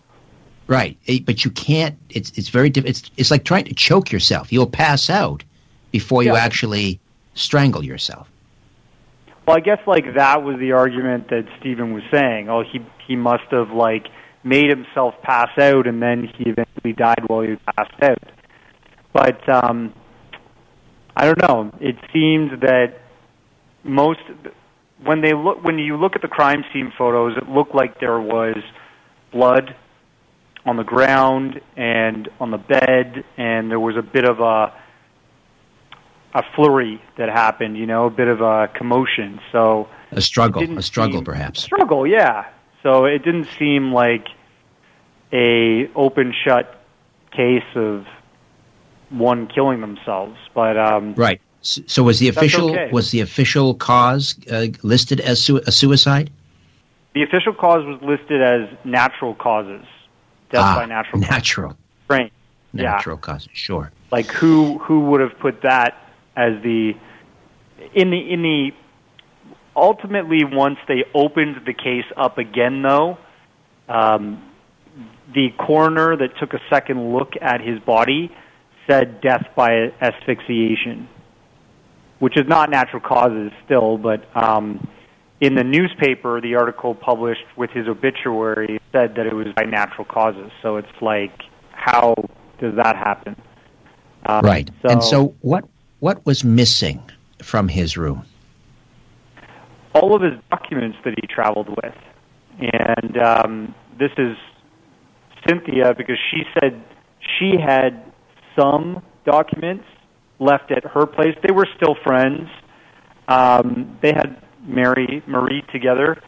right, 0.67 0.97
eh, 1.07 1.19
but 1.25 1.43
you 1.45 1.51
can't. 1.51 1.95
It's 2.09 2.31
it's 2.37 2.49
very 2.49 2.69
diff- 2.69 2.85
it's 2.85 3.09
it's 3.17 3.31
like 3.31 3.43
trying 3.45 3.65
to 3.65 3.73
choke 3.75 4.11
yourself. 4.11 4.51
You'll 4.51 4.67
pass 4.67 5.09
out 5.09 5.43
before 5.91 6.23
you 6.23 6.33
Yeah. 6.33 6.43
actually 6.45 6.99
strangle 7.35 7.83
yourself. 7.83 8.27
Well, 9.45 9.57
I 9.57 9.59
guess 9.59 9.79
like 9.85 10.13
that 10.15 10.43
was 10.43 10.57
the 10.59 10.71
argument 10.71 11.27
that 11.29 11.45
Stephen 11.59 11.93
was 11.93 12.03
saying. 12.11 12.49
Oh, 12.49 12.63
he 12.63 12.81
he 13.05 13.15
must 13.15 13.43
have 13.51 13.71
like 13.71 14.07
made 14.45 14.69
himself 14.69 15.15
pass 15.21 15.49
out, 15.57 15.85
and 15.87 16.01
then 16.01 16.29
he 16.37 16.49
eventually 16.49 16.93
died 16.93 17.23
while 17.27 17.41
he 17.41 17.55
passed 17.77 18.01
out. 18.01 18.19
But 19.13 19.47
um, 19.49 19.93
I 21.15 21.25
don't 21.25 21.41
know. 21.47 21.71
It 21.79 21.95
seems 22.11 22.59
that 22.61 22.95
most 23.83 24.19
when 25.03 25.21
they 25.21 25.33
look 25.33 25.63
when 25.63 25.77
you 25.79 25.97
look 25.97 26.15
at 26.15 26.21
the 26.21 26.27
crime 26.27 26.63
scene 26.73 26.91
photos, 26.97 27.37
it 27.37 27.49
looked 27.49 27.75
like 27.75 27.99
there 27.99 28.19
was 28.19 28.57
blood 29.31 29.75
on 30.65 30.77
the 30.77 30.83
ground 30.83 31.59
and 31.75 32.29
on 32.39 32.51
the 32.51 32.57
bed, 32.57 33.23
and 33.37 33.69
there 33.69 33.79
was 33.79 33.95
a 33.97 34.01
bit 34.01 34.23
of 34.25 34.39
a 34.39 34.73
a 36.35 36.43
flurry 36.55 37.01
that 37.17 37.29
happened. 37.29 37.77
You 37.77 37.85
know, 37.85 38.05
a 38.07 38.09
bit 38.09 38.27
of 38.27 38.41
a 38.41 38.69
commotion. 38.73 39.39
So 39.51 39.87
A 40.11 40.21
struggle, 40.21 40.63
a 40.77 40.81
struggle, 40.81 41.17
seem- 41.19 41.25
perhaps. 41.25 41.61
struggle, 41.61 42.07
yeah. 42.07 42.45
So 42.81 43.05
it 43.05 43.19
didn't 43.23 43.47
seem 43.59 43.93
like 43.93 44.27
a 45.31 45.89
open 45.95 46.33
shut 46.43 46.79
case 47.31 47.63
of 47.75 48.05
one 49.13 49.47
killing 49.47 49.81
themselves, 49.81 50.37
but 50.53 50.77
um, 50.77 51.13
Right. 51.15 51.39
So 51.61 52.03
was 52.03 52.19
the 52.19 52.27
official 52.27 52.71
okay. 52.71 52.89
was 52.91 53.11
the 53.11 53.21
official 53.21 53.73
cause 53.73 54.35
uh, 54.51 54.67
listed 54.81 55.21
as 55.21 55.41
su- 55.41 55.61
a 55.65 55.71
suicide? 55.71 56.29
the 57.13 57.23
official 57.23 57.53
cause 57.53 57.85
was 57.85 58.01
listed 58.01 58.41
as 58.41 58.69
natural 58.83 59.35
causes, 59.35 59.85
death 60.49 60.61
ah, 60.63 60.75
by 60.75 60.85
natural 60.85 61.21
natural. 61.21 61.77
Yeah. 62.75 62.93
natural 62.93 63.17
causes. 63.17 63.49
Sure. 63.53 63.91
Like 64.11 64.31
who 64.31 64.79
who 64.79 65.01
would 65.11 65.21
have 65.21 65.37
put 65.39 65.61
that 65.61 65.95
as 66.35 66.61
the 66.63 66.93
in 67.93 68.09
the 68.09 68.33
in 68.33 68.41
the 68.41 68.71
ultimately 69.75 70.43
once 70.43 70.79
they 70.87 71.05
opened 71.13 71.61
the 71.65 71.73
case 71.73 72.05
up 72.17 72.37
again 72.39 72.81
though 72.81 73.17
um, 73.89 74.43
the 75.33 75.49
coroner 75.57 76.15
that 76.15 76.37
took 76.39 76.53
a 76.53 76.59
second 76.69 77.13
look 77.13 77.33
at 77.41 77.61
his 77.61 77.79
body 77.79 78.31
said 78.87 79.21
death 79.21 79.45
by 79.55 79.91
asphyxiation 80.01 81.07
which 82.19 82.37
is 82.37 82.47
not 82.47 82.69
natural 82.69 83.01
causes 83.01 83.51
still 83.65 83.97
but 83.97 84.25
um, 84.35 84.85
in 85.41 85.55
the 85.55 85.63
newspaper 85.63 86.39
the 86.41 86.55
article 86.55 86.95
published 86.95 87.45
with 87.57 87.69
his 87.71 87.87
obituary 87.87 88.79
said 88.91 89.15
that 89.15 89.25
it 89.25 89.33
was 89.33 89.47
by 89.55 89.63
natural 89.63 90.05
causes 90.05 90.51
so 90.61 90.77
it's 90.77 91.01
like 91.01 91.33
how 91.71 92.13
does 92.59 92.75
that 92.75 92.95
happen 92.95 93.35
um, 94.25 94.41
Right. 94.41 94.69
and 94.83 95.03
so 95.03 95.35
what 95.41 95.65
what 95.99 96.25
was 96.25 96.43
missing 96.43 97.01
from 97.41 97.67
his 97.67 97.97
room? 97.97 98.25
all 99.93 100.15
of 100.15 100.21
his 100.21 100.33
documents 100.49 100.97
that 101.05 101.13
he 101.21 101.27
traveled 101.27 101.69
with. 101.69 101.95
And 102.59 103.17
um, 103.17 103.75
this 103.97 104.11
is 104.17 104.35
Cynthia 105.47 105.93
because 105.97 106.17
she 106.31 106.43
said 106.53 106.83
she 107.39 107.55
had 107.59 108.03
some 108.57 109.03
documents 109.25 109.85
left 110.39 110.71
at 110.71 110.83
her 110.83 111.05
place. 111.05 111.35
They 111.45 111.53
were 111.53 111.67
still 111.77 111.95
friends. 112.03 112.49
Um, 113.27 113.97
they 114.01 114.13
had 114.13 114.41
Mary 114.65 115.23
Marie 115.27 115.63
together, 115.71 116.21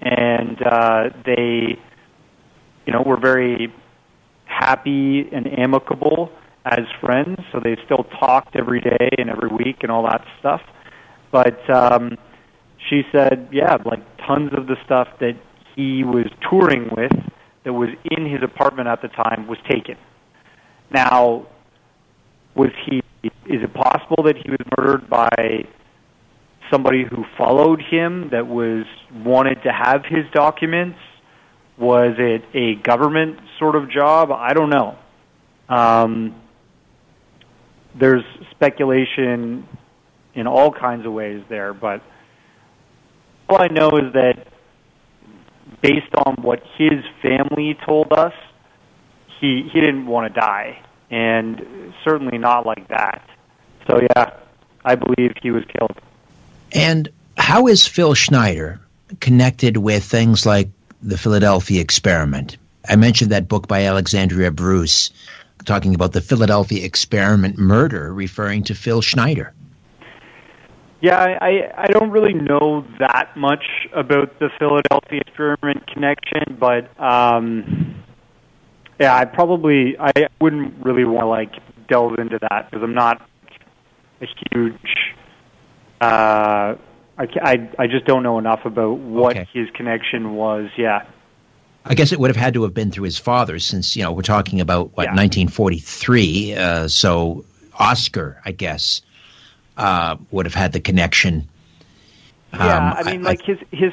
and 0.00 0.60
uh, 0.62 1.10
they, 1.24 1.78
you 2.86 2.92
know, 2.92 3.02
were 3.04 3.18
very 3.20 3.72
happy 4.44 5.28
and 5.32 5.46
amicable 5.58 6.30
as 6.64 6.80
friends. 7.00 7.38
So 7.52 7.60
they 7.62 7.76
still 7.84 8.04
talked 8.20 8.56
every 8.56 8.80
day 8.80 9.08
and 9.18 9.30
every 9.30 9.48
week 9.48 9.78
and 9.82 9.90
all 9.90 10.04
that 10.04 10.24
stuff. 10.38 10.60
But 11.30 11.68
um, 11.70 12.16
she 12.88 13.02
said, 13.10 13.48
yeah, 13.52 13.76
like 13.84 14.00
tons 14.26 14.50
of 14.56 14.66
the 14.66 14.76
stuff 14.84 15.08
that 15.20 15.38
he 15.74 16.04
was 16.04 16.26
touring 16.48 16.90
with 16.96 17.12
that 17.64 17.72
was 17.72 17.88
in 18.10 18.30
his 18.30 18.42
apartment 18.42 18.88
at 18.88 19.00
the 19.02 19.08
time 19.08 19.46
was 19.46 19.58
taken. 19.68 19.96
Now, 20.92 21.46
was 22.54 22.70
he? 22.86 23.02
Is 23.22 23.62
it 23.62 23.72
possible 23.74 24.24
that 24.24 24.36
he 24.36 24.50
was 24.50 24.60
murdered 24.76 25.08
by 25.08 25.66
somebody 26.70 27.04
who 27.04 27.24
followed 27.36 27.80
him 27.82 28.30
that 28.30 28.46
was 28.46 28.84
wanted 29.24 29.62
to 29.62 29.72
have 29.72 30.04
his 30.04 30.24
documents? 30.32 30.98
Was 31.78 32.14
it 32.18 32.44
a 32.54 32.74
government 32.82 33.38
sort 33.58 33.76
of 33.76 33.90
job? 33.90 34.30
I 34.30 34.52
don't 34.52 34.70
know. 34.70 34.98
Um, 35.68 36.34
there's 37.98 38.24
speculation 38.50 39.66
in 40.34 40.46
all 40.46 40.72
kinds 40.72 41.06
of 41.06 41.12
ways 41.12 41.42
there, 41.48 41.74
but 41.74 42.02
all 43.48 43.60
I 43.60 43.68
know 43.68 43.90
is 43.90 44.12
that 44.14 44.46
based 45.82 46.14
on 46.14 46.36
what 46.42 46.62
his 46.76 47.04
family 47.20 47.76
told 47.84 48.12
us, 48.12 48.32
he 49.40 49.68
he 49.72 49.80
didn't 49.80 50.06
want 50.06 50.32
to 50.32 50.40
die, 50.40 50.82
and 51.12 51.92
certainly 52.04 52.38
not 52.38 52.66
like 52.66 52.88
that. 52.88 53.22
So 53.86 54.00
yeah, 54.00 54.30
I 54.84 54.96
believe 54.96 55.34
he 55.40 55.52
was 55.52 55.62
killed. 55.66 55.96
And 56.72 57.08
how 57.36 57.68
is 57.68 57.86
Phil 57.86 58.14
Schneider 58.14 58.80
connected 59.20 59.76
with 59.76 60.02
things 60.04 60.46
like 60.46 60.70
the 61.02 61.18
Philadelphia 61.18 61.80
experiment? 61.80 62.56
I 62.88 62.96
mentioned 62.96 63.30
that 63.30 63.46
book 63.46 63.68
by 63.68 63.84
Alexandria 63.84 64.50
Bruce 64.50 65.10
talking 65.64 65.94
about 65.94 66.12
the 66.12 66.20
Philadelphia 66.20 66.84
experiment 66.84 67.58
murder, 67.58 68.12
referring 68.12 68.64
to 68.64 68.74
Phil 68.74 69.00
Schneider. 69.00 69.52
Yeah, 71.00 71.18
I, 71.18 71.72
I 71.76 71.86
don't 71.88 72.10
really 72.10 72.32
know 72.32 72.86
that 73.00 73.36
much 73.36 73.64
about 73.92 74.38
the 74.38 74.50
Philadelphia 74.58 75.20
experiment 75.26 75.86
connection, 75.88 76.56
but 76.58 76.88
um, 77.00 77.91
yeah, 79.02 79.16
I 79.16 79.24
probably 79.24 79.96
I 79.98 80.12
wouldn't 80.40 80.84
really 80.84 81.04
want 81.04 81.22
to 81.24 81.26
like 81.26 81.52
delve 81.88 82.18
into 82.18 82.38
that 82.38 82.70
because 82.70 82.82
I'm 82.84 82.94
not 82.94 83.20
a 84.20 84.26
huge. 84.52 85.14
Uh, 86.00 86.76
I, 87.18 87.26
I 87.42 87.70
I 87.80 87.86
just 87.88 88.04
don't 88.06 88.22
know 88.22 88.38
enough 88.38 88.64
about 88.64 88.98
what 88.98 89.36
Okay. 89.36 89.48
his 89.52 89.68
connection 89.74 90.34
was. 90.34 90.70
Yeah. 90.76 91.04
I 91.84 91.94
guess 91.94 92.12
it 92.12 92.20
would 92.20 92.30
have 92.30 92.36
had 92.36 92.54
to 92.54 92.62
have 92.62 92.74
been 92.74 92.92
through 92.92 93.04
his 93.04 93.18
father, 93.18 93.58
since 93.58 93.96
you 93.96 94.04
know 94.04 94.12
we're 94.12 94.22
talking 94.22 94.60
about 94.60 94.96
what 94.96 95.04
Yeah. 95.04 95.16
1943. 95.16 96.54
Uh, 96.54 96.88
so 96.88 97.44
Oscar, 97.76 98.40
I 98.44 98.52
guess, 98.52 99.02
uh, 99.76 100.16
would 100.30 100.46
have 100.46 100.54
had 100.54 100.72
the 100.72 100.80
connection. 100.80 101.48
Yeah, 102.54 102.76
Um, 102.76 102.94
I 102.96 103.02
mean, 103.10 103.22
like 103.24 103.42
his 103.42 103.58
his 103.72 103.92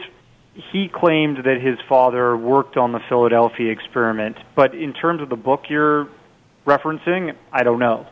he 0.72 0.90
claimed 0.94 1.38
that 1.46 1.62
his 1.62 1.78
father 1.88 2.36
worked 2.36 2.78
on 2.78 2.92
the 2.92 3.00
Philadelphia 3.10 3.72
experiment, 3.72 4.38
but 4.56 4.74
in 4.74 4.94
terms 4.94 5.22
of 5.22 5.30
the 5.30 5.36
book 5.36 5.64
you're 5.70 6.10
referencing, 6.66 7.36
I 7.52 7.64
don't 7.64 7.80
know. 7.80 8.08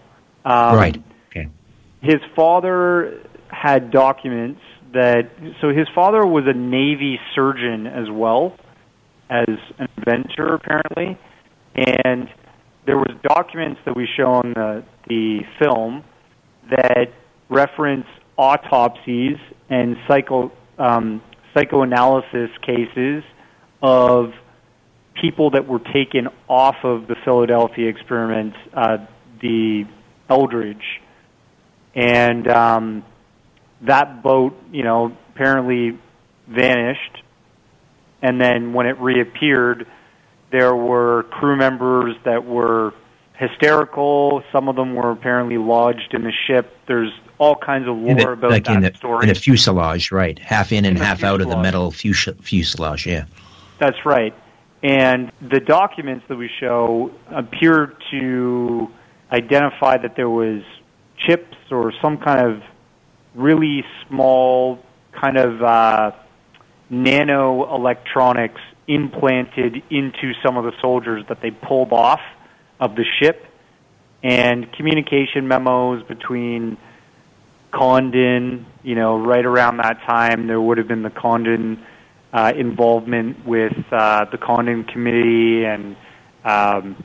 Um, 0.46 0.76
right. 0.76 1.04
Okay. 1.30 1.50
His 2.02 2.22
father 2.36 3.22
had 3.50 3.92
documents 3.92 4.62
that 4.94 5.30
so 5.62 5.70
his 5.70 5.88
father 5.94 6.26
was 6.26 6.46
a 6.48 6.54
Navy 6.54 7.20
surgeon 7.36 7.88
as 7.88 8.10
well 8.10 8.58
as 9.30 9.48
an 9.78 9.88
inventor 9.98 10.56
apparently, 10.56 11.18
and 11.76 12.30
there 12.86 12.98
was 12.98 13.12
documents 13.24 13.82
that 13.86 13.96
we 13.96 14.08
show 14.16 14.28
on 14.28 14.54
the 14.54 14.84
the 15.08 15.40
film 15.60 16.04
that 16.70 17.08
reference 17.50 18.06
autopsies 18.38 19.38
and 19.70 19.98
psycho 20.08 20.52
um, 20.78 21.22
psychoanalysis 21.58 22.50
cases 22.62 23.24
of 23.82 24.34
people 25.22 25.52
that 25.52 25.68
were 25.68 25.80
taken 25.80 26.28
off 26.48 26.76
of 26.84 27.08
the 27.08 27.16
Philadelphia 27.26 27.90
experiment, 27.90 28.54
uh, 28.74 28.98
the 29.42 29.86
Eldridge, 30.30 31.02
and 31.96 32.48
um, 32.48 33.04
that 33.82 34.22
boat, 34.22 34.56
you 34.72 34.84
know, 34.84 35.16
apparently 35.34 35.98
vanished. 36.48 37.24
And 38.22 38.40
then 38.40 38.74
when 38.74 38.86
it 38.88 39.00
reappeared, 39.00 39.88
there 40.52 40.76
were 40.76 41.24
crew 41.24 41.56
members 41.56 42.16
that 42.26 42.46
were 42.46 42.94
hysterical. 43.38 44.44
Some 44.52 44.68
of 44.68 44.76
them 44.76 44.96
were 44.96 45.12
apparently 45.12 45.58
lodged 45.58 46.14
in 46.14 46.24
the 46.24 46.34
ship. 46.48 46.76
There's 46.88 47.12
all 47.38 47.56
kinds 47.56 47.88
of 47.88 47.96
lore 47.96 48.16
the, 48.16 48.32
about 48.32 48.52
like 48.52 48.66
that 48.66 48.76
in 48.76 48.82
the, 48.82 48.94
story. 48.96 49.24
in 49.24 49.30
the 49.30 49.40
fuselage, 49.40 50.12
right? 50.12 50.38
Half 50.40 50.72
in 50.72 50.86
and 50.86 50.98
In 50.98 51.04
half 51.04 51.24
out 51.24 51.42
of 51.42 51.50
the 51.50 51.58
metal 51.58 51.92
fuselage. 51.92 53.06
Yeah. 53.06 53.26
That's 53.80 54.06
right. 54.06 54.34
And 54.84 55.32
the 55.42 55.60
documents 55.60 56.26
that 56.30 56.38
we 56.38 56.50
show 56.60 57.12
appear 57.30 57.94
to 58.12 58.88
identify 59.32 59.98
that 59.98 60.16
there 60.16 60.30
was 60.30 60.64
chips 61.18 61.58
or 61.72 61.94
some 62.02 62.18
kind 62.18 62.46
of 62.46 62.64
really 63.36 63.84
small 64.08 64.80
kind 65.12 65.38
of 65.38 65.62
uh, 65.62 66.12
nano 66.90 67.76
electronics 67.76 68.62
implanted 68.88 69.84
into 69.90 70.34
some 70.44 70.58
of 70.58 70.64
the 70.64 70.72
soldiers 70.82 71.24
that 71.28 71.42
they 71.42 71.52
pulled 71.52 71.92
off 71.92 72.22
of 72.80 72.96
the 72.96 73.06
ship 73.20 73.44
and 74.24 74.72
communication 74.74 75.48
memos 75.48 76.04
between 76.08 76.78
Condon, 77.72 78.66
you 78.84 78.96
know, 78.96 79.18
right 79.18 79.46
around 79.46 79.78
that 79.78 80.00
time 80.08 80.48
there 80.48 80.60
would 80.60 80.78
have 80.78 80.88
been 80.88 81.04
the 81.04 81.10
Condon 81.10 81.84
uh, 82.34 82.54
involvement 82.56 83.46
with 83.46 83.74
uh, 83.92 84.26
the 84.32 84.38
Condon 84.38 84.84
Committee, 84.84 85.66
and 85.66 85.96
um, 86.44 87.04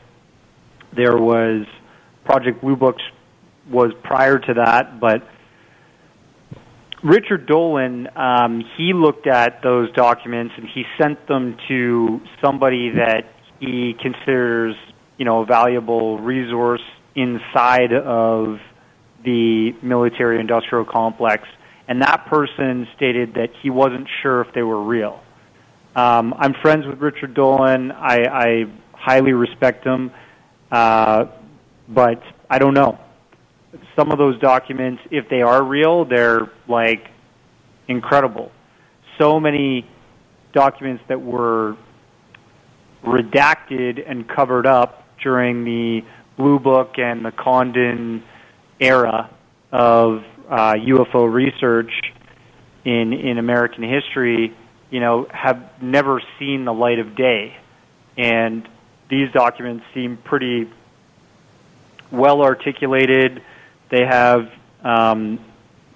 there 0.95 1.17
was 1.17 1.67
Project 2.25 2.61
Blue 2.61 2.77
Books 2.77 3.03
was 3.71 3.93
prior 4.03 4.39
to 4.39 4.55
that, 4.55 5.01
but 5.01 5.23
Richard 7.03 7.47
Dolan, 7.47 8.09
um, 8.17 8.65
he 8.77 8.93
looked 8.93 9.27
at 9.27 9.63
those 9.63 9.93
documents 9.93 10.55
and 10.57 10.69
he 10.69 10.85
sent 11.01 11.27
them 11.27 11.57
to 11.69 12.21
somebody 12.41 12.91
that 12.91 13.25
he 13.59 13.95
considers, 14.01 14.77
you 15.23 15.25
know, 15.25 15.43
a 15.43 15.47
valuable 15.47 16.19
resource 16.19 16.83
inside 17.15 17.93
of 17.93 18.59
the 19.25 19.71
military 19.81 20.41
industrial 20.41 20.85
complex. 20.85 21.45
And 21.87 22.03
that 22.03 22.27
person 22.27 22.89
stated 22.97 23.35
that 23.35 23.51
he 23.63 23.71
wasn't 23.71 24.09
sure 24.21 24.41
if 24.41 24.53
they 24.53 24.65
were 24.65 24.83
real. 24.83 25.23
Um, 25.95 26.35
I'm 26.37 26.55
friends 26.55 26.87
with 26.89 26.99
Richard 26.99 27.35
Dolan. 27.35 27.93
I, 27.93 28.25
I 28.25 28.65
highly 28.95 29.33
respect 29.33 29.87
him, 29.87 30.11
uh, 30.73 31.27
but 31.89 32.21
I 32.51 32.59
don't 32.59 32.75
know. 32.75 32.99
Some 33.95 34.11
of 34.11 34.19
those 34.19 34.41
documents, 34.41 35.03
if 35.13 35.29
they 35.29 35.43
are 35.43 35.63
real, 35.63 36.05
they're 36.05 36.51
like 36.67 37.07
incredible. 37.87 38.51
So 39.21 39.39
many 39.39 39.89
documents 40.53 41.05
that 41.07 41.23
were 41.23 41.77
redacted 43.05 44.03
and 44.05 44.29
covered 44.29 44.67
up 44.67 44.99
during 45.23 45.65
the 45.65 46.05
Blue 46.37 46.59
Book 46.59 46.99
and 46.99 47.25
the 47.25 47.33
Condon 47.33 48.23
era 48.81 49.31
of 49.71 50.25
uh, 50.49 50.75
UFO 50.75 51.33
research 51.33 51.93
in 52.85 53.13
in 53.13 53.39
American 53.39 53.85
history, 53.85 54.55
you 54.91 55.01
know, 55.01 55.27
have 55.31 55.83
never 55.83 56.21
seen 56.39 56.65
the 56.65 56.75
light 56.75 56.99
of 56.99 57.15
day, 57.15 57.57
and 58.17 58.69
these 59.09 59.31
documents 59.33 59.85
seem 59.95 60.17
pretty 60.17 60.71
well 62.11 62.43
articulated. 62.43 63.43
They 63.91 64.05
have 64.05 64.51
um, 64.83 65.39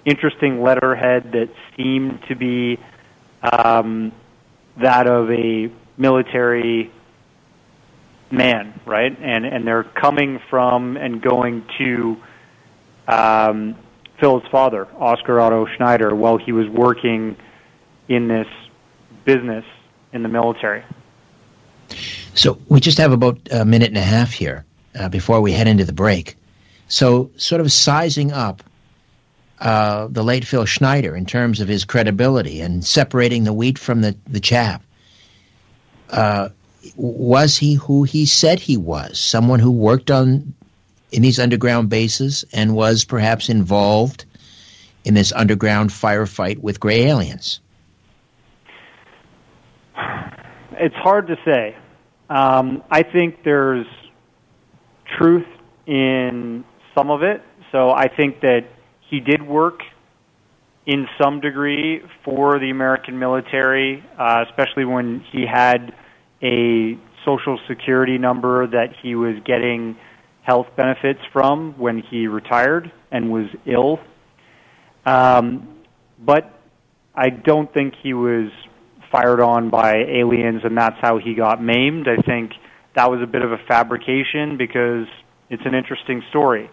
interesting 0.05 0.61
letterhead 0.61 1.31
that 1.33 1.49
seem 1.75 2.19
to 2.27 2.35
be 2.35 2.79
um, 3.43 4.11
that 4.77 5.07
of 5.07 5.29
a 5.31 5.71
military 5.97 6.91
man, 8.31 8.79
right? 8.85 9.15
And 9.19 9.45
and 9.45 9.67
they're 9.67 9.83
coming 9.83 10.39
from 10.49 10.97
and 10.97 11.21
going 11.21 11.65
to 11.77 12.17
um, 13.07 13.75
Phil's 14.19 14.43
father, 14.51 14.87
Oscar 14.97 15.39
Otto 15.39 15.65
Schneider, 15.77 16.15
while 16.15 16.37
he 16.37 16.51
was 16.51 16.67
working 16.67 17.37
in 18.07 18.27
this 18.27 18.47
business 19.25 19.65
in 20.13 20.23
the 20.23 20.29
military. 20.29 20.83
So 22.33 22.59
we 22.67 22.79
just 22.79 22.97
have 22.97 23.11
about 23.11 23.39
a 23.51 23.65
minute 23.65 23.89
and 23.89 23.97
a 23.97 24.01
half 24.01 24.31
here 24.31 24.65
uh, 24.97 25.09
before 25.09 25.41
we 25.41 25.51
head 25.51 25.67
into 25.67 25.85
the 25.85 25.93
break. 25.93 26.35
So, 26.87 27.31
sort 27.35 27.59
of 27.59 27.71
sizing 27.71 28.31
up 28.31 28.63
uh, 29.59 30.07
the 30.09 30.23
late 30.23 30.45
Phil 30.45 30.65
Schneider 30.65 31.15
in 31.15 31.25
terms 31.25 31.59
of 31.59 31.67
his 31.67 31.83
credibility 31.83 32.61
and 32.61 32.85
separating 32.85 33.43
the 33.43 33.53
wheat 33.53 33.77
from 33.77 34.01
the, 34.01 34.15
the 34.27 34.39
chaff. 34.39 34.81
Uh, 36.09 36.49
was 36.97 37.55
he 37.57 37.75
who 37.75 38.03
he 38.03 38.25
said 38.25 38.59
he 38.59 38.75
was? 38.75 39.19
Someone 39.19 39.59
who 39.59 39.71
worked 39.71 40.09
on 40.09 40.53
in 41.11 41.21
these 41.21 41.39
underground 41.39 41.89
bases 41.89 42.43
and 42.51 42.75
was 42.75 43.05
perhaps 43.05 43.49
involved 43.49 44.25
in 45.05 45.13
this 45.13 45.31
underground 45.31 45.91
firefight 45.91 46.57
with 46.57 46.79
gray 46.79 47.05
aliens? 47.05 47.61
It's 50.79 50.95
hard 50.95 51.27
to 51.27 51.37
say. 51.45 51.77
Um, 52.29 52.83
I 52.91 53.03
think 53.03 53.43
there's 53.43 53.87
truth 55.17 55.47
in 55.85 56.65
some 56.95 57.11
of 57.11 57.23
it. 57.23 57.41
So 57.71 57.91
I 57.91 58.07
think 58.07 58.41
that 58.41 58.65
he 59.09 59.19
did 59.19 59.41
work 59.41 59.81
in 60.85 61.07
some 61.21 61.41
degree 61.41 62.01
for 62.23 62.59
the 62.59 62.69
American 62.69 63.19
military, 63.19 64.03
uh, 64.17 64.45
especially 64.49 64.85
when 64.85 65.19
he 65.31 65.45
had 65.45 65.93
a 66.41 66.97
social 67.25 67.59
security 67.67 68.17
number 68.17 68.67
that 68.67 68.93
he 69.01 69.15
was 69.15 69.35
getting 69.45 69.97
health 70.43 70.67
benefits 70.75 71.19
from 71.33 71.73
when 71.77 72.01
he 72.09 72.27
retired 72.27 72.91
and 73.11 73.31
was 73.31 73.47
ill. 73.65 73.99
Um, 75.05 75.67
but 76.19 76.53
I 77.13 77.29
don't 77.29 77.73
think 77.73 77.95
he 78.01 78.13
was 78.13 78.51
fired 79.11 79.41
on 79.41 79.69
by 79.69 79.95
aliens 79.95 80.61
and 80.63 80.77
that's 80.77 80.97
how 81.01 81.17
he 81.17 81.33
got 81.33 81.61
maimed. 81.61 82.07
I 82.07 82.21
think 82.21 82.51
that 82.95 83.09
was 83.09 83.21
a 83.21 83.27
bit 83.27 83.41
of 83.41 83.51
a 83.51 83.57
fabrication 83.67 84.57
because 84.57 85.07
it's 85.49 85.63
an 85.65 85.75
interesting 85.75 86.23
story. 86.29 86.69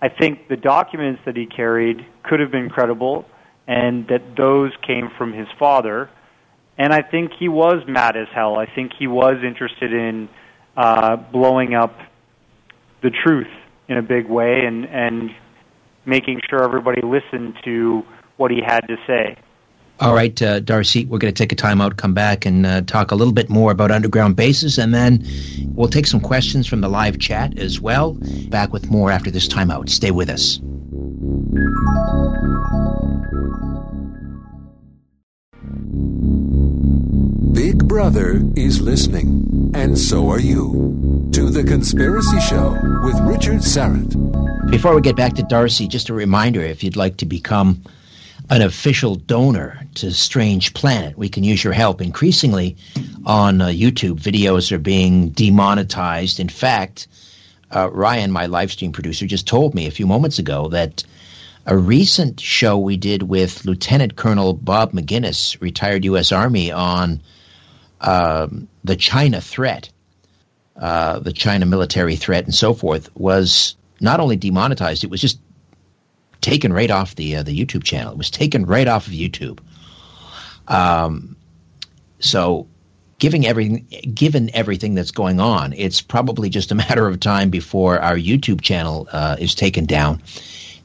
I 0.00 0.08
think 0.08 0.48
the 0.48 0.56
documents 0.56 1.22
that 1.26 1.36
he 1.36 1.46
carried 1.46 2.04
could 2.24 2.40
have 2.40 2.50
been 2.50 2.68
credible 2.68 3.24
and 3.66 4.06
that 4.08 4.36
those 4.36 4.72
came 4.86 5.10
from 5.16 5.32
his 5.32 5.46
father. 5.58 6.10
And 6.78 6.92
I 6.92 7.02
think 7.02 7.32
he 7.38 7.48
was 7.48 7.84
mad 7.86 8.16
as 8.16 8.28
hell. 8.34 8.56
I 8.56 8.66
think 8.66 8.92
he 8.98 9.06
was 9.06 9.36
interested 9.44 9.92
in 9.92 10.28
uh, 10.76 11.16
blowing 11.16 11.74
up 11.74 11.98
the 13.02 13.10
truth 13.10 13.48
in 13.88 13.98
a 13.98 14.02
big 14.02 14.26
way 14.26 14.64
and 14.64 14.86
and 14.86 15.30
making 16.04 16.40
sure 16.48 16.64
everybody 16.64 17.02
listened 17.02 17.54
to 17.64 18.02
what 18.36 18.50
he 18.50 18.60
had 18.64 18.80
to 18.88 18.96
say. 19.06 19.36
All 20.00 20.14
right, 20.14 20.40
uh, 20.42 20.58
Darcy, 20.58 21.04
we're 21.04 21.18
going 21.18 21.32
to 21.32 21.38
take 21.38 21.52
a 21.52 21.56
time 21.56 21.80
out, 21.80 21.96
come 21.96 22.12
back, 22.12 22.44
and 22.44 22.66
uh, 22.66 22.80
talk 22.80 23.12
a 23.12 23.14
little 23.14 23.34
bit 23.34 23.48
more 23.48 23.70
about 23.70 23.92
underground 23.92 24.34
bases, 24.34 24.78
and 24.78 24.92
then 24.92 25.24
we'll 25.74 25.88
take 25.88 26.06
some 26.06 26.20
questions 26.20 26.66
from 26.66 26.80
the 26.80 26.88
live 26.88 27.20
chat 27.20 27.56
as 27.58 27.80
well. 27.80 28.18
Back 28.48 28.72
with 28.72 28.90
more 28.90 29.12
after 29.12 29.30
this 29.30 29.46
timeout. 29.46 29.88
Stay 29.88 30.10
with 30.10 30.28
us. 30.28 30.58
Brother 37.92 38.40
is 38.56 38.80
listening, 38.80 39.70
and 39.74 39.98
so 39.98 40.30
are 40.30 40.40
you, 40.40 41.28
to 41.34 41.50
The 41.50 41.62
Conspiracy 41.62 42.40
Show 42.40 42.70
with 43.04 43.20
Richard 43.20 43.60
Syrett. 43.60 44.70
Before 44.70 44.94
we 44.94 45.02
get 45.02 45.14
back 45.14 45.34
to 45.34 45.42
Darcy, 45.42 45.86
just 45.88 46.08
a 46.08 46.14
reminder 46.14 46.62
if 46.62 46.82
you'd 46.82 46.96
like 46.96 47.18
to 47.18 47.26
become 47.26 47.82
an 48.48 48.62
official 48.62 49.16
donor 49.16 49.86
to 49.96 50.10
Strange 50.10 50.72
Planet, 50.72 51.18
we 51.18 51.28
can 51.28 51.44
use 51.44 51.62
your 51.62 51.74
help. 51.74 52.00
Increasingly 52.00 52.78
on 53.26 53.60
uh, 53.60 53.66
YouTube, 53.66 54.18
videos 54.18 54.72
are 54.72 54.78
being 54.78 55.28
demonetized. 55.28 56.40
In 56.40 56.48
fact, 56.48 57.08
uh, 57.76 57.90
Ryan, 57.90 58.32
my 58.32 58.46
live 58.46 58.72
stream 58.72 58.92
producer, 58.92 59.26
just 59.26 59.46
told 59.46 59.74
me 59.74 59.86
a 59.86 59.90
few 59.90 60.06
moments 60.06 60.38
ago 60.38 60.68
that 60.68 61.04
a 61.66 61.76
recent 61.76 62.40
show 62.40 62.78
we 62.78 62.96
did 62.96 63.24
with 63.24 63.66
Lieutenant 63.66 64.16
Colonel 64.16 64.54
Bob 64.54 64.92
Maginnis, 64.92 65.60
retired 65.60 66.06
U.S. 66.06 66.32
Army, 66.32 66.72
on 66.72 67.20
um, 68.02 68.68
the 68.84 68.96
China 68.96 69.40
threat, 69.40 69.90
uh, 70.76 71.20
the 71.20 71.32
China 71.32 71.64
military 71.66 72.16
threat, 72.16 72.44
and 72.44 72.54
so 72.54 72.74
forth, 72.74 73.14
was 73.16 73.76
not 74.00 74.20
only 74.20 74.36
demonetized, 74.36 75.04
it 75.04 75.10
was 75.10 75.20
just 75.20 75.38
taken 76.40 76.72
right 76.72 76.90
off 76.90 77.14
the 77.14 77.36
uh, 77.36 77.42
the 77.42 77.58
YouTube 77.58 77.84
channel. 77.84 78.12
It 78.12 78.18
was 78.18 78.30
taken 78.30 78.66
right 78.66 78.88
off 78.88 79.06
of 79.06 79.12
YouTube. 79.12 79.60
Um, 80.66 81.36
so, 82.18 82.66
giving 83.18 83.46
everything, 83.46 83.86
given 84.12 84.50
everything 84.52 84.94
that's 84.94 85.12
going 85.12 85.38
on, 85.38 85.72
it's 85.72 86.00
probably 86.00 86.50
just 86.50 86.72
a 86.72 86.74
matter 86.84 87.06
of 87.06 87.20
time 87.20 87.50
before 87.50 88.00
our 88.00 88.16
YouTube 88.16 88.60
channel 88.60 89.08
uh, 89.12 89.36
is 89.38 89.54
taken 89.54 89.86
down. 89.86 90.22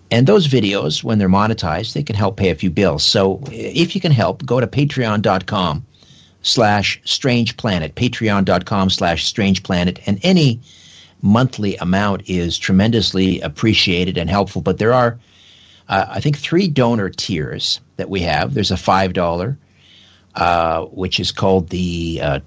And 0.09 0.25
those 0.25 0.47
videos, 0.47 1.03
when 1.03 1.17
they're 1.17 1.27
monetized, 1.27 1.91
they 1.91 2.03
can 2.03 2.15
help 2.15 2.37
pay 2.37 2.51
a 2.51 2.55
few 2.55 2.69
bills. 2.69 3.03
So, 3.03 3.41
if 3.51 3.95
you 3.95 4.01
can 4.01 4.11
help, 4.11 4.45
go 4.45 4.59
to 4.59 4.67
patreon.com 4.67 5.85
slash 6.41 7.01
strange 7.03 7.57
planet, 7.57 7.95
patreon.com 7.95 8.89
slash 8.89 9.25
strange 9.25 9.63
planet, 9.63 9.99
and 10.05 10.19
any 10.23 10.59
monthly 11.21 11.75
amount 11.77 12.29
is 12.29 12.57
tremendously 12.57 13.41
appreciated 13.41 14.17
and 14.17 14.29
helpful. 14.29 14.61
But 14.61 14.77
there 14.77 14.93
are 14.93 15.19
uh, 15.89 16.05
I 16.09 16.19
think, 16.19 16.37
three 16.37 16.67
donor 16.67 17.09
tiers 17.09 17.79
that 17.95 18.09
we 18.09 18.21
have. 18.21 18.53
There's 18.53 18.71
a 18.71 18.75
$5, 18.75 19.57
uh, 20.35 20.85
which 20.85 21.19
is 21.19 21.31
called 21.31 21.69
the 21.69 22.19
uh, 22.21 22.39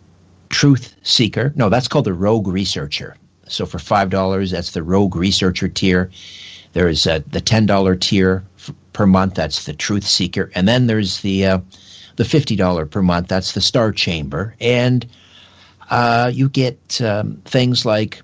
Truth 0.51 0.95
Seeker. 1.03 1.53
No, 1.57 1.69
that's 1.69 1.89
called 1.89 2.05
the 2.05 2.13
Rogue 2.13 2.49
Researcher. 2.49 3.17
So 3.49 3.67
for 3.67 3.79
$5, 3.79 4.51
that's 4.51 4.73
the 4.73 4.83
Rogue 4.83 5.17
Researcher 5.17 5.69
tier. 5.69 6.11
There's 6.73 7.07
uh, 7.07 7.21
the 7.27 7.41
$10 7.41 8.01
tier 8.01 8.45
f- 8.59 8.71
per 8.93 9.07
month. 9.07 9.35
That's 9.35 9.65
the 9.65 9.73
Truth 9.73 10.07
Seeker. 10.07 10.51
And 10.55 10.69
then 10.69 10.87
there's 10.87 11.21
the, 11.23 11.47
uh, 11.47 11.59
the 12.21 12.27
$50 12.27 12.91
per 12.91 13.01
month. 13.01 13.29
That's 13.29 13.53
the 13.53 13.63
Star 13.63 13.93
Chamber. 13.93 14.55
And 14.61 15.07
uh, 15.89 16.31
you 16.35 16.51
get 16.51 17.01
um, 17.01 17.41
things 17.47 17.87
like 17.87 18.21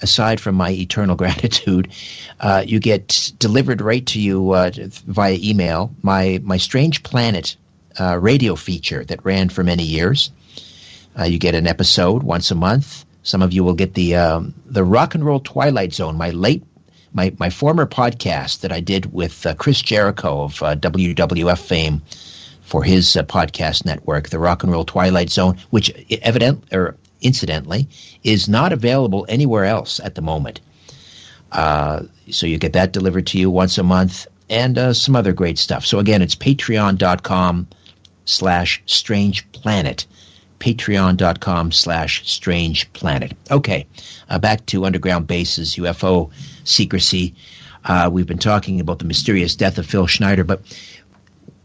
aside 0.00 0.40
from 0.40 0.54
my 0.54 0.70
eternal 0.70 1.14
gratitude, 1.22 1.92
uh, 2.40 2.64
you 2.66 2.80
get 2.80 3.32
delivered 3.38 3.82
right 3.82 4.06
to 4.06 4.18
you 4.18 4.52
uh, 4.52 4.70
via 5.06 5.36
email 5.38 5.94
my 6.02 6.40
my 6.42 6.56
Strange 6.56 7.02
Planet 7.02 7.56
uh, 8.00 8.16
radio 8.18 8.54
feature 8.54 9.04
that 9.04 9.26
ran 9.26 9.50
for 9.50 9.62
many 9.62 9.84
years. 9.84 10.30
Uh, 11.18 11.24
you 11.24 11.38
get 11.38 11.54
an 11.54 11.66
episode 11.66 12.22
once 12.22 12.50
a 12.50 12.54
month. 12.54 13.04
Some 13.24 13.42
of 13.42 13.52
you 13.52 13.62
will 13.62 13.74
get 13.74 13.92
the 13.92 14.16
um, 14.16 14.54
the 14.64 14.84
Rock 14.84 15.14
and 15.14 15.22
Roll 15.22 15.40
Twilight 15.40 15.92
Zone, 15.92 16.16
my 16.16 16.30
late 16.30 16.64
my 17.12 17.34
my 17.38 17.50
former 17.50 17.84
podcast 17.84 18.60
that 18.60 18.72
I 18.72 18.80
did 18.80 19.12
with 19.12 19.44
uh, 19.44 19.52
Chris 19.52 19.82
Jericho 19.82 20.44
of 20.44 20.54
WWF 20.54 21.58
fame 21.58 22.00
for 22.64 22.82
his 22.82 23.06
podcast 23.06 23.84
network, 23.84 24.30
the 24.30 24.38
Rock 24.38 24.62
and 24.62 24.72
Roll 24.72 24.84
Twilight 24.84 25.30
Zone, 25.30 25.58
which 25.70 25.92
evident 26.22 26.64
or 26.72 26.96
incidentally, 27.20 27.88
is 28.22 28.48
not 28.48 28.72
available 28.72 29.26
anywhere 29.28 29.64
else 29.64 30.00
at 30.00 30.14
the 30.14 30.22
moment. 30.22 30.60
Uh, 31.52 32.02
so 32.30 32.46
you 32.46 32.58
get 32.58 32.72
that 32.72 32.92
delivered 32.92 33.26
to 33.28 33.38
you 33.38 33.50
once 33.50 33.78
a 33.78 33.82
month 33.82 34.26
and 34.50 34.76
uh, 34.76 34.92
some 34.92 35.16
other 35.16 35.32
great 35.32 35.58
stuff. 35.58 35.86
So 35.86 35.98
again, 35.98 36.22
it's 36.22 36.34
patreon.com 36.34 37.68
slash 38.24 38.82
strange 38.86 39.50
planet. 39.52 40.06
Patreon.com 40.58 41.72
slash 41.72 42.28
strange 42.28 42.92
planet. 42.92 43.32
Okay, 43.50 43.86
uh, 44.28 44.38
back 44.38 44.64
to 44.66 44.84
underground 44.84 45.26
bases, 45.26 45.76
UFO 45.76 46.30
secrecy. 46.64 47.34
Uh, 47.84 48.08
we've 48.10 48.26
been 48.26 48.38
talking 48.38 48.80
about 48.80 48.98
the 48.98 49.04
mysterious 49.04 49.56
death 49.56 49.76
of 49.78 49.86
Phil 49.86 50.06
Schneider, 50.06 50.44
but 50.44 50.62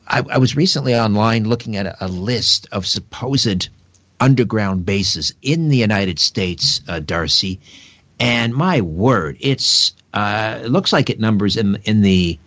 I, 0.09 0.23
I 0.29 0.37
was 0.37 0.55
recently 0.55 0.95
online 0.95 1.43
looking 1.43 1.75
at 1.77 1.85
a, 1.85 2.05
a 2.05 2.07
list 2.07 2.67
of 2.71 2.87
supposed 2.87 3.69
underground 4.19 4.85
bases 4.85 5.33
in 5.41 5.69
the 5.69 5.77
United 5.77 6.19
States, 6.19 6.81
uh, 6.87 6.99
Darcy. 6.99 7.59
And 8.19 8.53
my 8.53 8.81
word, 8.81 9.37
it's 9.39 9.93
uh, 10.13 10.59
it 10.63 10.71
looks 10.71 10.91
like 10.91 11.09
it 11.09 11.19
numbers 11.19 11.55
in 11.55 11.77
in 11.85 12.01
the 12.01 12.37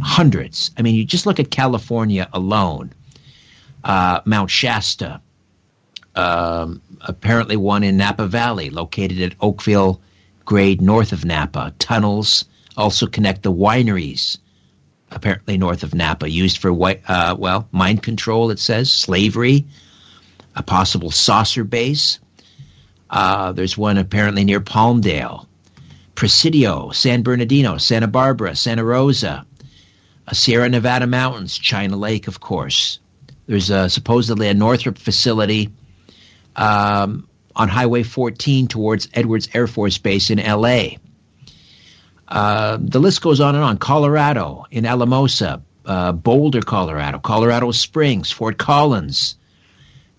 hundreds. 0.00 0.70
I 0.76 0.82
mean, 0.82 0.94
you 0.94 1.04
just 1.04 1.26
look 1.26 1.40
at 1.40 1.50
California 1.50 2.28
alone. 2.32 2.92
Uh, 3.84 4.20
Mount 4.24 4.50
Shasta, 4.50 5.20
um, 6.14 6.82
apparently 7.00 7.56
one 7.56 7.82
in 7.82 7.96
Napa 7.96 8.26
Valley, 8.26 8.70
located 8.70 9.20
at 9.22 9.34
Oakville 9.40 10.00
grade 10.44 10.80
north 10.80 11.12
of 11.12 11.24
Napa. 11.24 11.72
Tunnels 11.78 12.44
also 12.76 13.06
connect 13.06 13.42
the 13.42 13.52
wineries, 13.52 14.38
apparently 15.14 15.58
north 15.58 15.82
of 15.82 15.94
Napa, 15.94 16.28
used 16.28 16.58
for 16.58 16.70
uh, 17.08 17.36
well 17.38 17.68
mind 17.72 18.02
control. 18.02 18.50
It 18.50 18.58
says 18.58 18.90
slavery, 18.90 19.66
a 20.54 20.62
possible 20.62 21.10
saucer 21.10 21.64
base. 21.64 22.18
Uh, 23.08 23.52
there's 23.52 23.76
one 23.76 23.98
apparently 23.98 24.44
near 24.44 24.60
Palmdale, 24.60 25.46
Presidio, 26.14 26.90
San 26.90 27.22
Bernardino, 27.22 27.76
Santa 27.76 28.06
Barbara, 28.08 28.56
Santa 28.56 28.84
Rosa, 28.84 29.44
Sierra 30.32 30.68
Nevada 30.68 31.06
mountains, 31.06 31.58
China 31.58 31.96
Lake, 31.96 32.28
of 32.28 32.40
course. 32.40 33.00
There's 33.46 33.70
a, 33.70 33.90
supposedly 33.90 34.48
a 34.48 34.54
Northrop 34.54 34.98
facility 34.98 35.72
um, 36.56 37.28
on 37.54 37.68
Highway 37.68 38.02
14 38.02 38.68
towards 38.68 39.08
Edwards 39.12 39.48
Air 39.52 39.66
Force 39.66 39.98
Base 39.98 40.30
in 40.30 40.38
L.A. 40.38 40.98
Uh, 42.32 42.78
the 42.80 42.98
list 42.98 43.20
goes 43.20 43.40
on 43.40 43.54
and 43.54 43.62
on. 43.62 43.76
Colorado, 43.76 44.64
in 44.70 44.86
Alamosa, 44.86 45.62
uh, 45.84 46.12
Boulder, 46.12 46.62
Colorado, 46.62 47.18
Colorado 47.18 47.72
Springs, 47.72 48.32
Fort 48.32 48.56
Collins, 48.56 49.36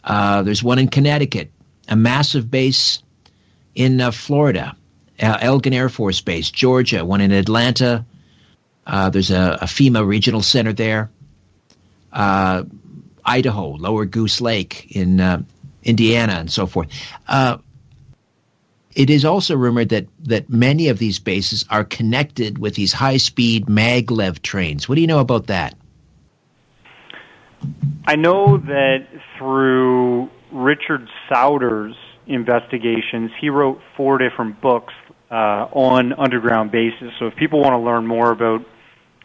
uh, 0.03 0.43
there's 0.43 0.61
one 0.61 0.77
in 0.77 0.89
Connecticut, 0.89 1.49
a 1.89 1.95
massive 1.95 2.51
base 2.51 3.01
in 3.73 3.99
uh, 3.99 4.11
Florida, 4.11 4.75
Elgin 5.17 5.73
Air 5.73 5.89
Force 5.89 6.21
Base, 6.21 6.51
Georgia, 6.51 7.03
one 7.03 7.19
in 7.19 7.31
Atlanta. 7.31 8.05
Uh, 8.85 9.09
there's 9.09 9.31
a, 9.31 9.57
a, 9.61 9.65
FEMA 9.65 10.05
regional 10.05 10.43
center 10.43 10.73
there. 10.73 11.09
Idaho, 12.13 13.69
Lower 13.69 14.05
Goose 14.05 14.39
Lake 14.39 14.95
in 14.95 15.47
Indiana, 15.83 16.33
and 16.33 16.51
so 16.51 16.67
forth. 16.67 16.89
It 18.95 19.09
is 19.09 19.25
also 19.25 19.55
rumored 19.55 19.89
that, 19.89 20.07
that 20.19 20.49
many 20.49 20.89
of 20.89 20.99
these 20.99 21.19
bases 21.19 21.65
are 21.69 21.83
connected 21.83 22.57
with 22.57 22.75
these 22.75 22.93
high 22.93 23.17
speed 23.17 23.65
maglev 23.65 24.41
trains. 24.41 24.87
What 24.87 24.95
do 24.95 25.01
you 25.01 25.07
know 25.07 25.19
about 25.19 25.47
that? 25.47 25.75
I 28.05 28.15
know 28.15 28.57
that 28.57 29.07
through 29.37 30.29
Richard 30.51 31.07
Sauder's 31.29 31.95
investigations, 32.27 33.31
he 33.39 33.49
wrote 33.49 33.79
four 33.95 34.17
different 34.17 34.61
books 34.61 34.93
uh, 35.31 35.67
on 35.71 36.13
underground 36.13 36.71
bases. 36.71 37.11
So 37.19 37.27
if 37.27 37.35
people 37.35 37.61
want 37.61 37.73
to 37.73 37.79
learn 37.79 38.05
more 38.05 38.31
about 38.31 38.65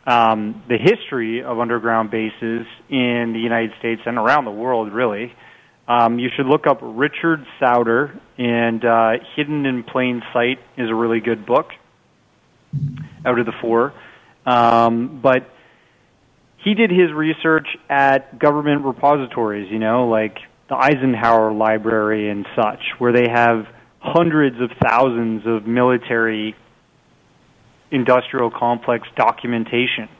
um, 0.07 0.63
the 0.69 0.79
history 0.79 1.43
of 1.43 1.61
underground 1.61 2.11
bases 2.11 2.67
in 2.89 3.33
the 3.35 3.41
United 3.41 3.73
States 3.79 4.01
and 4.07 4.17
around 4.17 4.45
the 4.47 4.51
world, 4.51 4.93
really, 4.93 5.35
um, 5.89 6.19
you 6.19 6.29
should 6.37 6.47
look 6.47 6.67
up 6.67 6.79
Richard 6.83 7.45
Sauder, 7.59 8.21
and 8.37 8.85
uh, 8.85 9.13
Hidden 9.35 9.65
in 9.65 9.85
Plain 9.85 10.23
Sight 10.35 10.59
is 10.77 10.91
a 10.91 10.95
really 10.95 11.21
good 11.21 11.47
book 11.47 11.71
out 13.25 13.39
of 13.39 13.47
the 13.47 13.55
four. 13.63 13.95
Um, 14.45 15.21
but 15.23 15.51
he 16.63 16.75
did 16.75 16.91
his 16.91 17.11
research 17.13 17.67
at 17.89 18.39
government 18.39 18.85
repositories, 18.85 19.71
you 19.71 19.79
know, 19.79 20.09
like 20.09 20.37
the 20.69 20.77
Eisenhower 20.77 21.53
Library 21.53 22.29
and 22.31 22.47
such, 22.55 22.81
where 22.99 23.13
they 23.13 23.29
have 23.33 23.67
hundreds 23.99 24.61
of 24.61 24.71
thousands 24.83 25.43
of 25.47 25.67
military 25.67 26.55
industrial 27.91 28.51
complex 28.51 29.09
documentation, 29.17 30.11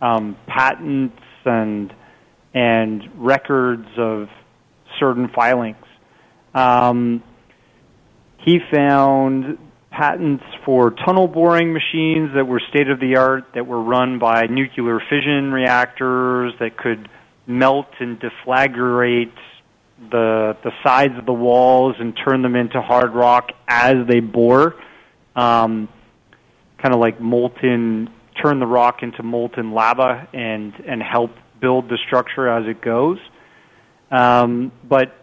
um, 0.00 0.36
patents 0.46 1.20
and 1.44 1.92
and 2.54 3.02
records 3.16 3.88
of 3.98 4.28
certain 4.98 5.28
filings. 5.28 5.76
Um, 6.54 7.22
he 8.38 8.58
found 8.72 9.58
patents 9.90 10.44
for 10.64 10.90
tunnel 10.90 11.28
boring 11.28 11.72
machines 11.72 12.30
that 12.34 12.46
were 12.46 12.60
state 12.70 12.88
of 12.88 13.00
the 13.00 13.16
art, 13.16 13.44
that 13.54 13.66
were 13.66 13.82
run 13.82 14.18
by 14.18 14.46
nuclear 14.46 15.00
fission 15.10 15.52
reactors, 15.52 16.52
that 16.60 16.76
could 16.76 17.08
melt 17.46 17.88
and 17.98 18.20
deflagrate 18.20 19.32
the 20.10 20.56
the 20.62 20.70
sides 20.84 21.18
of 21.18 21.26
the 21.26 21.32
walls 21.32 21.96
and 21.98 22.16
turn 22.24 22.42
them 22.42 22.54
into 22.54 22.80
hard 22.80 23.12
rock 23.14 23.50
as 23.66 24.06
they 24.06 24.20
bore, 24.20 24.76
um, 25.34 25.88
kind 26.80 26.94
of 26.94 27.00
like 27.00 27.20
molten, 27.20 28.08
turn 28.40 28.60
the 28.60 28.66
rock 28.66 29.02
into 29.02 29.22
molten 29.22 29.72
lava 29.72 30.28
and 30.32 30.72
and 30.86 31.02
help 31.02 31.32
build 31.60 31.88
the 31.88 31.98
structure 32.06 32.48
as 32.48 32.68
it 32.68 32.80
goes. 32.80 33.18
Um, 34.10 34.72
but 34.88 35.14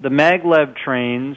the 0.00 0.08
maglev 0.08 0.76
trains, 0.76 1.36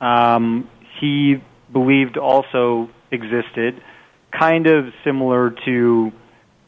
um, 0.00 0.68
he 1.00 1.36
believed 1.72 2.16
also 2.16 2.88
existed, 3.10 3.80
kind 4.38 4.66
of 4.66 4.86
similar 5.04 5.54
to 5.64 6.12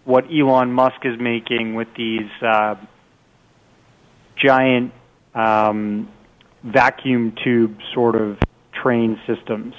what 0.04 0.24
Elon 0.30 0.72
Musk 0.72 1.04
is 1.04 1.18
making 1.18 1.74
with 1.74 1.88
these 1.96 2.30
uh, 2.42 2.74
giant 4.36 4.92
um, 5.34 6.08
vacuum 6.64 7.34
tube 7.42 7.78
sort 7.94 8.16
of 8.16 8.38
train 8.82 9.20
systems. 9.26 9.74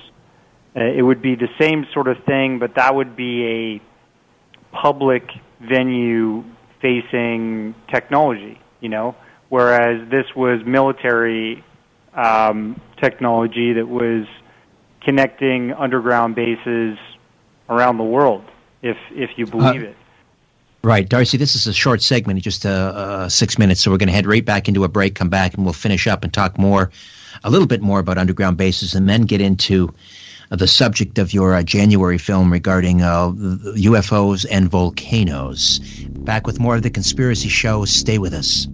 Uh, 0.76 0.84
it 0.84 1.02
would 1.02 1.22
be 1.22 1.36
the 1.36 1.50
same 1.60 1.86
sort 1.94 2.08
of 2.08 2.18
thing, 2.26 2.60
but 2.60 2.76
that 2.76 2.96
would 2.96 3.16
be 3.16 3.82
a 3.82 4.76
public 4.76 5.24
venue 5.62 6.44
facing 6.82 7.76
technology, 7.94 8.60
you 8.82 8.90
know, 8.90 9.16
whereas 9.54 10.10
this 10.10 10.26
was 10.36 10.66
military 10.66 11.64
um, 12.16 12.82
technology 13.00 13.74
that 13.74 13.88
was 13.88 14.26
connecting 15.04 15.72
underground 15.72 16.34
bases 16.34 16.98
around 17.70 18.00
the 18.00 18.04
world, 18.04 18.44
if 18.82 18.98
if 19.12 19.30
you 19.38 19.46
believe 19.46 19.84
uh, 19.84 19.90
it. 19.90 19.96
Right, 20.84 21.08
Darcy. 21.08 21.38
This 21.38 21.56
is 21.56 21.68
a 21.68 21.74
short 21.74 22.02
segment, 22.02 22.42
just 22.42 22.66
uh, 22.66 22.70
uh, 22.70 23.30
six 23.30 23.60
minutes, 23.60 23.82
so 23.82 23.92
we're 23.92 23.98
going 23.98 24.08
to 24.08 24.14
head 24.14 24.26
right 24.26 24.44
back 24.44 24.68
into 24.68 24.86
a 24.86 24.88
break. 24.88 25.14
Come 25.14 25.30
back, 25.30 25.54
and 25.54 25.64
we'll 25.64 25.74
finish 25.74 26.08
up 26.08 26.24
and 26.24 26.34
talk 26.34 26.58
more, 26.58 26.90
a 27.44 27.52
little 27.52 27.68
bit 27.68 27.80
more 27.84 28.00
about 28.00 28.18
underground 28.18 28.58
bases, 28.58 28.96
and 28.96 29.08
then 29.08 29.22
get 29.22 29.40
into 29.40 29.94
uh, 30.50 30.56
the 30.56 30.68
subject 30.68 31.20
of 31.20 31.32
your 31.32 31.54
uh, 31.54 31.62
January 31.62 32.18
film 32.18 32.52
regarding 32.52 33.02
UFOs 33.02 34.46
uh, 34.46 34.50
and 34.50 34.68
volcanoes. 34.68 35.78
Back 36.10 36.48
with 36.48 36.60
more 36.60 36.76
of 36.76 36.82
the 36.82 36.90
Conspiracy 36.90 37.50
Show. 37.50 37.86
Stay 37.86 38.18
with 38.18 38.34
us. 38.34 38.68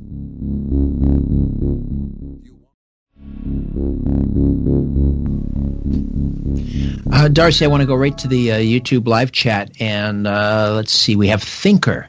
Uh, 7.11 7.27
Darcy, 7.27 7.65
I 7.65 7.67
want 7.67 7.81
to 7.81 7.87
go 7.87 7.95
right 7.95 8.17
to 8.19 8.27
the 8.27 8.53
uh, 8.53 8.57
YouTube 8.57 9.07
live 9.07 9.31
chat, 9.31 9.71
and 9.81 10.25
uh, 10.25 10.71
let's 10.73 10.93
see. 10.93 11.15
We 11.15 11.27
have 11.27 11.43
Thinker. 11.43 12.07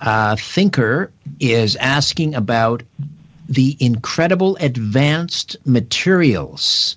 Uh, 0.00 0.36
Thinker 0.36 1.10
is 1.40 1.76
asking 1.76 2.34
about 2.34 2.82
the 3.48 3.76
incredible 3.80 4.56
advanced 4.56 5.56
materials 5.64 6.96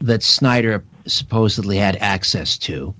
that 0.00 0.22
Schneider 0.22 0.84
supposedly 1.06 1.76
had 1.76 1.96
access 1.96 2.58
to. 2.58 2.94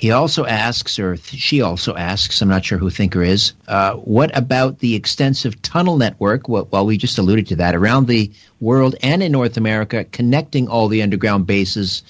He 0.00 0.12
also 0.12 0.46
asks, 0.46 0.98
or 0.98 1.18
she 1.18 1.60
also 1.60 1.94
asks, 1.94 2.40
I'm 2.40 2.48
not 2.48 2.64
sure 2.64 2.78
who 2.78 2.88
Thinker 2.88 3.22
is, 3.22 3.52
uh, 3.68 3.96
what 3.96 4.34
about 4.34 4.78
the 4.78 4.94
extensive 4.94 5.60
tunnel 5.60 5.98
network, 5.98 6.48
well, 6.48 6.86
we 6.86 6.96
just 6.96 7.18
alluded 7.18 7.48
to 7.48 7.56
that, 7.56 7.74
around 7.74 8.06
the 8.06 8.30
world 8.60 8.96
and 9.02 9.22
in 9.22 9.30
North 9.30 9.58
America, 9.58 10.04
connecting 10.04 10.68
all 10.68 10.88
the 10.88 11.02
underground 11.02 11.46
bases 11.46 12.02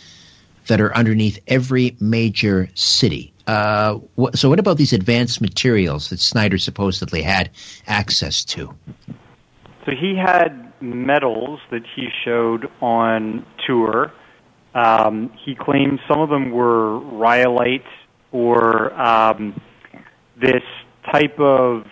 that 0.69 0.81
are 0.81 0.95
underneath 0.95 1.41
every 1.49 1.97
major 1.99 2.69
city. 2.75 3.33
Uh, 3.49 3.99
wh- 4.17 4.37
so, 4.37 4.49
what 4.49 4.61
about 4.61 4.77
these 4.77 4.93
advanced 4.93 5.41
materials 5.41 6.11
that 6.11 6.21
Schneider 6.21 6.59
supposedly 6.59 7.23
had 7.23 7.51
access 7.89 8.45
to? 8.45 8.73
So, 9.85 9.91
he 10.01 10.15
had 10.15 10.73
metals 10.81 11.59
that 11.73 11.83
he 11.97 12.07
showed 12.25 12.71
on 12.81 13.45
tour. 13.67 14.13
Um, 14.75 15.33
he 15.45 15.55
claimed 15.55 15.99
some 16.09 16.21
of 16.21 16.29
them 16.29 16.53
were 16.53 16.99
rhyolite 16.99 17.85
or 18.33 18.93
um, 18.95 19.61
this 20.41 20.63
type 21.13 21.39
of 21.41 21.85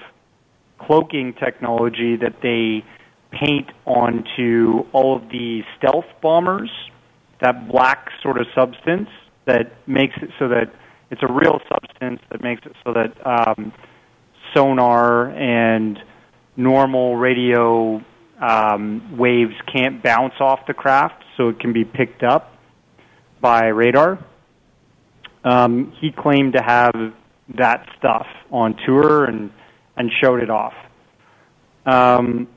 cloaking 0.79 1.35
technology 1.35 2.17
that 2.17 2.37
they 2.43 2.85
paint 3.31 3.67
onto 3.85 4.85
all 4.93 5.17
of 5.17 5.29
the 5.31 5.63
stealth 5.77 6.07
bombers 6.23 6.71
that 7.41 7.69
black 7.69 8.09
sort 8.23 8.41
of 8.41 8.47
substance 8.55 9.09
that 9.47 9.73
makes 9.87 10.15
it 10.23 10.31
so 10.39 10.49
that 10.49 10.73
it's 11.11 11.23
a 11.23 11.33
real 11.33 11.61
substance 11.69 12.21
that 12.31 12.43
makes 12.43 12.65
it 12.65 12.73
so 12.85 12.93
that 12.93 13.15
um, 13.27 13.73
sonar 14.55 15.31
and 15.31 15.99
normal 16.57 17.17
radio 17.17 18.03
um, 18.41 19.17
waves 19.17 19.55
can't 19.73 20.03
bounce 20.03 20.35
off 20.41 20.61
the 20.67 20.75
craft, 20.75 21.25
so 21.37 21.49
it 21.49 21.59
can 21.59 21.73
be 21.73 21.85
picked 21.85 22.23
up 22.23 22.58
by 23.41 23.67
radar. 23.67 24.19
Um, 25.45 25.93
he 26.01 26.11
claimed 26.11 26.55
to 26.55 26.63
have 26.63 26.95
that 27.57 27.87
stuff 27.99 28.27
on 28.51 28.77
tour 28.87 29.25
and 29.25 29.51
and 29.97 30.11
showed 30.23 30.43
it 30.43 30.51
off. 30.51 30.75
Um, 31.87 32.49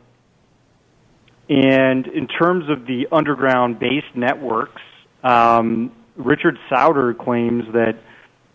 and 1.49 2.07
in 2.07 2.27
terms 2.27 2.69
of 2.69 2.85
the 2.85 3.07
underground 3.11 3.79
base 3.79 4.05
networks, 4.15 4.81
um, 5.23 5.91
Richard 6.15 6.57
Sauder 6.69 7.13
claims 7.13 7.63
that 7.73 7.95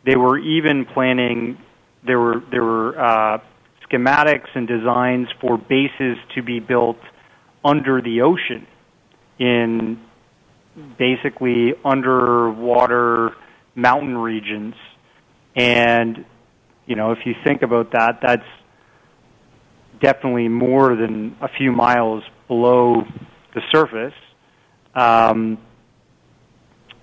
they 0.04 0.16
were 0.16 0.38
even 0.38 0.84
planning. 0.84 1.58
There 2.06 2.18
were 2.18 2.42
there 2.50 2.64
were 2.64 2.98
uh, 2.98 3.38
schematics 3.88 4.48
and 4.54 4.68
designs 4.68 5.28
for 5.40 5.58
bases 5.58 6.16
to 6.34 6.42
be 6.42 6.60
built 6.60 6.98
under 7.64 8.00
the 8.00 8.22
ocean 8.22 8.66
in 9.38 10.00
basically 10.98 11.74
underwater 11.84 13.34
mountain 13.74 14.16
regions. 14.16 14.74
And 15.54 16.24
you 16.86 16.94
know, 16.94 17.12
if 17.12 17.18
you 17.24 17.34
think 17.44 17.62
about 17.62 17.92
that, 17.92 18.20
that's 18.22 18.46
definitely 20.00 20.48
more 20.48 20.94
than 20.94 21.36
a 21.40 21.48
few 21.48 21.72
miles 21.72 22.22
below 22.48 23.02
the 23.54 23.62
surface. 23.72 24.14
Um, 24.94 25.58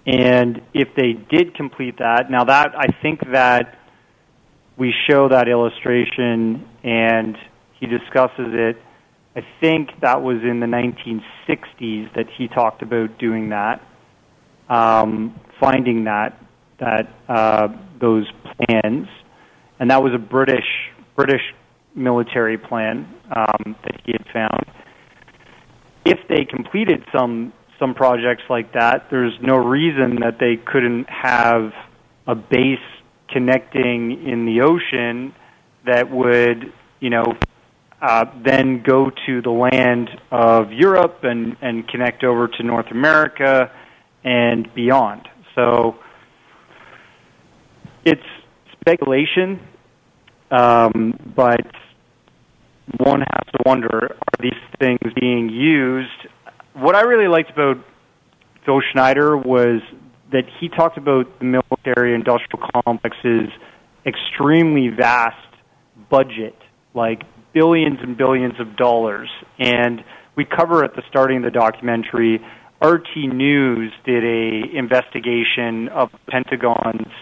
and 0.05 0.61
if 0.73 0.89
they 0.95 1.13
did 1.13 1.55
complete 1.55 1.97
that, 1.99 2.29
now 2.29 2.43
that 2.45 2.73
I 2.77 2.87
think 3.01 3.21
that 3.31 3.79
we 4.77 4.93
show 5.09 5.29
that 5.29 5.47
illustration 5.47 6.67
and 6.83 7.37
he 7.79 7.85
discusses 7.85 8.47
it. 8.49 8.77
I 9.35 9.41
think 9.59 9.89
that 10.01 10.21
was 10.21 10.37
in 10.43 10.59
the 10.59 10.67
1960s 10.67 12.13
that 12.15 12.27
he 12.37 12.47
talked 12.47 12.83
about 12.83 13.17
doing 13.17 13.49
that, 13.49 13.81
um, 14.69 15.39
finding 15.59 16.03
that 16.05 16.39
that 16.79 17.07
uh, 17.27 17.67
those 17.99 18.29
plans, 18.57 19.07
and 19.79 19.89
that 19.89 20.03
was 20.03 20.13
a 20.13 20.19
British 20.19 20.65
British 21.15 21.41
military 21.95 22.57
plan 22.57 23.07
um, 23.35 23.75
that 23.83 24.01
he 24.05 24.11
had 24.11 24.25
found. 24.31 24.65
If 26.05 26.19
they 26.27 26.45
completed 26.45 27.03
some 27.15 27.53
some 27.79 27.95
projects 27.95 28.43
like 28.49 28.73
that, 28.73 29.07
there's 29.09 29.33
no 29.41 29.55
reason 29.55 30.17
that 30.21 30.37
they 30.39 30.57
couldn't 30.63 31.09
have 31.09 31.71
a 32.27 32.35
base 32.35 32.77
connecting 33.29 34.27
in 34.27 34.45
the 34.45 34.61
ocean 34.61 35.33
that 35.85 36.11
would, 36.11 36.71
you 36.99 37.09
know, 37.09 37.25
uh, 38.03 38.25
then 38.43 38.83
go 38.83 39.09
to 39.25 39.41
the 39.41 39.49
land 39.49 40.09
of 40.29 40.73
Europe 40.73 41.19
and, 41.23 41.55
and 41.61 41.87
connect 41.87 42.25
over 42.25 42.49
to 42.49 42.61
North 42.61 42.91
America 42.91 43.71
and 44.25 44.67
beyond. 44.75 45.29
So 45.55 45.95
it's 48.03 48.21
speculation, 48.73 49.61
um, 50.51 51.17
but 51.33 51.65
one 52.97 53.21
has 53.21 53.53
to 53.53 53.59
wonder 53.65 54.17
are 54.17 54.41
these 54.41 54.51
things 54.79 54.99
being 55.17 55.47
used? 55.47 56.27
What 56.73 56.95
I 56.95 57.01
really 57.03 57.29
liked 57.29 57.51
about 57.51 57.77
Phil 58.65 58.81
Schneider 58.91 59.37
was 59.37 59.81
that 60.33 60.43
he 60.59 60.67
talked 60.67 60.97
about 60.97 61.39
the 61.39 61.45
military 61.45 62.13
industrial 62.13 62.67
complex's 62.83 63.49
extremely 64.05 64.89
vast 64.89 65.37
budget, 66.09 66.57
like 66.93 67.21
billions 67.53 67.99
and 68.01 68.17
billions 68.17 68.59
of 68.59 68.75
dollars. 68.75 69.29
And 69.59 70.03
we 70.35 70.45
cover 70.45 70.83
at 70.83 70.95
the 70.95 71.03
starting 71.09 71.37
of 71.37 71.43
the 71.43 71.51
documentary 71.51 72.43
RT 72.83 73.15
News 73.15 73.93
did 74.05 74.23
a 74.23 74.77
investigation 74.77 75.87
of 75.89 76.09
Pentagon's 76.27 77.13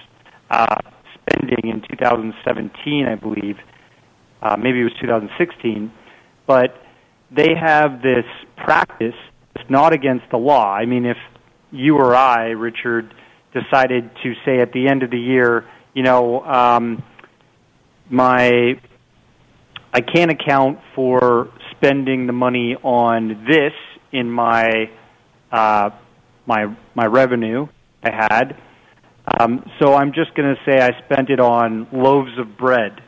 uh, 0.49 0.77
spending 1.13 1.69
in 1.69 1.82
2017, 1.82 3.05
I 3.05 3.15
believe. 3.15 3.57
Uh, 4.41 4.57
maybe 4.57 4.82
it 4.82 4.86
was 4.86 4.93
2016, 4.99 5.91
but 6.47 6.84
they 7.29 7.53
have 7.53 8.01
this 8.01 8.25
practice. 8.57 9.13
It's 9.55 9.69
not 9.69 9.93
against 9.93 10.25
the 10.32 10.38
law. 10.38 10.73
I 10.73 10.86
mean, 10.86 11.05
if 11.05 11.17
you 11.71 11.97
or 11.97 12.15
I, 12.15 12.49
Richard, 12.49 13.13
decided 13.53 14.09
to 14.23 14.34
say 14.43 14.61
at 14.61 14.71
the 14.71 14.88
end 14.88 15.03
of 15.03 15.11
the 15.11 15.19
year, 15.19 15.69
you 15.93 16.01
know, 16.01 16.43
um, 16.43 17.03
my 18.09 18.79
I 19.93 20.01
can't 20.01 20.31
account 20.31 20.79
for 20.95 21.49
spending 21.71 22.27
the 22.27 22.33
money 22.33 22.75
on 22.81 23.45
this 23.45 23.73
in 24.11 24.31
my 24.31 24.89
uh, 25.51 25.89
my 26.45 26.75
my 26.95 27.05
revenue 27.05 27.67
I 28.03 28.11
had. 28.11 28.57
Um, 29.39 29.69
so 29.79 29.93
I'm 29.93 30.13
just 30.13 30.33
going 30.33 30.55
to 30.55 30.61
say 30.65 30.81
I 30.81 30.91
spent 31.05 31.29
it 31.29 31.39
on 31.39 31.87
loaves 31.91 32.37
of 32.39 32.57
bread, 32.57 33.01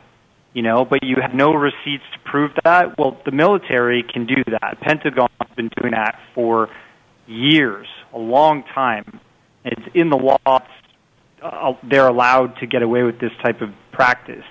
you 0.52 0.62
know. 0.62 0.84
But 0.84 1.00
you 1.02 1.16
have 1.20 1.34
no 1.34 1.52
receipts 1.52 2.04
to 2.12 2.30
prove 2.30 2.52
that. 2.64 2.98
Well, 2.98 3.18
the 3.24 3.32
military 3.32 4.02
can 4.02 4.26
do 4.26 4.42
that. 4.46 4.78
Pentagon's 4.80 5.28
been 5.56 5.70
doing 5.80 5.92
that 5.92 6.18
for 6.34 6.68
years, 7.26 7.86
a 8.12 8.18
long 8.18 8.62
time. 8.74 9.20
It's 9.64 9.82
in 9.94 10.10
the 10.10 10.16
law. 10.16 10.38
Uh, 11.42 11.72
they're 11.82 12.08
allowed 12.08 12.56
to 12.56 12.66
get 12.66 12.82
away 12.82 13.02
with 13.02 13.18
this 13.20 13.32
type 13.42 13.60
of 13.62 13.70
practice 13.92 14.44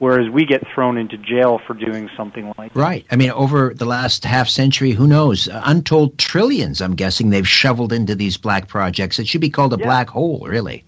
whereas 0.00 0.30
we 0.30 0.46
get 0.46 0.66
thrown 0.74 0.96
into 0.96 1.18
jail 1.18 1.60
for 1.66 1.74
doing 1.74 2.08
something 2.16 2.52
like 2.56 2.72
that. 2.72 2.80
Right. 2.80 3.06
I 3.10 3.16
mean, 3.16 3.30
over 3.30 3.74
the 3.74 3.84
last 3.84 4.24
half 4.24 4.48
century, 4.48 4.92
who 4.92 5.06
knows? 5.06 5.46
Uh, 5.46 5.62
untold 5.66 6.16
trillions, 6.18 6.80
I'm 6.80 6.96
guessing, 6.96 7.28
they've 7.28 7.46
shoveled 7.46 7.92
into 7.92 8.14
these 8.14 8.38
black 8.38 8.66
projects. 8.66 9.18
It 9.18 9.28
should 9.28 9.42
be 9.42 9.50
called 9.50 9.74
a 9.74 9.78
yeah. 9.78 9.84
black 9.84 10.08
hole, 10.08 10.46
really. 10.48 10.84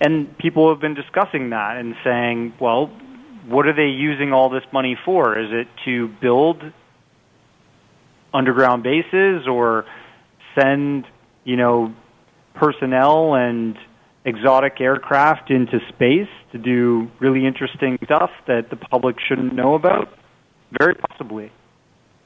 And 0.00 0.38
people 0.38 0.68
have 0.70 0.80
been 0.80 0.94
discussing 0.94 1.50
that 1.50 1.76
and 1.76 1.96
saying, 2.04 2.54
well, 2.60 2.86
what 3.46 3.66
are 3.66 3.74
they 3.74 3.88
using 3.88 4.32
all 4.32 4.50
this 4.50 4.64
money 4.72 4.96
for? 5.04 5.36
Is 5.36 5.50
it 5.50 5.66
to 5.84 6.06
build 6.20 6.62
underground 8.32 8.84
bases 8.84 9.48
or 9.48 9.84
send, 10.54 11.06
you 11.42 11.56
know, 11.56 11.92
personnel 12.54 13.34
and 13.34 13.76
exotic 14.24 14.80
aircraft 14.80 15.50
into 15.50 15.80
space 15.88 16.28
to 16.52 16.58
do 16.58 17.10
really 17.18 17.46
interesting 17.46 17.98
stuff 18.04 18.30
that 18.46 18.70
the 18.70 18.76
public 18.76 19.16
shouldn't 19.20 19.54
know 19.54 19.74
about? 19.74 20.08
Very 20.78 20.94
possibly. 20.94 21.50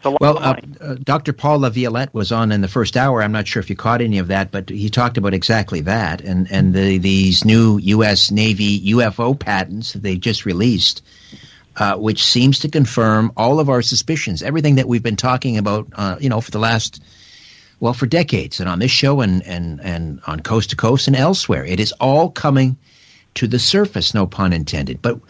Well, 0.05 0.39
uh, 0.39 0.57
uh, 0.81 0.95
Dr. 1.03 1.33
Paul 1.33 1.61
LaViolette 1.61 2.13
was 2.13 2.31
on 2.31 2.53
in 2.53 2.61
the 2.61 2.69
first 2.69 2.97
hour. 2.97 3.23
I'm 3.23 3.33
not 3.33 3.49
sure 3.49 3.61
if 3.61 3.71
you 3.71 3.77
caught 3.77 4.01
any 4.01 4.19
of 4.19 4.29
that, 4.29 4.53
but 4.53 4.69
he 4.69 4.89
talked 4.89 5.17
about 5.17 5.35
exactly 5.35 5.81
that 5.81 6.21
and, 6.21 6.53
and 6.53 6.73
the, 6.73 6.99
these 6.99 7.45
new 7.45 7.79
U.S. 7.79 8.31
Navy 8.31 8.93
UFO 8.93 9.37
patents 9.37 9.95
that 9.95 10.03
they 10.03 10.17
just 10.17 10.47
released, 10.47 11.03
uh, 11.77 11.97
which 11.97 12.23
seems 12.23 12.61
to 12.61 12.69
confirm 12.69 13.33
all 13.37 13.59
of 13.59 13.69
our 13.69 13.83
suspicions, 13.83 14.45
everything 14.45 14.77
that 14.77 14.87
we've 14.87 15.03
been 15.03 15.17
talking 15.17 15.59
about, 15.59 15.89
uh, 15.95 16.17
you 16.21 16.29
know, 16.29 16.41
for 16.41 16.53
the 16.53 16.61
last– 16.61 17.03
well, 17.81 17.93
for 17.93 18.07
decades, 18.07 18.61
and 18.61 18.69
on 18.69 18.79
this 18.79 18.91
show 18.91 19.21
and, 19.21 19.43
and, 19.47 19.81
and 19.81 20.21
on 20.27 20.41
Coast 20.41 20.71
to 20.71 20.77
Coast 20.77 21.09
and 21.09 21.17
elsewhere. 21.17 21.65
It 21.65 21.81
is 21.81 21.93
all 21.93 22.31
coming 22.31 22.77
to 23.35 23.47
the 23.47 23.59
surface, 23.59 24.15
no 24.15 24.27
pun 24.27 24.53
intended. 24.53 25.03
But 25.03 25.21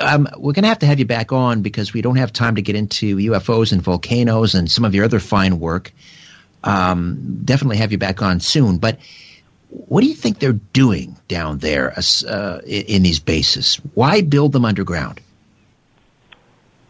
um, 0.00 0.28
we're 0.36 0.52
going 0.52 0.64
to 0.64 0.68
have 0.68 0.80
to 0.80 0.86
have 0.86 0.98
you 0.98 1.04
back 1.04 1.32
on 1.32 1.62
because 1.62 1.92
we 1.92 2.02
don't 2.02 2.16
have 2.16 2.32
time 2.32 2.56
to 2.56 2.62
get 2.62 2.76
into 2.76 3.16
UFOs 3.16 3.72
and 3.72 3.80
volcanoes 3.80 4.54
and 4.54 4.70
some 4.70 4.84
of 4.84 4.94
your 4.94 5.04
other 5.04 5.20
fine 5.20 5.60
work. 5.60 5.92
Um, 6.64 7.42
definitely 7.44 7.76
have 7.78 7.92
you 7.92 7.98
back 7.98 8.22
on 8.22 8.40
soon. 8.40 8.78
But 8.78 8.98
what 9.68 10.00
do 10.00 10.06
you 10.06 10.14
think 10.14 10.38
they're 10.38 10.52
doing 10.52 11.16
down 11.28 11.58
there 11.58 11.94
uh, 11.96 12.60
in 12.64 13.02
these 13.02 13.20
bases? 13.20 13.76
Why 13.94 14.22
build 14.22 14.52
them 14.52 14.64
underground? 14.64 15.20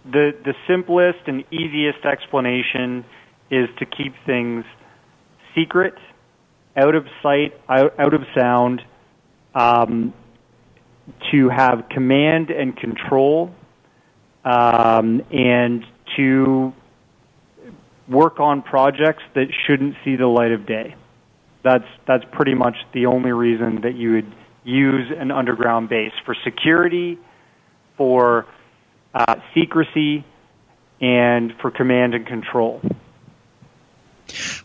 The 0.05 0.37
the 0.45 0.55
simplest 0.67 1.21
and 1.27 1.45
easiest 1.51 2.05
explanation 2.05 3.07
is 3.51 3.69
to 3.79 3.87
keep 3.87 4.15
things 4.27 4.65
secret, 5.55 5.95
out 6.77 6.95
of 6.95 7.07
sight, 7.23 7.55
out, 7.69 7.99
out 7.99 8.15
of 8.15 8.23
sound, 8.37 8.83
um, 9.55 10.13
to 11.31 11.49
have 11.49 11.89
command 11.91 12.51
and 12.51 12.77
control, 12.77 13.55
um, 14.45 15.23
and 15.31 15.85
to 16.17 16.73
work 18.09 18.41
on 18.41 18.63
projects 18.63 19.23
that 19.35 19.47
shouldn't 19.67 19.95
see 20.05 20.17
the 20.17 20.27
light 20.27 20.53
of 20.53 20.67
day. 20.67 20.95
That's 21.63 21.85
that's 22.07 22.25
pretty 22.33 22.55
much 22.55 22.77
the 22.93 23.07
only 23.07 23.33
reason 23.33 23.81
that 23.83 23.95
you 23.95 24.13
would 24.13 24.35
use 24.65 25.11
an 25.17 25.31
underground 25.31 25.89
base 25.89 26.13
for 26.25 26.35
security, 26.45 27.19
for 27.97 28.47
uh, 29.15 29.37
secrecy, 29.55 30.25
and 31.01 31.53
for 31.61 31.71
command 31.71 32.15
and 32.15 32.27
control. 32.27 32.83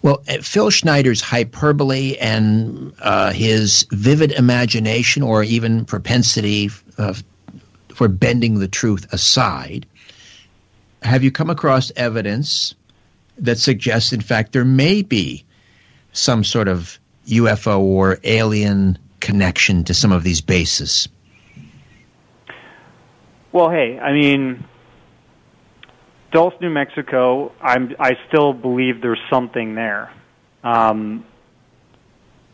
Well, 0.01 0.23
uh, 0.27 0.37
Phil 0.41 0.69
Schneider's 0.69 1.21
hyperbole 1.21 2.15
and 2.17 2.93
uh, 2.99 3.31
his 3.31 3.85
vivid 3.91 4.31
imagination 4.31 5.23
or 5.23 5.43
even 5.43 5.85
propensity 5.85 6.69
uh, 6.97 7.13
for 7.89 8.07
bending 8.07 8.59
the 8.59 8.67
truth 8.67 9.11
aside, 9.13 9.85
have 11.01 11.23
you 11.23 11.31
come 11.31 11.49
across 11.49 11.91
evidence 11.95 12.75
that 13.39 13.57
suggests, 13.57 14.13
in 14.13 14.21
fact, 14.21 14.53
there 14.53 14.65
may 14.65 15.01
be 15.01 15.45
some 16.13 16.43
sort 16.43 16.67
of 16.67 16.99
UFO 17.27 17.79
or 17.79 18.19
alien 18.23 18.97
connection 19.19 19.83
to 19.85 19.93
some 19.93 20.11
of 20.11 20.23
these 20.23 20.41
bases? 20.41 21.09
Well, 23.51 23.69
hey, 23.69 23.99
I 23.99 24.13
mean, 24.13 24.63
Dulce, 26.31 26.53
New 26.61 26.69
Mexico, 26.69 27.51
I'm, 27.61 27.95
I 27.99 28.11
still 28.27 28.53
believe 28.53 29.01
there's 29.01 29.21
something 29.29 29.75
there. 29.75 30.11
Um, 30.63 31.25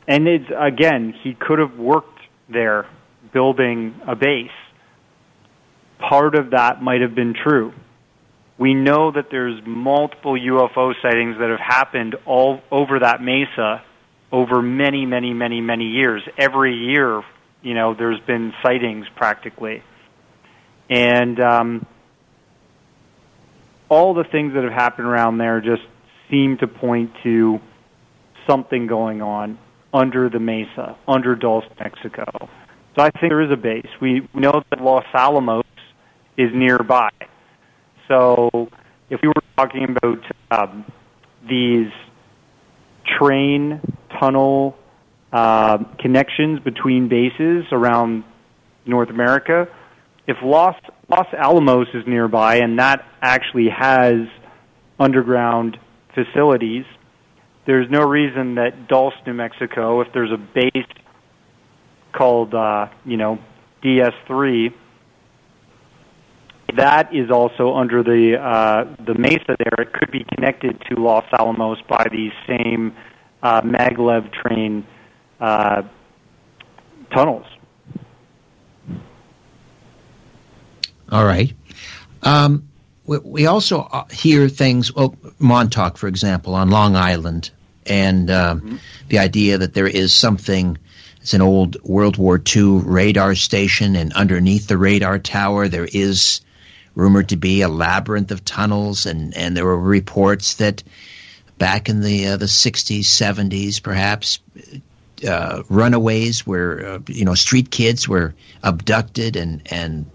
and 0.07 0.27
it's, 0.27 0.45
again, 0.57 1.13
he 1.23 1.33
could 1.33 1.59
have 1.59 1.77
worked 1.77 2.19
there 2.49 2.87
building 3.33 3.99
a 4.07 4.15
base. 4.15 4.49
Part 5.99 6.35
of 6.35 6.51
that 6.51 6.81
might 6.81 7.01
have 7.01 7.15
been 7.15 7.33
true. 7.33 7.73
We 8.57 8.73
know 8.73 9.11
that 9.11 9.25
there's 9.31 9.61
multiple 9.65 10.33
UFO 10.33 10.93
sightings 11.01 11.37
that 11.39 11.49
have 11.49 11.59
happened 11.59 12.15
all 12.25 12.61
over 12.71 12.99
that 12.99 13.21
mesa 13.21 13.83
over 14.31 14.61
many, 14.61 15.05
many, 15.05 15.33
many, 15.33 15.61
many 15.61 15.85
years. 15.85 16.21
Every 16.37 16.73
year, 16.73 17.21
you 17.61 17.73
know, 17.73 17.93
there's 17.93 18.19
been 18.21 18.53
sightings 18.63 19.05
practically. 19.15 19.83
And 20.89 21.39
um, 21.39 21.85
all 23.89 24.13
the 24.13 24.23
things 24.23 24.53
that 24.53 24.63
have 24.63 24.73
happened 24.73 25.07
around 25.07 25.37
there 25.37 25.61
just 25.61 25.83
seem 26.29 26.57
to 26.57 26.67
point 26.67 27.11
to 27.23 27.59
something 28.47 28.87
going 28.87 29.21
on 29.21 29.57
under 29.93 30.29
the 30.29 30.39
mesa, 30.39 30.97
under 31.07 31.35
Dulce, 31.35 31.65
Mexico. 31.79 32.25
So 32.95 33.01
I 33.01 33.09
think 33.11 33.29
there 33.29 33.41
is 33.41 33.51
a 33.51 33.57
base. 33.57 33.87
We 34.01 34.27
know 34.33 34.63
that 34.69 34.81
Los 34.81 35.05
Alamos 35.13 35.65
is 36.37 36.49
nearby. 36.53 37.09
So 38.07 38.69
if 39.09 39.21
we 39.21 39.27
were 39.27 39.33
talking 39.57 39.95
about 39.95 40.23
um, 40.51 40.85
these 41.47 41.91
train 43.19 43.81
tunnel 44.19 44.77
uh, 45.31 45.79
connections 45.99 46.59
between 46.59 47.07
bases 47.07 47.65
around 47.71 48.23
North 48.85 49.09
America, 49.09 49.67
if 50.27 50.37
Los 50.43 50.75
Los 51.09 51.27
Alamos 51.33 51.87
is 51.93 52.03
nearby, 52.07 52.57
and 52.57 52.79
that 52.79 53.05
actually 53.21 53.69
has 53.69 54.27
underground 54.99 55.77
facilities. 56.13 56.85
There's 57.67 57.89
no 57.89 58.01
reason 58.01 58.55
that 58.55 58.87
Dulce, 58.87 59.13
New 59.25 59.33
Mexico, 59.33 60.01
if 60.01 60.07
there's 60.13 60.31
a 60.31 60.37
base 60.37 60.87
called, 62.13 62.53
uh, 62.53 62.87
you 63.03 63.17
know, 63.17 63.39
DS3, 63.83 64.73
that 66.75 67.13
is 67.15 67.29
also 67.29 67.73
under 67.75 68.03
the 68.03 68.37
uh, 68.41 68.95
the 69.05 69.13
mesa 69.13 69.55
there. 69.59 69.85
It 69.85 69.93
could 69.93 70.11
be 70.11 70.25
connected 70.35 70.81
to 70.89 70.99
Los 70.99 71.25
Alamos 71.37 71.77
by 71.87 72.07
these 72.11 72.31
same 72.47 72.95
uh, 73.43 73.61
maglev 73.61 74.31
train 74.33 74.85
uh, 75.39 75.83
tunnels. 77.13 77.45
All 81.11 81.25
right. 81.25 81.53
Um, 82.23 82.67
we, 83.05 83.19
we, 83.19 83.45
also 83.45 83.81
uh, 83.81 84.05
hear 84.05 84.49
things, 84.49 84.93
well, 84.93 85.15
Montauk, 85.37 85.97
for 85.97 86.07
example, 86.07 86.55
on 86.55 86.71
Long 86.71 86.95
Island, 86.95 87.51
and 87.85 88.31
um, 88.31 88.61
mm-hmm. 88.61 88.75
the 89.09 89.19
idea 89.19 89.59
that 89.59 89.73
there 89.73 89.87
is 89.87 90.13
something. 90.13 90.77
It's 91.21 91.33
an 91.33 91.41
old 91.41 91.81
World 91.83 92.17
War 92.17 92.39
II 92.55 92.81
radar 92.83 93.35
station, 93.35 93.95
and 93.95 94.13
underneath 94.13 94.67
the 94.67 94.77
radar 94.77 95.17
tower, 95.19 95.67
there 95.67 95.87
is 95.91 96.41
rumored 96.93 97.29
to 97.29 97.35
be 97.35 97.61
a 97.61 97.67
labyrinth 97.67 98.31
of 98.31 98.45
tunnels, 98.45 99.05
and, 99.05 99.35
and 99.35 99.55
there 99.55 99.65
were 99.65 99.79
reports 99.79 100.55
that 100.55 100.83
back 101.57 101.89
in 101.89 102.01
the 102.01 102.27
uh, 102.27 102.37
the 102.37 102.45
60s, 102.45 103.01
70s, 103.01 103.81
perhaps. 103.81 104.39
Uh, 105.25 105.63
runaways 105.69 106.45
where 106.45 106.85
uh, 106.85 106.99
you 107.07 107.23
know 107.23 107.35
street 107.35 107.71
kids 107.71 108.05
were 108.05 108.35
abducted 108.61 109.37
and 109.37 109.61
and 109.71 110.05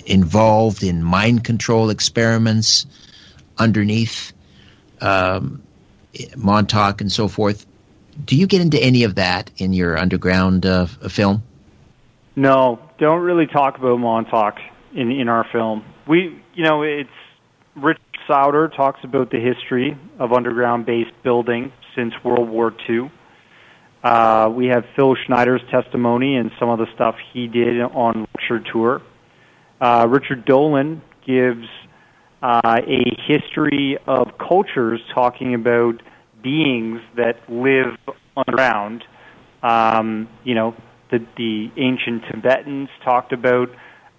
involved 0.00 0.82
in 0.82 1.02
mind 1.02 1.44
control 1.44 1.90
experiments 1.90 2.86
underneath 3.58 4.32
um, 5.00 5.62
Montauk 6.36 7.00
and 7.00 7.10
so 7.10 7.28
forth. 7.28 7.66
Do 8.24 8.36
you 8.36 8.46
get 8.46 8.60
into 8.60 8.82
any 8.82 9.04
of 9.04 9.16
that 9.16 9.50
in 9.58 9.72
your 9.72 9.98
underground 9.98 10.64
uh, 10.64 10.86
film? 11.08 11.42
No, 12.34 12.78
don't 12.98 13.22
really 13.22 13.46
talk 13.46 13.78
about 13.78 13.98
Montauk 13.98 14.58
in 14.94 15.10
in 15.10 15.28
our 15.28 15.46
film. 15.52 15.84
We, 16.06 16.42
you 16.54 16.64
know, 16.64 16.82
it's 16.82 17.10
Rich 17.74 17.98
Sauder 18.26 18.68
talks 18.68 19.00
about 19.04 19.30
the 19.30 19.38
history 19.38 19.96
of 20.18 20.32
underground-based 20.32 21.22
building 21.22 21.72
since 21.94 22.12
World 22.24 22.48
War 22.48 22.74
II. 22.88 23.10
Uh, 24.02 24.50
we 24.52 24.66
have 24.66 24.84
Phil 24.94 25.16
Schneider's 25.26 25.62
testimony 25.70 26.36
and 26.36 26.50
some 26.60 26.68
of 26.68 26.78
the 26.78 26.86
stuff 26.94 27.16
he 27.32 27.48
did 27.48 27.80
on 27.80 28.26
lecture 28.34 28.60
tour. 28.72 29.02
Uh, 29.80 30.06
Richard 30.08 30.44
Dolan 30.44 31.02
gives 31.26 31.66
uh, 32.42 32.80
a 32.86 33.04
history 33.26 33.98
of 34.06 34.38
cultures 34.38 35.00
talking 35.14 35.54
about 35.54 36.02
beings 36.42 37.00
that 37.16 37.40
live 37.48 37.96
underground. 38.36 39.04
Um, 39.62 40.28
you 40.44 40.54
know, 40.54 40.74
the, 41.10 41.18
the 41.36 41.70
ancient 41.76 42.24
Tibetans 42.30 42.88
talked 43.04 43.32
about 43.32 43.68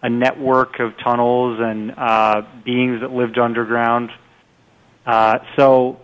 a 0.01 0.10
network 0.10 0.80
of 0.80 0.93
tunnels 1.03 1.60
and 1.60 1.91
uh, 1.97 2.41
beings 2.64 3.01
that 3.01 3.12
lived 3.12 3.38
underground. 3.39 4.12
Uh, 5.05 5.39
so 5.55 5.99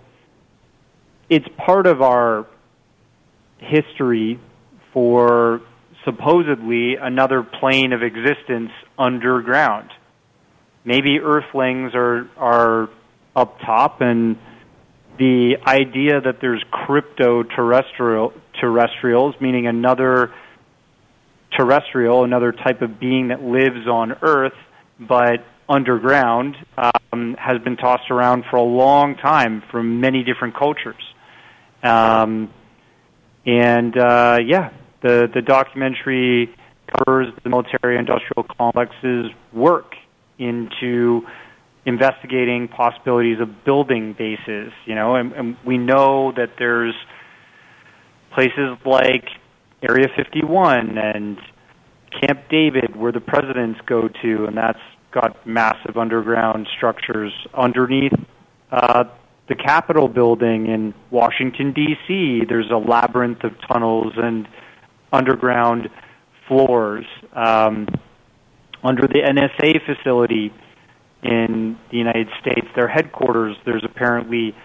it's 1.30 1.47
part 1.58 1.86
of 1.86 2.01
our 2.01 2.47
history 3.60 4.39
for 4.93 5.62
supposedly 6.06 6.95
another 6.95 7.43
plane 7.43 7.93
of 7.93 8.01
existence 8.01 8.72
underground. 8.98 9.89
Maybe 10.86 11.20
Earthlings 11.20 11.94
are 11.96 12.30
are 12.38 12.89
up 13.36 13.60
top, 13.62 14.02
and 14.02 14.38
the 15.18 15.58
idea 15.66 16.22
that 16.22 16.39
there's 16.41 16.64
crypto 16.72 17.44
terrestrial 17.44 18.34
terrestrials, 18.60 19.36
meaning 19.39 19.68
another 19.68 20.34
terrestrial, 21.58 22.24
another 22.24 22.52
type 22.52 22.82
of 22.82 23.00
being 23.00 23.30
that 23.30 23.41
lives 23.41 23.88
on 23.88 24.14
Earth 24.22 24.54
but 25.00 25.46
underground, 25.70 26.56
um, 26.78 27.36
has 27.39 27.62
been 27.64 27.78
tossed 27.78 28.10
around 28.12 28.44
for 28.50 28.58
a 28.58 28.64
long 28.64 29.16
time 29.16 29.64
from 29.72 30.02
many 30.02 30.24
different 30.24 30.56
cultures. 30.56 31.02
Um, 31.82 32.52
and 33.46 33.98
uh, 33.98 34.38
yeah, 34.46 34.72
the 35.02 35.30
the 35.34 35.41
documentary 35.41 36.56
covers 36.98 37.28
the 37.44 37.50
military 37.50 37.98
industrial 37.98 38.46
complex's 38.58 39.28
work 39.52 39.96
into 40.38 41.22
investigating 41.86 42.68
possibilities 42.68 43.39
of 43.39 43.64
building 43.66 44.14
bases. 44.18 44.72
You 44.86 44.96
know, 44.96 45.16
and, 45.16 45.32
and 45.34 45.58
we 45.66 45.78
know 45.78 46.32
that 46.36 46.52
there's 46.58 46.96
places 48.34 48.78
like 48.86 49.26
Area 49.82 50.08
51 50.16 50.98
and 50.98 51.38
Camp 52.22 52.41
David 52.50 52.96
where 52.96 53.12
the 53.12 53.22
presidents 53.22 53.80
go 53.86 54.08
to, 54.22 54.46
and 54.46 54.58
that's 54.58 54.80
got 55.12 55.46
massive 55.46 55.98
underground 55.98 56.68
structures 56.76 57.32
underneath 57.54 58.14
uh, 58.72 59.04
the 59.50 59.56
Capitol 59.56 60.08
building 60.08 60.68
in 60.68 60.94
Washington, 61.12 61.74
D.C. 61.74 62.44
There's 62.48 62.72
a 62.72 62.78
labyrinth 62.78 63.44
of 63.44 63.52
tunnels 63.68 64.14
and 64.16 64.48
underground 65.12 65.89
floors. 66.48 67.06
Um, 67.34 67.88
under 68.84 69.08
the 69.08 69.20
NSA 69.20 69.86
facility 69.86 70.52
in 71.24 71.78
the 71.89 71.98
United 71.98 72.28
States, 72.41 72.68
their 72.76 72.88
headquarters, 72.88 73.56
there's 73.66 73.84
apparently 73.86 74.56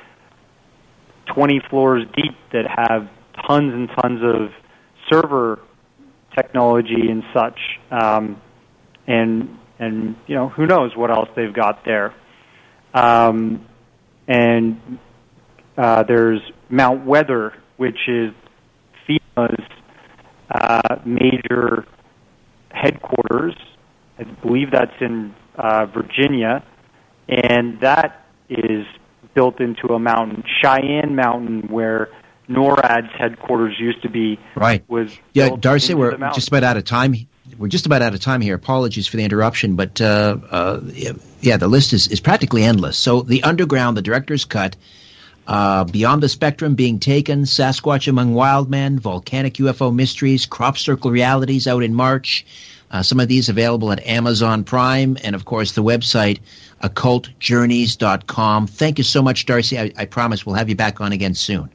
20 1.35 1.61
floors 1.71 2.05
deep 2.17 2.35
that 2.53 2.65
have 2.67 3.09
tons 3.47 3.73
and 3.73 3.89
tons 4.01 4.21
of 4.23 4.51
server 5.11 5.61
technology 6.35 7.09
and 7.09 7.23
such. 7.33 7.59
Um, 7.91 8.41
and 9.07 9.59
and 9.79 10.17
you 10.27 10.35
know 10.35 10.49
who 10.49 10.67
knows 10.67 10.97
what 10.97 11.11
else 11.11 11.29
they've 11.37 11.53
got 11.53 11.85
there. 11.85 12.15
Um, 12.93 13.67
and 14.27 14.99
uh, 15.77 16.03
there's 16.03 16.41
Mount 16.69 17.07
Weather, 17.07 17.55
which 17.77 17.99
is 18.09 18.33
FEMA's 19.09 19.65
uh, 20.51 20.97
major 21.05 21.87
headquarters. 22.71 23.55
I 24.19 24.25
believe 24.25 24.71
that's 24.73 25.01
in 25.01 25.35
uh, 25.57 25.87
Virginia, 25.87 26.65
and 27.29 27.81
that 27.81 28.27
is 28.49 28.87
built 29.35 29.61
into 29.61 29.89
a 29.89 29.99
mountain, 29.99 30.43
Cheyenne 30.61 31.15
Mountain, 31.15 31.69
where 31.69 32.09
NORAD's 32.49 33.13
headquarters 33.17 33.77
used 33.79 34.03
to 34.03 34.09
be. 34.09 34.39
Right. 34.57 34.83
Was 34.89 35.17
yeah, 35.35 35.51
Darcy. 35.59 35.95
We're 35.95 36.17
just 36.33 36.49
about 36.49 36.65
out 36.65 36.77
of 36.77 36.85
time. 36.85 37.15
We're 37.57 37.69
just 37.69 37.87
about 37.87 38.03
out 38.03 38.15
of 38.15 38.21
time 38.21 38.41
here. 38.41 38.55
Apologies 38.55 39.07
for 39.07 39.17
the 39.17 39.25
interruption, 39.25 39.77
but 39.77 40.01
uh, 40.01 40.37
uh, 40.51 40.81
yeah, 41.41 41.57
the 41.57 41.69
list 41.69 41.93
is, 41.93 42.09
is 42.09 42.21
practically 42.21 42.65
endless. 42.65 42.97
So 42.99 43.23
the 43.23 43.43
underground, 43.43 43.97
the 43.97 44.03
director's 44.03 44.45
cut. 44.45 44.77
Uh, 45.49 45.85
Beyond 45.85 46.23
the 46.23 46.29
Spectrum 46.29 46.75
being 46.75 46.99
taken, 46.99 47.45
Sasquatch 47.45 48.07
Among 48.07 48.35
Wild 48.35 48.69
Men, 48.69 48.99
Volcanic 48.99 49.55
UFO 49.55 49.95
Mysteries, 49.95 50.45
Crop 50.45 50.77
Circle 50.77 51.11
Realities 51.11 51.67
out 51.67 51.83
in 51.83 51.95
March. 51.95 52.45
Uh, 52.91 53.03
some 53.03 53.19
of 53.19 53.29
these 53.29 53.49
available 53.49 53.91
at 53.91 54.07
Amazon 54.07 54.65
Prime, 54.65 55.17
and 55.25 55.35
of 55.35 55.47
course 55.47 55.73
the 55.73 55.83
website 55.83 56.41
occultjourneys.com. 56.83 58.67
Thank 58.67 58.99
you 58.99 59.05
so 59.05 59.23
much, 59.23 59.47
Darcy. 59.47 59.79
I, 59.79 59.91
I 59.97 60.05
promise 60.05 60.45
we'll 60.45 60.55
have 60.55 60.69
you 60.69 60.77
back 60.77 61.01
on 61.01 61.13
again 61.13 61.35
soon. 61.35 61.71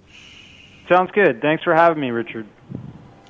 Sounds 0.87 1.09
good. 1.11 1.41
Thanks 1.41 1.63
for 1.63 1.73
having 1.73 1.99
me, 1.99 2.11
Richard. 2.11 2.45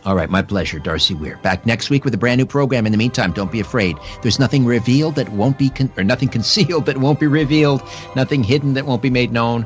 All 0.05 0.15
right, 0.15 0.29
my 0.29 0.41
pleasure, 0.41 0.79
Darcy 0.79 1.13
Weir. 1.13 1.37
Back 1.37 1.65
next 1.65 1.89
week 1.89 2.03
with 2.03 2.13
a 2.13 2.17
brand 2.17 2.37
new 2.37 2.45
program. 2.45 2.85
In 2.85 2.91
the 2.91 2.97
meantime, 2.97 3.31
don't 3.31 3.51
be 3.51 3.61
afraid. 3.61 3.97
There's 4.21 4.37
nothing 4.37 4.65
revealed 4.65 5.15
that 5.15 5.29
won't 5.29 5.57
be, 5.57 5.69
con- 5.69 5.91
or 5.95 6.03
nothing 6.03 6.27
concealed 6.37 6.87
that 6.87 6.97
won't 6.97 7.21
be 7.21 7.27
revealed, 7.27 7.81
nothing 8.13 8.43
hidden 8.43 8.73
that 8.73 8.85
won't 8.85 9.01
be 9.01 9.09
made 9.09 9.31
known. 9.31 9.65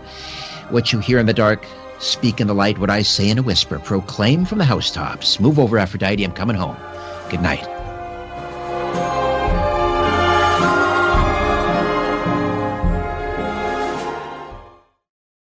What 0.69 0.91
you 0.91 0.99
hear 0.99 1.19
in 1.19 1.25
the 1.27 1.33
dark, 1.33 1.65
speak 1.99 2.41
in 2.41 2.47
the 2.47 2.53
light. 2.53 2.79
What 2.79 2.89
I 2.89 3.03
say 3.03 3.29
in 3.29 3.37
a 3.37 3.43
whisper, 3.43 3.79
proclaim 3.79 4.45
from 4.45 4.57
the 4.57 4.65
housetops. 4.65 5.39
Move 5.39 5.59
over, 5.59 5.77
Aphrodite. 5.77 6.23
I'm 6.23 6.33
coming 6.33 6.55
home. 6.55 6.77
Good 7.29 7.41
night. 7.41 7.76